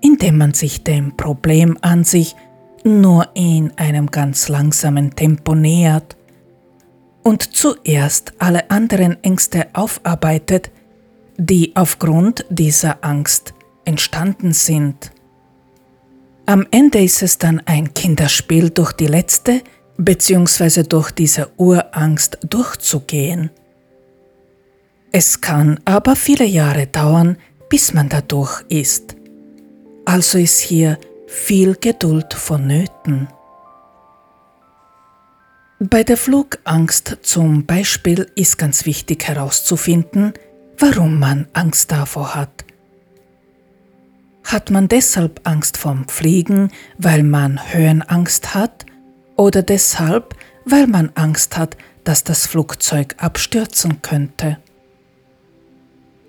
indem 0.00 0.38
man 0.38 0.54
sich 0.54 0.82
dem 0.82 1.14
Problem 1.14 1.76
an 1.82 2.04
sich 2.04 2.34
nur 2.84 3.28
in 3.34 3.70
einem 3.76 4.10
ganz 4.10 4.48
langsamen 4.48 5.14
Tempo 5.14 5.54
nähert 5.54 6.16
und 7.22 7.42
zuerst 7.42 8.32
alle 8.38 8.70
anderen 8.70 9.22
Ängste 9.22 9.66
aufarbeitet, 9.74 10.70
die 11.36 11.76
aufgrund 11.76 12.46
dieser 12.48 13.04
Angst 13.04 13.52
entstanden 13.84 14.54
sind. 14.54 15.12
Am 16.46 16.66
Ende 16.70 17.04
ist 17.04 17.22
es 17.22 17.36
dann 17.36 17.60
ein 17.66 17.92
Kinderspiel, 17.92 18.70
durch 18.70 18.94
die 18.94 19.06
letzte 19.06 19.60
bzw. 19.98 20.82
durch 20.84 21.10
diese 21.10 21.50
Urangst 21.58 22.38
durchzugehen. 22.48 23.50
Es 25.12 25.40
kann 25.40 25.80
aber 25.84 26.14
viele 26.14 26.44
Jahre 26.44 26.86
dauern, 26.86 27.36
bis 27.68 27.92
man 27.92 28.08
dadurch 28.08 28.62
ist. 28.68 29.16
Also 30.04 30.38
ist 30.38 30.60
hier 30.60 30.98
viel 31.26 31.74
Geduld 31.74 32.32
vonnöten. 32.34 33.28
Bei 35.80 36.04
der 36.04 36.16
Flugangst 36.16 37.18
zum 37.22 37.66
Beispiel 37.66 38.30
ist 38.34 38.58
ganz 38.58 38.86
wichtig 38.86 39.26
herauszufinden, 39.26 40.34
warum 40.78 41.18
man 41.18 41.48
Angst 41.54 41.90
davor 41.90 42.34
hat. 42.34 42.64
Hat 44.44 44.70
man 44.70 44.88
deshalb 44.88 45.40
Angst 45.44 45.76
vom 45.76 46.06
Fliegen, 46.08 46.70
weil 46.98 47.22
man 47.22 47.72
Höhenangst 47.72 48.54
hat, 48.54 48.86
oder 49.36 49.62
deshalb, 49.62 50.36
weil 50.66 50.86
man 50.86 51.10
Angst 51.14 51.56
hat, 51.56 51.76
dass 52.04 52.24
das 52.24 52.46
Flugzeug 52.46 53.14
abstürzen 53.18 54.02
könnte? 54.02 54.58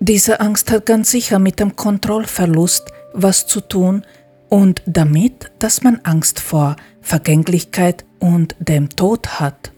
Diese 0.04 0.40
Angst 0.40 0.72
hat 0.72 0.86
ganz 0.86 1.12
sicher 1.12 1.38
mit 1.38 1.60
dem 1.60 1.76
Kontrollverlust 1.76 2.90
was 3.12 3.46
zu 3.46 3.60
tun 3.60 4.04
und 4.48 4.82
damit, 4.84 5.52
dass 5.60 5.84
man 5.84 6.00
Angst 6.02 6.40
vor 6.40 6.74
Vergänglichkeit 7.00 8.04
und 8.18 8.56
dem 8.58 8.88
Tod 8.88 9.38
hat. 9.38 9.70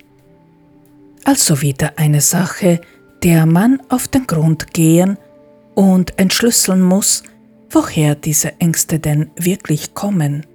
Also 1.24 1.60
wieder 1.60 1.92
eine 1.96 2.22
Sache, 2.22 2.80
der 3.22 3.44
man 3.44 3.82
auf 3.90 4.08
den 4.08 4.26
Grund 4.26 4.72
gehen 4.72 5.18
und 5.74 6.18
entschlüsseln 6.18 6.80
muss, 6.80 7.22
woher 7.68 8.14
diese 8.14 8.58
Ängste 8.60 8.98
denn 9.00 9.30
wirklich 9.36 9.92
kommen. 9.92 10.46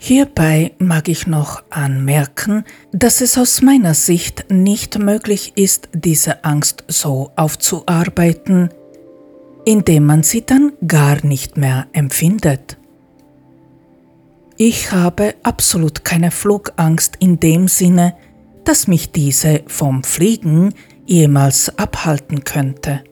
Hierbei 0.00 0.72
mag 0.78 1.08
ich 1.08 1.26
noch 1.26 1.62
anmerken, 1.70 2.64
dass 2.92 3.20
es 3.20 3.36
aus 3.36 3.62
meiner 3.62 3.94
Sicht 3.94 4.46
nicht 4.48 4.96
möglich 4.98 5.52
ist, 5.56 5.88
diese 5.92 6.44
Angst 6.44 6.84
so 6.86 7.32
aufzuarbeiten, 7.34 8.70
indem 9.64 10.06
man 10.06 10.22
sie 10.22 10.46
dann 10.46 10.72
gar 10.86 11.24
nicht 11.26 11.56
mehr 11.56 11.88
empfindet. 11.92 12.78
Ich 14.56 14.92
habe 14.92 15.34
absolut 15.42 16.04
keine 16.04 16.30
Flugangst 16.30 17.16
in 17.18 17.40
dem 17.40 17.66
Sinne, 17.68 18.14
dass 18.64 18.86
mich 18.86 19.10
diese 19.10 19.62
vom 19.66 20.04
Fliegen 20.04 20.74
jemals 21.06 21.76
abhalten 21.76 22.44
könnte. 22.44 23.02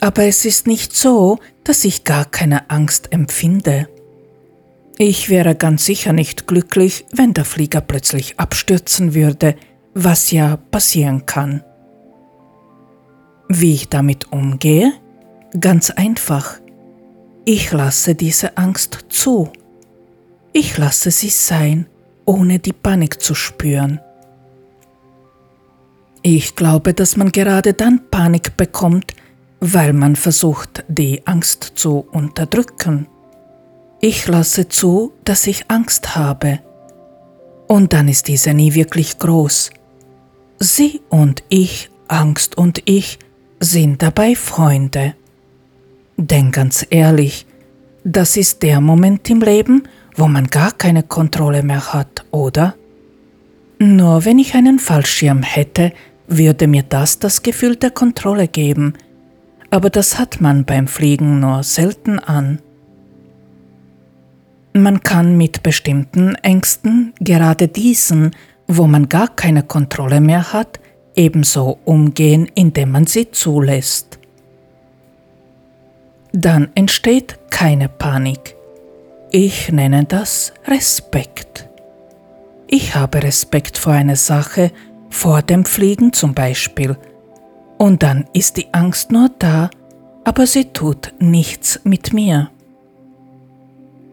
Aber 0.00 0.24
es 0.24 0.44
ist 0.44 0.66
nicht 0.66 0.94
so, 0.94 1.38
dass 1.64 1.84
ich 1.84 2.04
gar 2.04 2.24
keine 2.24 2.68
Angst 2.68 3.12
empfinde. 3.12 3.88
Ich 4.98 5.28
wäre 5.28 5.54
ganz 5.54 5.84
sicher 5.84 6.12
nicht 6.12 6.46
glücklich, 6.46 7.04
wenn 7.12 7.34
der 7.34 7.44
Flieger 7.44 7.82
plötzlich 7.82 8.40
abstürzen 8.40 9.14
würde, 9.14 9.54
was 9.92 10.30
ja 10.30 10.56
passieren 10.56 11.26
kann. 11.26 11.62
Wie 13.48 13.74
ich 13.74 13.88
damit 13.88 14.32
umgehe? 14.32 14.92
Ganz 15.60 15.90
einfach. 15.90 16.60
Ich 17.44 17.72
lasse 17.72 18.14
diese 18.14 18.56
Angst 18.56 19.06
zu. 19.08 19.50
Ich 20.52 20.78
lasse 20.78 21.10
sie 21.10 21.28
sein, 21.28 21.86
ohne 22.24 22.58
die 22.58 22.72
Panik 22.72 23.20
zu 23.20 23.34
spüren. 23.34 24.00
Ich 26.22 26.56
glaube, 26.56 26.94
dass 26.94 27.16
man 27.16 27.30
gerade 27.30 27.74
dann 27.74 28.10
Panik 28.10 28.56
bekommt, 28.56 29.14
weil 29.60 29.92
man 29.92 30.16
versucht, 30.16 30.84
die 30.88 31.26
Angst 31.26 31.72
zu 31.76 31.98
unterdrücken. 32.10 33.06
Ich 34.00 34.26
lasse 34.26 34.68
zu, 34.68 35.12
dass 35.24 35.46
ich 35.46 35.70
Angst 35.70 36.16
habe. 36.16 36.60
Und 37.66 37.92
dann 37.92 38.08
ist 38.08 38.28
diese 38.28 38.54
nie 38.54 38.74
wirklich 38.74 39.18
groß. 39.18 39.70
Sie 40.58 41.00
und 41.08 41.42
ich, 41.48 41.90
Angst 42.08 42.56
und 42.56 42.82
ich, 42.84 43.18
sind 43.58 44.02
dabei 44.02 44.34
Freunde. 44.34 45.14
Denn 46.16 46.52
ganz 46.52 46.86
ehrlich, 46.90 47.46
das 48.04 48.36
ist 48.36 48.62
der 48.62 48.80
Moment 48.80 49.28
im 49.30 49.40
Leben, 49.40 49.82
wo 50.14 50.28
man 50.28 50.46
gar 50.46 50.72
keine 50.72 51.02
Kontrolle 51.02 51.62
mehr 51.62 51.92
hat, 51.92 52.24
oder? 52.30 52.74
Nur 53.78 54.24
wenn 54.24 54.38
ich 54.38 54.54
einen 54.54 54.78
Fallschirm 54.78 55.42
hätte, 55.42 55.92
würde 56.28 56.66
mir 56.66 56.82
das 56.82 57.18
das 57.18 57.42
Gefühl 57.42 57.76
der 57.76 57.90
Kontrolle 57.90 58.48
geben, 58.48 58.94
aber 59.70 59.90
das 59.90 60.18
hat 60.18 60.40
man 60.40 60.64
beim 60.64 60.86
Fliegen 60.86 61.40
nur 61.40 61.62
selten 61.62 62.18
an. 62.18 62.60
Man 64.76 65.02
kann 65.02 65.38
mit 65.38 65.62
bestimmten 65.62 66.34
Ängsten, 66.34 67.14
gerade 67.18 67.66
diesen, 67.66 68.36
wo 68.66 68.86
man 68.86 69.08
gar 69.08 69.28
keine 69.34 69.62
Kontrolle 69.62 70.20
mehr 70.20 70.52
hat, 70.52 70.80
ebenso 71.14 71.78
umgehen, 71.86 72.46
indem 72.54 72.90
man 72.90 73.06
sie 73.06 73.30
zulässt. 73.30 74.18
Dann 76.32 76.68
entsteht 76.74 77.38
keine 77.48 77.88
Panik. 77.88 78.54
Ich 79.30 79.72
nenne 79.72 80.04
das 80.04 80.52
Respekt. 80.66 81.70
Ich 82.66 82.94
habe 82.94 83.22
Respekt 83.22 83.78
vor 83.78 83.94
einer 83.94 84.16
Sache, 84.16 84.72
vor 85.08 85.40
dem 85.40 85.64
Fliegen 85.64 86.12
zum 86.12 86.34
Beispiel, 86.34 86.98
und 87.78 88.02
dann 88.02 88.26
ist 88.34 88.58
die 88.58 88.74
Angst 88.74 89.10
nur 89.10 89.30
da, 89.38 89.70
aber 90.24 90.46
sie 90.46 90.66
tut 90.66 91.14
nichts 91.18 91.80
mit 91.84 92.12
mir. 92.12 92.50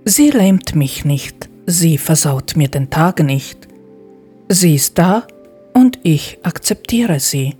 Sie 0.05 0.29
lähmt 0.31 0.75
mich 0.75 1.05
nicht, 1.05 1.49
sie 1.65 1.97
versaut 1.97 2.57
mir 2.57 2.67
den 2.67 2.89
Tag 2.89 3.23
nicht. 3.23 3.67
Sie 4.49 4.75
ist 4.75 4.97
da 4.97 5.25
und 5.73 5.99
ich 6.03 6.39
akzeptiere 6.43 7.19
sie. 7.19 7.55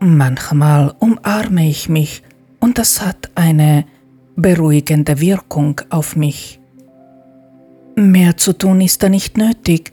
Manchmal 0.00 0.94
umarme 0.98 1.66
ich 1.66 1.88
mich 1.88 2.22
und 2.60 2.76
das 2.76 3.00
hat 3.00 3.30
eine 3.34 3.86
beruhigende 4.36 5.18
Wirkung 5.18 5.80
auf 5.88 6.14
mich. 6.14 6.60
Mehr 7.96 8.36
zu 8.36 8.52
tun 8.52 8.82
ist 8.82 9.02
da 9.02 9.08
nicht 9.08 9.38
nötig, 9.38 9.92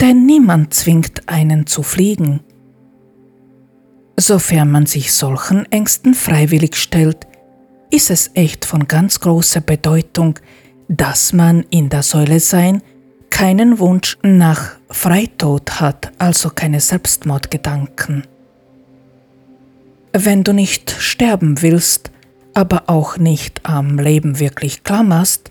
denn 0.00 0.26
niemand 0.26 0.74
zwingt 0.74 1.28
einen 1.28 1.68
zu 1.68 1.84
fliegen. 1.84 2.40
Sofern 4.16 4.72
man 4.72 4.86
sich 4.86 5.12
solchen 5.12 5.70
Ängsten 5.70 6.14
freiwillig 6.14 6.74
stellt, 6.74 7.28
ist 7.90 8.10
es 8.10 8.30
echt 8.34 8.64
von 8.64 8.86
ganz 8.88 9.20
großer 9.20 9.60
Bedeutung, 9.60 10.38
dass 10.88 11.32
man 11.32 11.64
in 11.70 11.88
der 11.88 12.02
Säule 12.02 12.40
sein 12.40 12.82
keinen 13.30 13.78
Wunsch 13.78 14.16
nach 14.22 14.76
Freitod 14.88 15.80
hat, 15.80 16.12
also 16.18 16.50
keine 16.50 16.80
Selbstmordgedanken. 16.80 18.24
Wenn 20.12 20.44
du 20.44 20.54
nicht 20.54 20.90
sterben 20.90 21.60
willst, 21.60 22.10
aber 22.54 22.84
auch 22.86 23.18
nicht 23.18 23.60
am 23.64 23.98
Leben 23.98 24.38
wirklich 24.38 24.82
klammerst, 24.82 25.50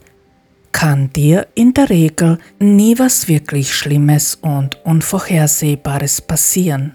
kann 0.71 1.13
dir 1.13 1.47
in 1.53 1.73
der 1.73 1.89
Regel 1.89 2.39
nie 2.59 2.97
was 2.97 3.27
wirklich 3.27 3.73
Schlimmes 3.73 4.35
und 4.35 4.83
Unvorhersehbares 4.83 6.21
passieren. 6.21 6.93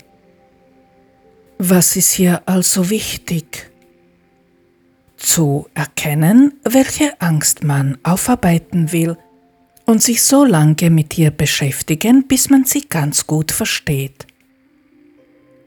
Was 1.59 1.95
ist 1.95 2.11
hier 2.12 2.43
also 2.47 2.91
wichtig? 2.91 3.70
Zu 5.21 5.68
erkennen, 5.75 6.55
welche 6.64 7.21
Angst 7.21 7.62
man 7.62 7.99
aufarbeiten 8.03 8.91
will 8.91 9.16
und 9.85 10.03
sich 10.03 10.23
so 10.23 10.45
lange 10.45 10.89
mit 10.89 11.18
ihr 11.18 11.31
beschäftigen, 11.31 12.27
bis 12.27 12.49
man 12.49 12.64
sie 12.64 12.89
ganz 12.89 13.27
gut 13.27 13.53
versteht. 13.53 14.27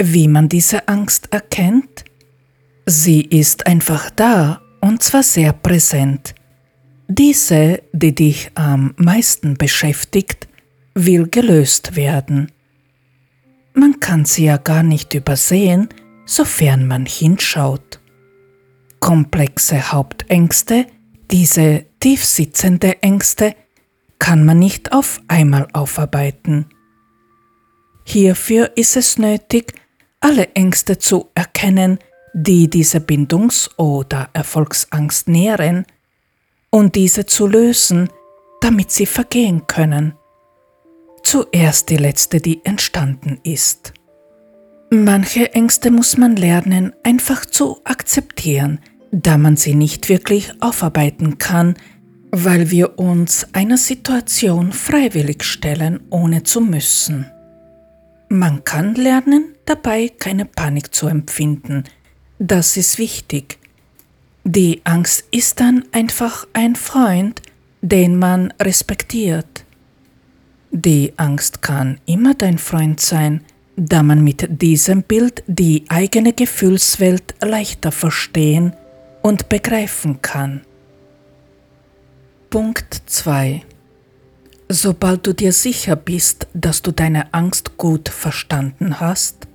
Wie 0.02 0.28
man 0.28 0.50
diese 0.50 0.88
Angst 0.88 1.28
erkennt? 1.32 2.04
Sie 2.88 3.22
ist 3.22 3.68
einfach 3.68 4.10
da 4.10 4.62
und 4.82 5.04
zwar 5.04 5.24
sehr 5.24 5.54
präsent. 5.54 6.34
Diese, 7.08 7.84
die 7.94 8.16
dich 8.16 8.52
am 8.56 8.96
meisten 8.98 9.54
beschäftigt, 9.54 10.48
will 10.96 11.28
gelöst 11.28 11.96
werden. 11.96 12.52
Man 13.74 14.00
kann 14.00 14.26
sie 14.26 14.46
ja 14.46 14.58
gar 14.58 14.84
nicht 14.84 15.14
übersehen, 15.14 15.90
sofern 16.26 16.88
man 16.88 17.06
hinschaut. 17.06 18.00
Komplexe 19.04 19.92
Hauptängste, 19.92 20.88
diese 21.30 21.84
tiefsitzende 22.00 23.04
Ängste, 23.04 23.54
kann 24.18 24.46
man 24.46 24.60
nicht 24.60 24.94
auf 24.94 25.20
einmal 25.28 25.68
aufarbeiten. 25.74 26.68
Hierfür 28.06 28.78
ist 28.78 28.96
es 28.96 29.18
nötig, 29.18 29.74
alle 30.22 30.48
Ängste 30.54 31.00
zu 31.00 31.28
erkennen, 31.36 32.00
die 32.34 32.70
diese 32.70 33.02
Bindungs- 33.02 33.70
oder 33.78 34.30
Erfolgsangst 34.32 35.28
nähren, 35.28 35.86
und 36.70 36.96
diese 36.96 37.26
zu 37.26 37.46
lösen, 37.46 38.08
damit 38.62 38.90
sie 38.92 39.06
vergehen 39.06 39.68
können. 39.68 40.14
Zuerst 41.24 41.90
die 41.90 41.98
letzte, 41.98 42.40
die 42.40 42.64
entstanden 42.64 43.42
ist. 43.44 43.92
Manche 44.96 45.54
Ängste 45.56 45.90
muss 45.90 46.18
man 46.18 46.36
lernen 46.36 46.94
einfach 47.04 47.48
zu 47.48 47.82
akzeptieren, 47.84 48.80
da 49.14 49.38
man 49.38 49.56
sie 49.56 49.76
nicht 49.76 50.10
wirklich 50.10 50.52
aufarbeiten 50.60 51.38
kann, 51.38 51.76
weil 52.32 52.72
wir 52.72 52.98
uns 52.98 53.48
einer 53.54 53.78
Situation 53.78 54.74
freiwillig 54.74 55.44
stellen, 55.44 56.00
ohne 56.10 56.42
zu 56.42 56.62
müssen. 56.62 57.28
Man 58.28 58.64
kann 58.64 58.96
lernen, 58.96 59.54
dabei 59.66 60.10
keine 60.10 60.46
Panik 60.46 60.96
zu 60.96 61.08
empfinden, 61.08 61.84
das 62.40 62.76
ist 62.76 62.98
wichtig. 62.98 63.60
Die 64.44 64.82
Angst 64.84 65.26
ist 65.30 65.60
dann 65.60 65.86
einfach 65.92 66.48
ein 66.54 66.76
Freund, 66.76 67.40
den 67.82 68.18
man 68.18 68.52
respektiert. 68.60 69.64
Die 70.72 71.14
Angst 71.18 71.62
kann 71.62 72.00
immer 72.08 72.34
dein 72.34 72.58
Freund 72.58 73.00
sein, 73.00 73.42
da 73.76 74.02
man 74.02 74.24
mit 74.24 74.62
diesem 74.62 75.04
Bild 75.04 75.44
die 75.46 75.86
eigene 75.90 76.34
Gefühlswelt 76.34 77.36
leichter 77.42 77.92
verstehen 77.92 78.74
und 79.24 79.50
begreifen 79.50 80.22
kann. 80.22 80.62
Punkt 82.52 83.02
2 83.08 83.64
Sobald 84.70 85.26
du 85.28 85.34
dir 85.34 85.54
sicher 85.54 85.96
bist, 85.96 86.48
dass 86.54 86.82
du 86.82 86.92
deine 86.92 87.34
Angst 87.34 87.78
gut 87.78 88.10
verstanden 88.10 89.00
hast, 89.00 89.48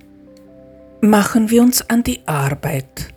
machen 1.01 1.49
wir 1.49 1.61
uns 1.61 1.81
an 1.89 2.03
die 2.03 2.27
Arbeit. 2.27 3.13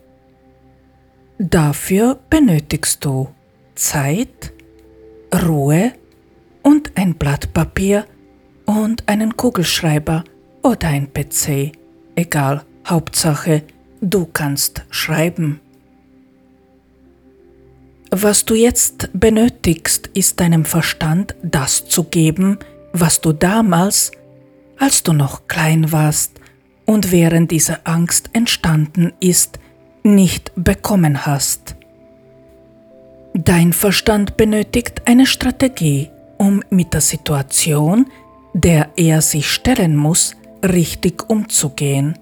Dafür 1.38 2.18
benötigst 2.30 3.04
du 3.04 3.28
Zeit, 3.74 4.52
Ruhe 5.44 5.92
und 6.62 6.92
ein 6.96 7.14
Blatt 7.14 7.52
Papier 7.52 8.04
und 8.64 9.08
einen 9.08 9.36
Kugelschreiber 9.36 10.24
oder 10.62 10.88
ein 10.88 11.12
PC. 11.12 11.72
Egal, 12.14 12.64
Hauptsache, 12.86 13.62
du 14.00 14.26
kannst 14.26 14.84
schreiben. 14.90 15.60
Was 18.14 18.44
du 18.44 18.54
jetzt 18.54 19.08
benötigst, 19.14 20.10
ist 20.12 20.38
deinem 20.38 20.66
Verstand 20.66 21.34
das 21.42 21.86
zu 21.86 22.04
geben, 22.04 22.58
was 22.92 23.22
du 23.22 23.32
damals, 23.32 24.12
als 24.78 25.02
du 25.02 25.14
noch 25.14 25.48
klein 25.48 25.92
warst, 25.92 26.38
und 26.84 27.10
während 27.10 27.50
diese 27.50 27.86
Angst 27.86 28.28
entstanden 28.34 29.14
ist, 29.18 29.58
nicht 30.02 30.52
bekommen 30.56 31.24
hast. 31.24 31.74
Dein 33.32 33.72
Verstand 33.72 34.36
benötigt 34.36 35.00
eine 35.06 35.24
Strategie, 35.24 36.10
um 36.36 36.62
mit 36.68 36.92
der 36.92 37.00
Situation, 37.00 38.10
der 38.52 38.90
er 38.96 39.22
sich 39.22 39.50
stellen 39.50 39.96
muss, 39.96 40.36
richtig 40.62 41.30
umzugehen. 41.30 42.18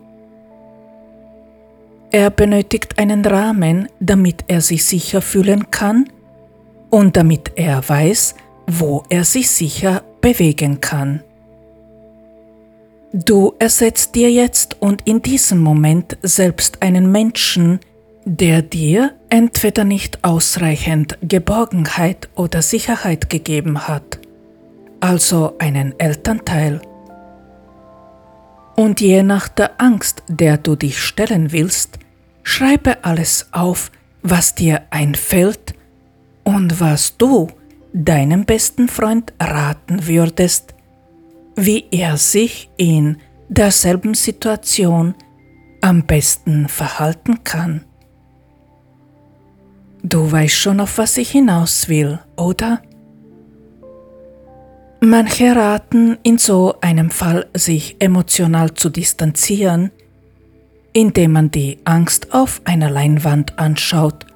Er 2.13 2.31
benötigt 2.31 2.99
einen 2.99 3.25
Rahmen, 3.25 3.89
damit 4.01 4.45
er 4.49 4.61
sich 4.61 4.85
sicher 4.85 5.23
fühlen 5.23 5.71
kann 5.71 6.09
und 6.91 7.17
damit 7.17 7.53
er 7.55 7.89
weiß, 7.89 8.35
wo 8.67 9.05
er 9.09 9.25
sich 9.25 9.51
sicher 9.51 10.03
bewegen 10.21 10.81
kann. 10.81 11.23
Du 13.13 13.55
ersetzt 13.59 14.15
dir 14.15 14.31
jetzt 14.31 14.77
und 14.81 15.07
in 15.07 15.23
diesem 15.23 15.61
Moment 15.61 16.17
selbst 16.23 16.81
einen 16.83 17.11
Menschen, 17.11 17.81
der 18.25 18.63
dir 18.63 19.13
entweder 19.29 19.85
nicht 19.85 20.23
ausreichend 20.23 21.19
Geborgenheit 21.23 22.29
oder 22.37 22.63
Sicherheit 22.63 23.29
gegeben 23.29 23.89
hat, 23.89 24.21
also 25.01 25.55
einen 25.59 25.99
Elternteil. 25.99 26.81
Und 28.77 29.01
je 29.01 29.23
nach 29.23 29.49
der 29.49 29.81
Angst, 29.81 30.23
der 30.29 30.57
du 30.57 30.77
dich 30.77 30.99
stellen 30.99 31.53
willst, 31.53 31.99
schreibe 32.43 33.05
alles 33.05 33.49
auf, 33.53 33.91
was 34.23 34.55
dir 34.55 34.83
einfällt 34.91 35.75
und 36.45 36.81
was 36.81 37.16
du 37.16 37.49
deinem 37.93 38.45
besten 38.45 38.89
Freund 38.89 39.33
raten 39.41 40.07
würdest, 40.07 40.75
wie 41.57 41.87
er 41.91 42.16
sich 42.16 42.71
in 42.77 43.18
derselben 43.49 44.14
Situation 44.14 45.14
am 45.81 46.05
besten 46.05 46.68
verhalten 46.68 47.43
kann. 47.45 47.85
Du 50.03 50.31
weißt 50.31 50.55
schon, 50.55 50.81
auf 50.81 50.99
was 50.99 51.18
ich 51.18 51.31
hinaus 51.31 51.89
will, 51.89 52.21
oder? 52.37 52.81
Manche 55.03 55.57
raten 55.57 56.18
in 56.22 56.36
so 56.36 56.74
einem 56.82 57.09
Fall, 57.09 57.46
sich 57.55 57.96
emotional 58.01 58.74
zu 58.74 58.90
distanzieren, 58.90 59.90
indem 60.92 61.32
man 61.32 61.51
die 61.51 61.78
Angst 61.84 62.34
auf 62.34 62.61
einer 62.64 62.90
Leinwand 62.90 63.59
anschaut 63.59 64.26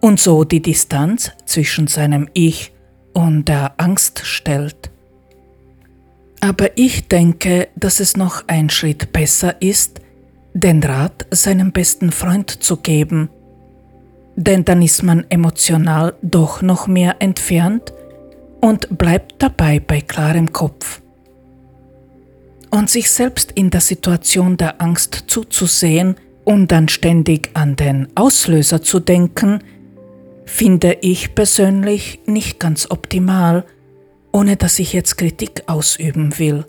und 0.00 0.18
so 0.18 0.44
die 0.44 0.62
Distanz 0.62 1.32
zwischen 1.44 1.88
seinem 1.88 2.26
Ich 2.32 2.72
und 3.12 3.48
der 3.48 3.74
Angst 3.76 4.22
stellt. 4.24 4.90
Aber 6.40 6.78
ich 6.78 7.08
denke, 7.08 7.68
dass 7.76 8.00
es 8.00 8.16
noch 8.16 8.44
ein 8.46 8.70
Schritt 8.70 9.12
besser 9.12 9.60
ist, 9.60 10.00
den 10.54 10.82
Rat 10.82 11.26
seinem 11.30 11.70
besten 11.70 12.12
Freund 12.12 12.50
zu 12.50 12.78
geben. 12.78 13.28
Denn 14.36 14.64
dann 14.64 14.80
ist 14.80 15.02
man 15.02 15.26
emotional 15.28 16.14
doch 16.22 16.62
noch 16.62 16.86
mehr 16.86 17.16
entfernt 17.18 17.92
und 18.60 18.98
bleibt 18.98 19.36
dabei 19.38 19.80
bei 19.80 20.00
klarem 20.00 20.52
Kopf. 20.52 21.00
Und 22.70 22.90
sich 22.90 23.10
selbst 23.10 23.52
in 23.52 23.70
der 23.70 23.80
Situation 23.80 24.56
der 24.56 24.80
Angst 24.80 25.24
zuzusehen 25.26 26.16
und 26.44 26.70
dann 26.70 26.88
ständig 26.88 27.50
an 27.54 27.76
den 27.76 28.08
Auslöser 28.14 28.82
zu 28.82 29.00
denken, 29.00 29.62
finde 30.44 30.98
ich 31.00 31.34
persönlich 31.34 32.20
nicht 32.26 32.58
ganz 32.58 32.90
optimal, 32.90 33.64
ohne 34.32 34.56
dass 34.56 34.78
ich 34.78 34.92
jetzt 34.92 35.16
Kritik 35.16 35.62
ausüben 35.66 36.38
will. 36.38 36.64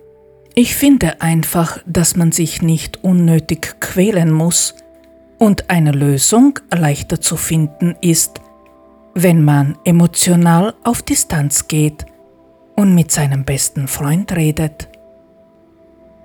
Ich 0.55 0.75
finde 0.75 1.21
einfach, 1.21 1.79
dass 1.85 2.15
man 2.15 2.31
sich 2.31 2.61
nicht 2.61 3.03
unnötig 3.03 3.79
quälen 3.79 4.31
muss 4.31 4.75
und 5.37 5.69
eine 5.69 5.91
Lösung 5.91 6.59
leichter 6.75 7.21
zu 7.21 7.37
finden 7.37 7.95
ist, 8.01 8.41
wenn 9.23 9.43
man 9.43 9.77
emotional 9.83 10.73
auf 10.83 11.01
Distanz 11.01 11.67
geht 11.67 12.05
und 12.75 12.95
mit 12.95 13.11
seinem 13.11 13.43
besten 13.43 13.87
Freund 13.87 14.33
redet. 14.35 14.87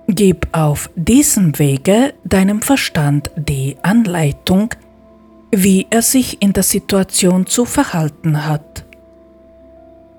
Gib 0.07 0.47
auf 0.51 0.89
diesem 0.95 1.57
Wege 1.59 2.13
deinem 2.23 2.61
Verstand 2.61 3.31
die 3.35 3.75
Anleitung, 3.81 4.69
wie 5.51 5.87
er 5.89 6.01
sich 6.01 6.41
in 6.41 6.53
der 6.53 6.63
Situation 6.63 7.45
zu 7.47 7.65
verhalten 7.65 8.45
hat. 8.45 8.85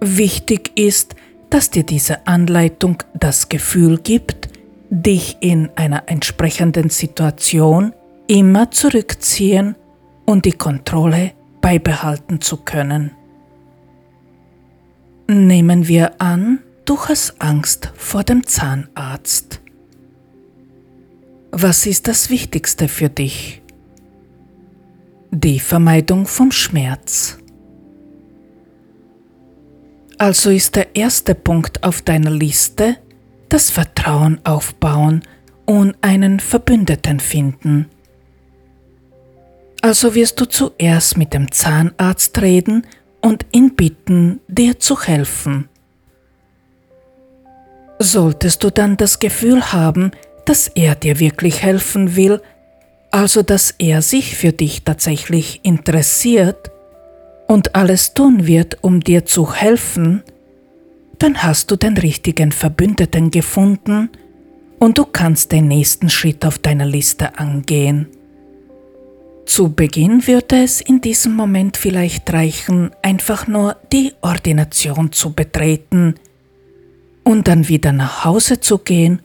Wichtig 0.00 0.72
ist, 0.76 1.14
dass 1.48 1.70
dir 1.70 1.84
diese 1.84 2.26
Anleitung 2.26 3.02
das 3.14 3.48
Gefühl 3.48 3.98
gibt, 3.98 4.50
dich 4.90 5.38
in 5.40 5.70
einer 5.76 6.04
entsprechenden 6.06 6.90
Situation 6.90 7.94
immer 8.26 8.70
zurückziehen 8.70 9.76
und 10.26 10.44
die 10.44 10.52
Kontrolle 10.52 11.32
beibehalten 11.66 12.40
zu 12.40 12.58
können. 12.58 13.10
Nehmen 15.26 15.88
wir 15.88 16.20
an, 16.20 16.60
du 16.84 16.96
hast 16.96 17.42
Angst 17.42 17.92
vor 17.96 18.22
dem 18.22 18.46
Zahnarzt. 18.46 19.60
Was 21.50 21.84
ist 21.86 22.06
das 22.06 22.30
Wichtigste 22.30 22.86
für 22.86 23.08
dich? 23.08 23.62
Die 25.32 25.58
Vermeidung 25.58 26.26
vom 26.26 26.52
Schmerz. 26.52 27.36
Also 30.18 30.50
ist 30.50 30.76
der 30.76 30.94
erste 30.94 31.34
Punkt 31.34 31.82
auf 31.82 32.00
deiner 32.00 32.30
Liste 32.30 32.96
das 33.48 33.72
Vertrauen 33.72 34.38
aufbauen 34.44 35.22
und 35.64 35.96
einen 36.00 36.38
Verbündeten 36.38 37.18
finden. 37.18 37.86
Also 39.86 40.16
wirst 40.16 40.40
du 40.40 40.46
zuerst 40.46 41.16
mit 41.16 41.32
dem 41.32 41.52
Zahnarzt 41.52 42.42
reden 42.42 42.88
und 43.20 43.46
ihn 43.52 43.76
bitten, 43.76 44.40
dir 44.48 44.80
zu 44.80 45.00
helfen. 45.00 45.68
Solltest 48.00 48.64
du 48.64 48.70
dann 48.70 48.96
das 48.96 49.20
Gefühl 49.20 49.72
haben, 49.72 50.10
dass 50.44 50.66
er 50.66 50.96
dir 50.96 51.20
wirklich 51.20 51.62
helfen 51.62 52.16
will, 52.16 52.42
also 53.12 53.44
dass 53.44 53.76
er 53.78 54.02
sich 54.02 54.34
für 54.34 54.50
dich 54.50 54.82
tatsächlich 54.82 55.60
interessiert 55.62 56.72
und 57.46 57.76
alles 57.76 58.12
tun 58.12 58.48
wird, 58.48 58.82
um 58.82 58.98
dir 58.98 59.24
zu 59.24 59.54
helfen, 59.54 60.24
dann 61.20 61.44
hast 61.44 61.70
du 61.70 61.76
den 61.76 61.96
richtigen 61.96 62.50
Verbündeten 62.50 63.30
gefunden 63.30 64.10
und 64.80 64.98
du 64.98 65.04
kannst 65.04 65.52
den 65.52 65.68
nächsten 65.68 66.10
Schritt 66.10 66.44
auf 66.44 66.58
deiner 66.58 66.86
Liste 66.86 67.38
angehen. 67.38 68.08
Zu 69.46 69.72
Beginn 69.72 70.26
würde 70.26 70.64
es 70.64 70.80
in 70.80 71.00
diesem 71.00 71.34
Moment 71.34 71.76
vielleicht 71.76 72.32
reichen, 72.32 72.90
einfach 73.00 73.46
nur 73.46 73.76
die 73.92 74.12
Ordination 74.20 75.12
zu 75.12 75.32
betreten 75.32 76.16
und 77.22 77.46
dann 77.46 77.68
wieder 77.68 77.92
nach 77.92 78.24
Hause 78.24 78.58
zu 78.60 78.78
gehen, 78.78 79.22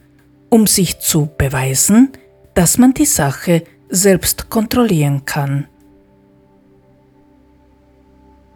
um 0.49 0.67
sich 0.67 0.99
zu 0.99 1.29
beweisen, 1.37 2.11
dass 2.53 2.77
man 2.77 2.93
die 2.93 3.05
Sache 3.05 3.63
selbst 3.89 4.49
kontrollieren 4.49 5.25
kann. 5.25 5.67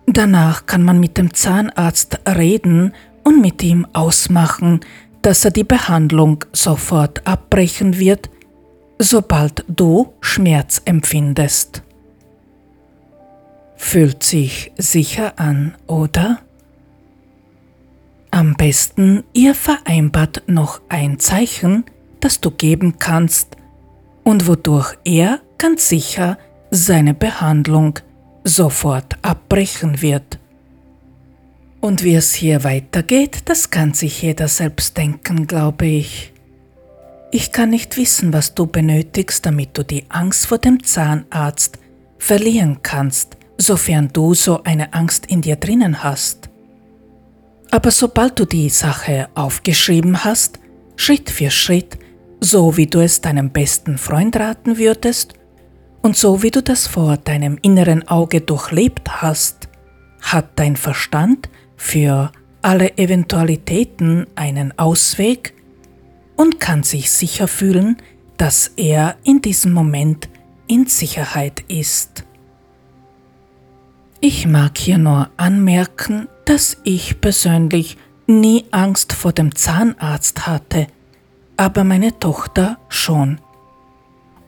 Danach 0.05 0.68
kann 0.68 0.84
man 0.84 0.99
mit 0.99 1.18
dem 1.18 1.34
Zahnarzt 1.34 2.20
reden 2.28 2.93
und 3.24 3.41
mit 3.41 3.63
ihm 3.63 3.88
ausmachen, 3.91 4.82
dass 5.24 5.43
er 5.43 5.51
die 5.51 5.63
Behandlung 5.63 6.45
sofort 6.53 7.26
abbrechen 7.26 7.97
wird, 7.97 8.30
sobald 9.00 9.66
du 9.68 10.14
Schmerz 10.22 10.82
empfindest. 10.86 11.84
Fühlt 13.76 14.24
sich 14.24 14.72
sicher 14.78 15.38
an, 15.38 15.76
oder? 15.88 16.39
Am 18.32 18.56
besten 18.56 19.24
ihr 19.34 19.56
vereinbart 19.56 20.43
noch 20.48 20.82
ein 20.89 21.20
Zeichen, 21.20 21.86
das 22.20 22.41
du 22.41 22.52
geben 22.52 23.00
kannst 23.00 23.56
und 24.24 24.48
wodurch 24.48 24.98
er 25.06 25.39
ganz 25.58 25.88
sicher 25.88 26.38
seine 26.72 27.14
Behandlung 27.14 28.00
sofort 28.43 29.18
abbrechen 29.22 30.02
wird. 30.02 30.39
Und 31.82 32.04
wie 32.04 32.16
es 32.16 32.34
hier 32.34 32.64
weitergeht, 32.64 33.43
das 33.46 33.70
kann 33.70 33.93
sich 33.93 34.22
jeder 34.22 34.48
selbst 34.48 34.98
denken, 34.98 35.48
glaube 35.48 35.86
ich. 35.86 36.34
Ich 37.38 37.52
kann 37.52 37.72
nicht 37.72 37.98
wissen, 37.98 38.32
was 38.32 38.56
du 38.56 38.66
benötigst, 38.66 39.46
damit 39.46 39.78
du 39.78 39.84
die 39.84 40.06
Angst 40.08 40.48
vor 40.48 40.58
dem 40.58 40.82
Zahnarzt 40.82 41.78
verlieren 42.18 42.80
kannst, 42.82 43.36
sofern 43.58 44.08
du 44.14 44.34
so 44.34 44.64
eine 44.64 44.94
Angst 44.94 45.26
in 45.26 45.42
dir 45.42 45.58
drinnen 45.58 46.02
hast. 46.02 46.50
Aber 47.72 47.92
sobald 47.92 48.40
du 48.40 48.46
die 48.46 48.70
Sache 48.70 49.28
aufgeschrieben 49.36 50.24
hast, 50.24 50.60
Schritt 50.96 51.30
für 51.30 51.52
Schritt, 51.52 51.98
so 52.40 52.78
wie 52.78 52.88
du 52.88 53.02
es 53.02 53.20
deinem 53.20 53.50
besten 53.50 53.98
Freund 53.98 54.38
raten 54.38 54.78
würdest, 54.78 55.34
und 56.04 56.16
so 56.16 56.42
wie 56.42 56.52
du 56.52 56.64
das 56.64 56.88
vor 56.88 57.18
deinem 57.18 57.60
inneren 57.62 58.08
Auge 58.08 58.40
durchlebt 58.40 59.22
hast, 59.22 59.68
hat 60.22 60.58
dein 60.58 60.78
Verstand 60.78 61.50
für 61.76 62.32
alle 62.62 62.98
Eventualitäten 62.98 64.26
einen 64.36 64.80
Ausweg 64.80 65.55
und 66.36 66.60
kann 66.60 66.84
sich 66.84 67.12
sicher 67.12 67.48
fühlen, 67.48 67.98
dass 68.38 68.72
er 68.76 69.16
in 69.24 69.42
diesem 69.42 69.74
Moment 69.74 70.30
in 70.68 70.88
Sicherheit 70.88 71.64
ist. 71.68 72.24
Ich 74.20 74.48
mag 74.48 74.78
hier 74.78 74.98
nur 74.98 75.30
anmerken, 75.38 76.28
dass 76.46 76.78
ich 76.84 77.22
persönlich 77.22 77.98
nie 78.28 78.66
Angst 78.72 79.14
vor 79.14 79.34
dem 79.34 79.56
Zahnarzt 79.56 80.48
hatte, 80.48 80.88
aber 81.58 81.84
meine 81.84 82.18
Tochter 82.20 82.80
schon. 82.90 83.40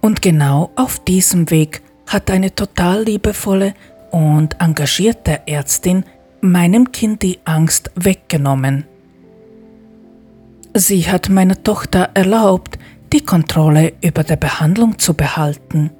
Und 0.02 0.22
genau 0.22 0.72
auf 0.76 1.04
diesem 1.04 1.50
Weg 1.52 1.82
hat 2.08 2.32
eine 2.32 2.56
total 2.56 3.04
liebevolle 3.04 3.74
und 4.12 4.60
engagierte 4.60 5.42
Ärztin 5.48 6.06
meinem 6.42 6.92
Kind 6.92 7.22
die 7.22 7.40
Angst 7.46 7.92
weggenommen. 7.96 8.86
Sie 10.80 11.10
hat 11.10 11.30
meiner 11.30 11.62
Tochter 11.64 12.10
erlaubt, 12.14 12.78
die 13.12 13.22
Kontrolle 13.22 13.94
über 14.02 14.24
die 14.24 14.36
Behandlung 14.36 15.00
zu 15.00 15.14
behalten. 15.14 15.92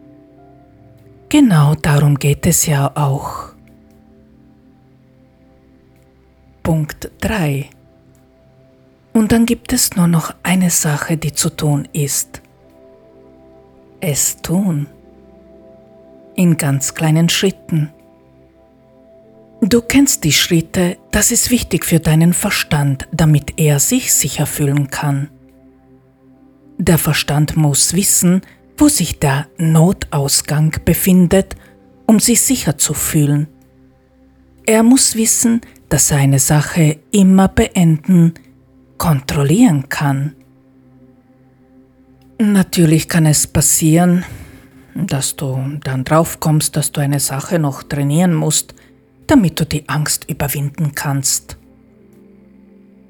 Genau 1.30 1.76
darum 1.76 2.16
geht 2.16 2.46
es 2.46 2.66
ja 2.66 2.92
auch. 2.96 3.54
Punkt 6.64 7.12
3 7.22 7.70
Und 9.14 9.32
dann 9.32 9.46
gibt 9.46 9.74
es 9.74 9.96
nur 9.96 10.08
noch 10.08 10.34
eine 10.44 10.70
Sache, 10.70 11.18
die 11.18 11.34
zu 11.34 11.50
tun 11.50 11.88
ist 11.94 12.42
es 14.00 14.42
tun. 14.42 14.88
In 16.36 16.58
ganz 16.58 16.94
kleinen 16.94 17.30
Schritten. 17.30 17.92
Du 19.62 19.82
kennst 19.82 20.24
die 20.24 20.34
Schritte, 20.34 20.98
das 21.12 21.32
ist 21.32 21.50
wichtig 21.50 21.84
für 21.84 22.00
deinen 22.00 22.34
Verstand, 22.34 23.08
damit 23.12 23.54
er 23.58 23.80
sich 23.80 24.14
sicher 24.14 24.46
fühlen 24.46 24.90
kann. 24.90 25.30
Der 26.78 27.00
Verstand 27.00 27.58
muss 27.58 27.96
wissen, 27.96 28.42
wo 28.78 28.88
sich 28.88 29.18
der 29.18 29.48
Notausgang 29.58 30.76
befindet, 30.86 31.56
um 32.06 32.20
sich 32.20 32.42
sicher 32.42 32.78
zu 32.78 32.94
fühlen. 32.94 33.48
Er 34.68 34.84
muss 34.84 35.16
wissen, 35.16 35.62
dass 35.90 36.12
er 36.12 36.18
eine 36.18 36.40
Sache 36.40 37.00
immer 37.12 37.48
beenden, 37.48 38.36
kontrollieren 39.00 39.90
kann. 39.90 40.36
Natürlich 42.40 43.10
kann 43.10 43.26
es 43.26 43.48
passieren, 43.48 44.24
dass 44.94 45.36
du 45.36 45.80
dann 45.84 46.04
drauf 46.04 46.40
kommst, 46.40 46.76
dass 46.76 46.92
du 46.92 47.02
eine 47.02 47.20
Sache 47.20 47.58
noch 47.58 47.82
trainieren 47.82 48.36
musst, 48.36 48.76
damit 49.28 49.60
du 49.60 49.66
die 49.66 49.88
Angst 49.88 50.30
überwinden 50.30 50.94
kannst. 50.96 51.58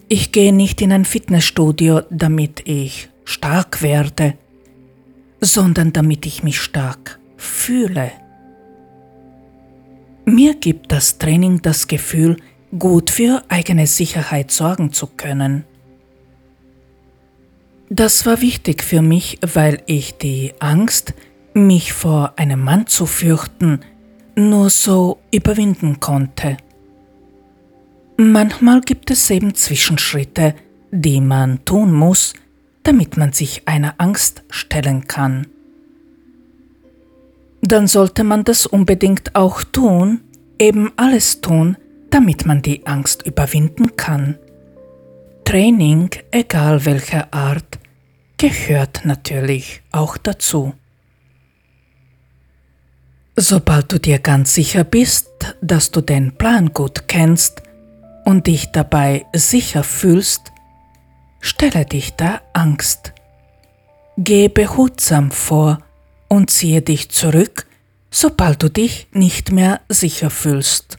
Ich 0.09 0.31
gehe 0.31 0.53
nicht 0.53 0.81
in 0.81 0.91
ein 0.91 1.05
Fitnessstudio, 1.05 2.01
damit 2.09 2.67
ich 2.67 3.09
stark 3.25 3.81
werde, 3.81 4.35
sondern 5.41 5.93
damit 5.93 6.25
ich 6.25 6.43
mich 6.43 6.59
stark 6.59 7.19
fühle. 7.35 8.11
Mir 10.25 10.55
gibt 10.55 10.91
das 10.91 11.17
Training 11.17 11.61
das 11.61 11.87
Gefühl, 11.87 12.37
gut 12.77 13.09
für 13.09 13.43
eigene 13.47 13.87
Sicherheit 13.87 14.51
sorgen 14.51 14.91
zu 14.91 15.07
können. 15.07 15.63
Das 17.89 18.25
war 18.25 18.41
wichtig 18.41 18.83
für 18.83 19.01
mich, 19.01 19.39
weil 19.41 19.81
ich 19.85 20.17
die 20.17 20.53
Angst, 20.59 21.13
mich 21.53 21.93
vor 21.93 22.33
einem 22.35 22.61
Mann 22.61 22.87
zu 22.87 23.05
fürchten, 23.05 23.79
nur 24.37 24.69
so 24.69 25.17
überwinden 25.31 25.99
konnte. 25.99 26.57
Manchmal 28.17 28.81
gibt 28.81 29.11
es 29.11 29.29
eben 29.29 29.55
Zwischenschritte, 29.55 30.55
die 30.91 31.19
man 31.19 31.65
tun 31.65 31.91
muss, 31.91 32.33
damit 32.83 33.17
man 33.17 33.33
sich 33.33 33.67
einer 33.67 33.95
Angst 33.97 34.43
stellen 34.49 35.07
kann. 35.07 35.47
Dann 37.61 37.87
sollte 37.87 38.23
man 38.23 38.43
das 38.43 38.65
unbedingt 38.65 39.35
auch 39.35 39.63
tun, 39.63 40.21
eben 40.59 40.91
alles 40.95 41.41
tun, 41.41 41.75
damit 42.11 42.45
man 42.45 42.61
die 42.61 42.85
Angst 42.85 43.25
überwinden 43.25 43.95
kann. 43.97 44.37
Training, 45.43 46.09
egal 46.31 46.85
welcher 46.85 47.33
Art, 47.33 47.79
gehört 48.37 49.01
natürlich 49.03 49.81
auch 49.91 50.17
dazu. 50.17 50.73
Sobald 53.39 53.91
du 53.91 53.99
dir 53.99 54.17
ganz 54.17 54.55
sicher 54.55 54.83
bist, 54.83 55.29
dass 55.61 55.91
du 55.91 56.01
den 56.01 56.35
Plan 56.39 56.73
gut 56.73 57.07
kennst 57.07 57.61
und 58.25 58.47
dich 58.47 58.71
dabei 58.71 59.27
sicher 59.31 59.83
fühlst, 59.83 60.51
stelle 61.39 61.85
dich 61.85 62.15
der 62.15 62.41
Angst. 62.53 63.13
Geh 64.17 64.47
behutsam 64.47 65.29
vor 65.29 65.77
und 66.27 66.49
ziehe 66.49 66.81
dich 66.81 67.11
zurück, 67.11 67.67
sobald 68.09 68.63
du 68.63 68.69
dich 68.69 69.07
nicht 69.11 69.51
mehr 69.51 69.81
sicher 69.87 70.31
fühlst. 70.31 70.97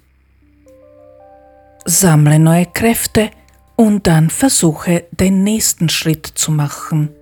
Sammle 1.85 2.39
neue 2.39 2.67
Kräfte 2.67 3.33
und 3.75 4.07
dann 4.07 4.31
versuche 4.31 5.07
den 5.11 5.43
nächsten 5.43 5.89
Schritt 5.89 6.27
zu 6.27 6.53
machen. 6.53 7.18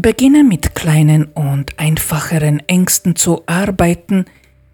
Beginne 0.00 0.44
mit 0.44 0.76
kleinen 0.76 1.24
und 1.24 1.76
einfacheren 1.76 2.60
Ängsten 2.68 3.16
zu 3.16 3.42
arbeiten, 3.46 4.26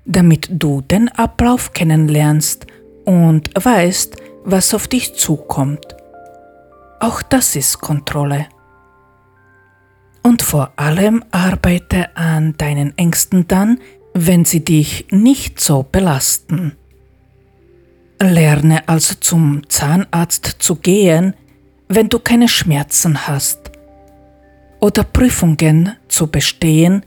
damit 0.05 0.49
du 0.51 0.83
den 0.83 1.09
Ablauf 1.09 1.72
kennenlernst 1.72 2.66
und 3.07 3.49
weißt, 3.55 4.16
was 4.45 4.75
auf 4.75 4.87
dich 4.87 5.14
zukommt. 5.14 5.97
Auch 7.01 7.22
das 7.22 7.57
ist 7.57 7.81
Kontrolle. 7.81 8.49
Und 10.22 10.43
vor 10.43 10.75
allem 10.77 11.25
arbeite 11.31 12.14
an 12.18 12.55
deinen 12.59 12.93
Ängsten 12.99 13.49
dann, 13.49 13.79
wenn 14.12 14.45
sie 14.45 14.62
dich 14.62 15.07
nicht 15.11 15.59
so 15.59 15.87
belasten. 15.91 16.72
Lerne 18.20 18.87
also 18.87 19.14
zum 19.18 19.62
Zahnarzt 19.70 20.57
zu 20.59 20.77
gehen, 20.77 21.33
wenn 21.89 22.11
du 22.11 22.18
keine 22.18 22.49
Schmerzen 22.49 23.27
hast 23.27 23.64
oder 24.85 25.03
Prüfungen 25.03 25.97
zu 26.09 26.26
bestehen, 26.26 27.07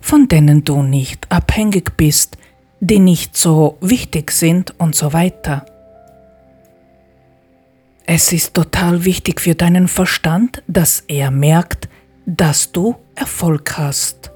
von 0.00 0.28
denen 0.28 0.64
du 0.64 0.82
nicht 0.82 1.30
abhängig 1.30 1.94
bist, 1.94 2.38
die 2.80 2.98
nicht 2.98 3.36
so 3.36 3.76
wichtig 3.82 4.30
sind 4.30 4.72
und 4.78 4.94
so 4.94 5.12
weiter. 5.12 5.66
Es 8.06 8.32
ist 8.32 8.54
total 8.54 9.04
wichtig 9.04 9.42
für 9.42 9.54
deinen 9.54 9.88
Verstand, 9.88 10.62
dass 10.68 11.04
er 11.06 11.30
merkt, 11.30 11.90
dass 12.24 12.72
du 12.72 12.96
Erfolg 13.14 13.76
hast. 13.76 14.32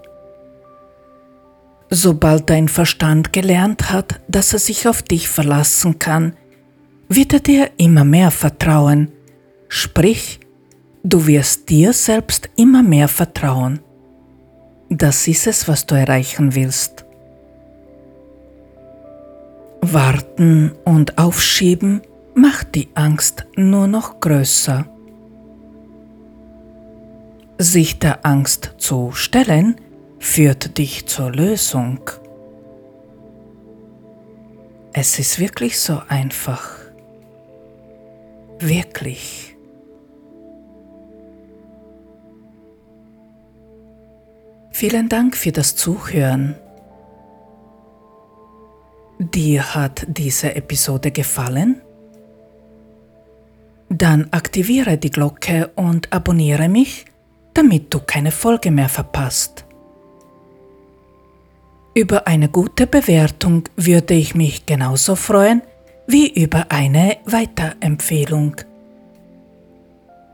Sobald 1.88 2.50
dein 2.50 2.68
Verstand 2.68 3.32
gelernt 3.32 3.90
hat, 3.90 4.20
dass 4.28 4.52
er 4.52 4.58
sich 4.58 4.86
auf 4.86 5.02
dich 5.02 5.30
verlassen 5.30 5.98
kann, 5.98 6.36
wird 7.08 7.32
er 7.32 7.40
dir 7.40 7.70
immer 7.78 8.04
mehr 8.04 8.30
vertrauen, 8.30 9.10
sprich, 9.68 10.41
Du 11.04 11.26
wirst 11.26 11.68
dir 11.68 11.92
selbst 11.92 12.48
immer 12.56 12.82
mehr 12.82 13.08
vertrauen. 13.08 13.80
Das 14.88 15.26
ist 15.26 15.48
es, 15.48 15.66
was 15.66 15.84
du 15.84 15.96
erreichen 15.96 16.54
willst. 16.54 17.04
Warten 19.80 20.72
und 20.84 21.18
Aufschieben 21.18 22.02
macht 22.34 22.76
die 22.76 22.88
Angst 22.94 23.46
nur 23.56 23.88
noch 23.88 24.20
größer. 24.20 24.86
Sich 27.58 27.98
der 27.98 28.24
Angst 28.24 28.74
zu 28.78 29.10
stellen, 29.12 29.76
führt 30.20 30.78
dich 30.78 31.06
zur 31.06 31.32
Lösung. 31.32 31.98
Es 34.92 35.18
ist 35.18 35.40
wirklich 35.40 35.80
so 35.80 36.00
einfach. 36.06 36.78
Wirklich. 38.60 39.51
Vielen 44.82 45.08
Dank 45.08 45.36
für 45.36 45.52
das 45.52 45.76
Zuhören. 45.76 46.56
Dir 49.20 49.76
hat 49.76 50.04
diese 50.08 50.56
Episode 50.56 51.12
gefallen? 51.12 51.80
Dann 53.88 54.26
aktiviere 54.32 54.98
die 54.98 55.12
Glocke 55.12 55.70
und 55.76 56.12
abonniere 56.12 56.68
mich, 56.68 57.04
damit 57.54 57.94
du 57.94 58.00
keine 58.00 58.32
Folge 58.32 58.72
mehr 58.72 58.88
verpasst. 58.88 59.64
Über 61.94 62.26
eine 62.26 62.48
gute 62.48 62.88
Bewertung 62.88 63.62
würde 63.76 64.14
ich 64.14 64.34
mich 64.34 64.66
genauso 64.66 65.14
freuen 65.14 65.62
wie 66.08 66.28
über 66.28 66.72
eine 66.72 67.18
Weiterempfehlung. 67.24 68.56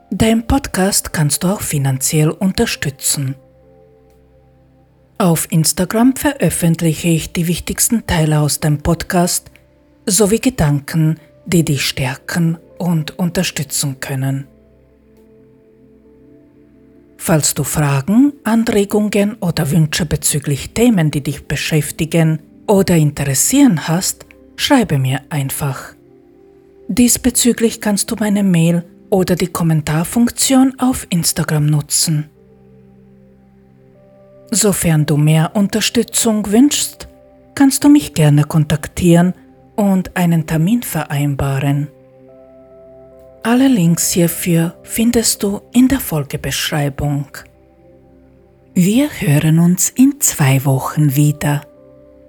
Den 0.09 0.47
Podcast 0.47 1.13
kannst 1.13 1.43
du 1.43 1.49
auch 1.49 1.61
finanziell 1.61 2.31
unterstützen. 2.31 3.35
Auf 5.21 5.51
Instagram 5.51 6.15
veröffentliche 6.15 7.09
ich 7.09 7.33
die 7.33 7.47
wichtigsten 7.47 8.07
Teile 8.07 8.39
aus 8.39 8.61
dem 8.61 8.77
Podcast 8.77 9.51
sowie 10.05 10.39
Gedanken, 10.39 11.19
die 11.45 11.65
dich 11.65 11.85
stärken 11.85 12.57
und 12.77 13.19
unterstützen 13.19 13.99
können. 13.99 14.47
Falls 17.17 17.53
du 17.53 17.65
Fragen, 17.65 18.31
Anregungen 18.45 19.35
oder 19.41 19.69
Wünsche 19.71 20.05
bezüglich 20.05 20.69
Themen, 20.69 21.11
die 21.11 21.21
dich 21.21 21.49
beschäftigen 21.49 22.39
oder 22.65 22.95
interessieren 22.95 23.89
hast, 23.89 24.25
schreibe 24.55 24.99
mir 24.99 25.19
einfach. 25.29 25.95
Diesbezüglich 26.87 27.81
kannst 27.81 28.09
du 28.09 28.15
meine 28.17 28.43
Mail 28.43 28.85
oder 29.09 29.35
die 29.35 29.47
Kommentarfunktion 29.47 30.79
auf 30.79 31.05
Instagram 31.09 31.65
nutzen. 31.65 32.29
Sofern 34.51 35.05
du 35.05 35.17
mehr 35.17 35.51
Unterstützung 35.53 36.51
wünschst, 36.51 37.07
kannst 37.55 37.83
du 37.83 37.89
mich 37.89 38.13
gerne 38.13 38.43
kontaktieren 38.43 39.33
und 39.75 40.15
einen 40.15 40.47
Termin 40.47 40.81
vereinbaren. 40.81 41.87
Alle 43.43 43.67
Links 43.67 44.11
hierfür 44.11 44.75
findest 44.83 45.43
du 45.43 45.61
in 45.71 45.87
der 45.87 45.99
Folgebeschreibung. 45.99 47.27
Wir 48.73 49.09
hören 49.09 49.59
uns 49.59 49.89
in 49.89 50.19
zwei 50.19 50.65
Wochen 50.65 51.15
wieder. 51.15 51.61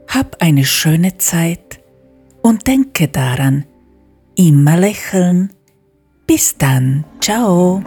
Hab 0.08 0.40
eine 0.40 0.64
schöne 0.64 1.18
Zeit 1.18 1.80
und 2.42 2.66
denke 2.66 3.08
daran, 3.08 3.66
immer 4.36 4.76
lächeln. 4.76 5.50
Bis 6.26 6.56
dann, 6.56 7.04
ciao. 7.20 7.82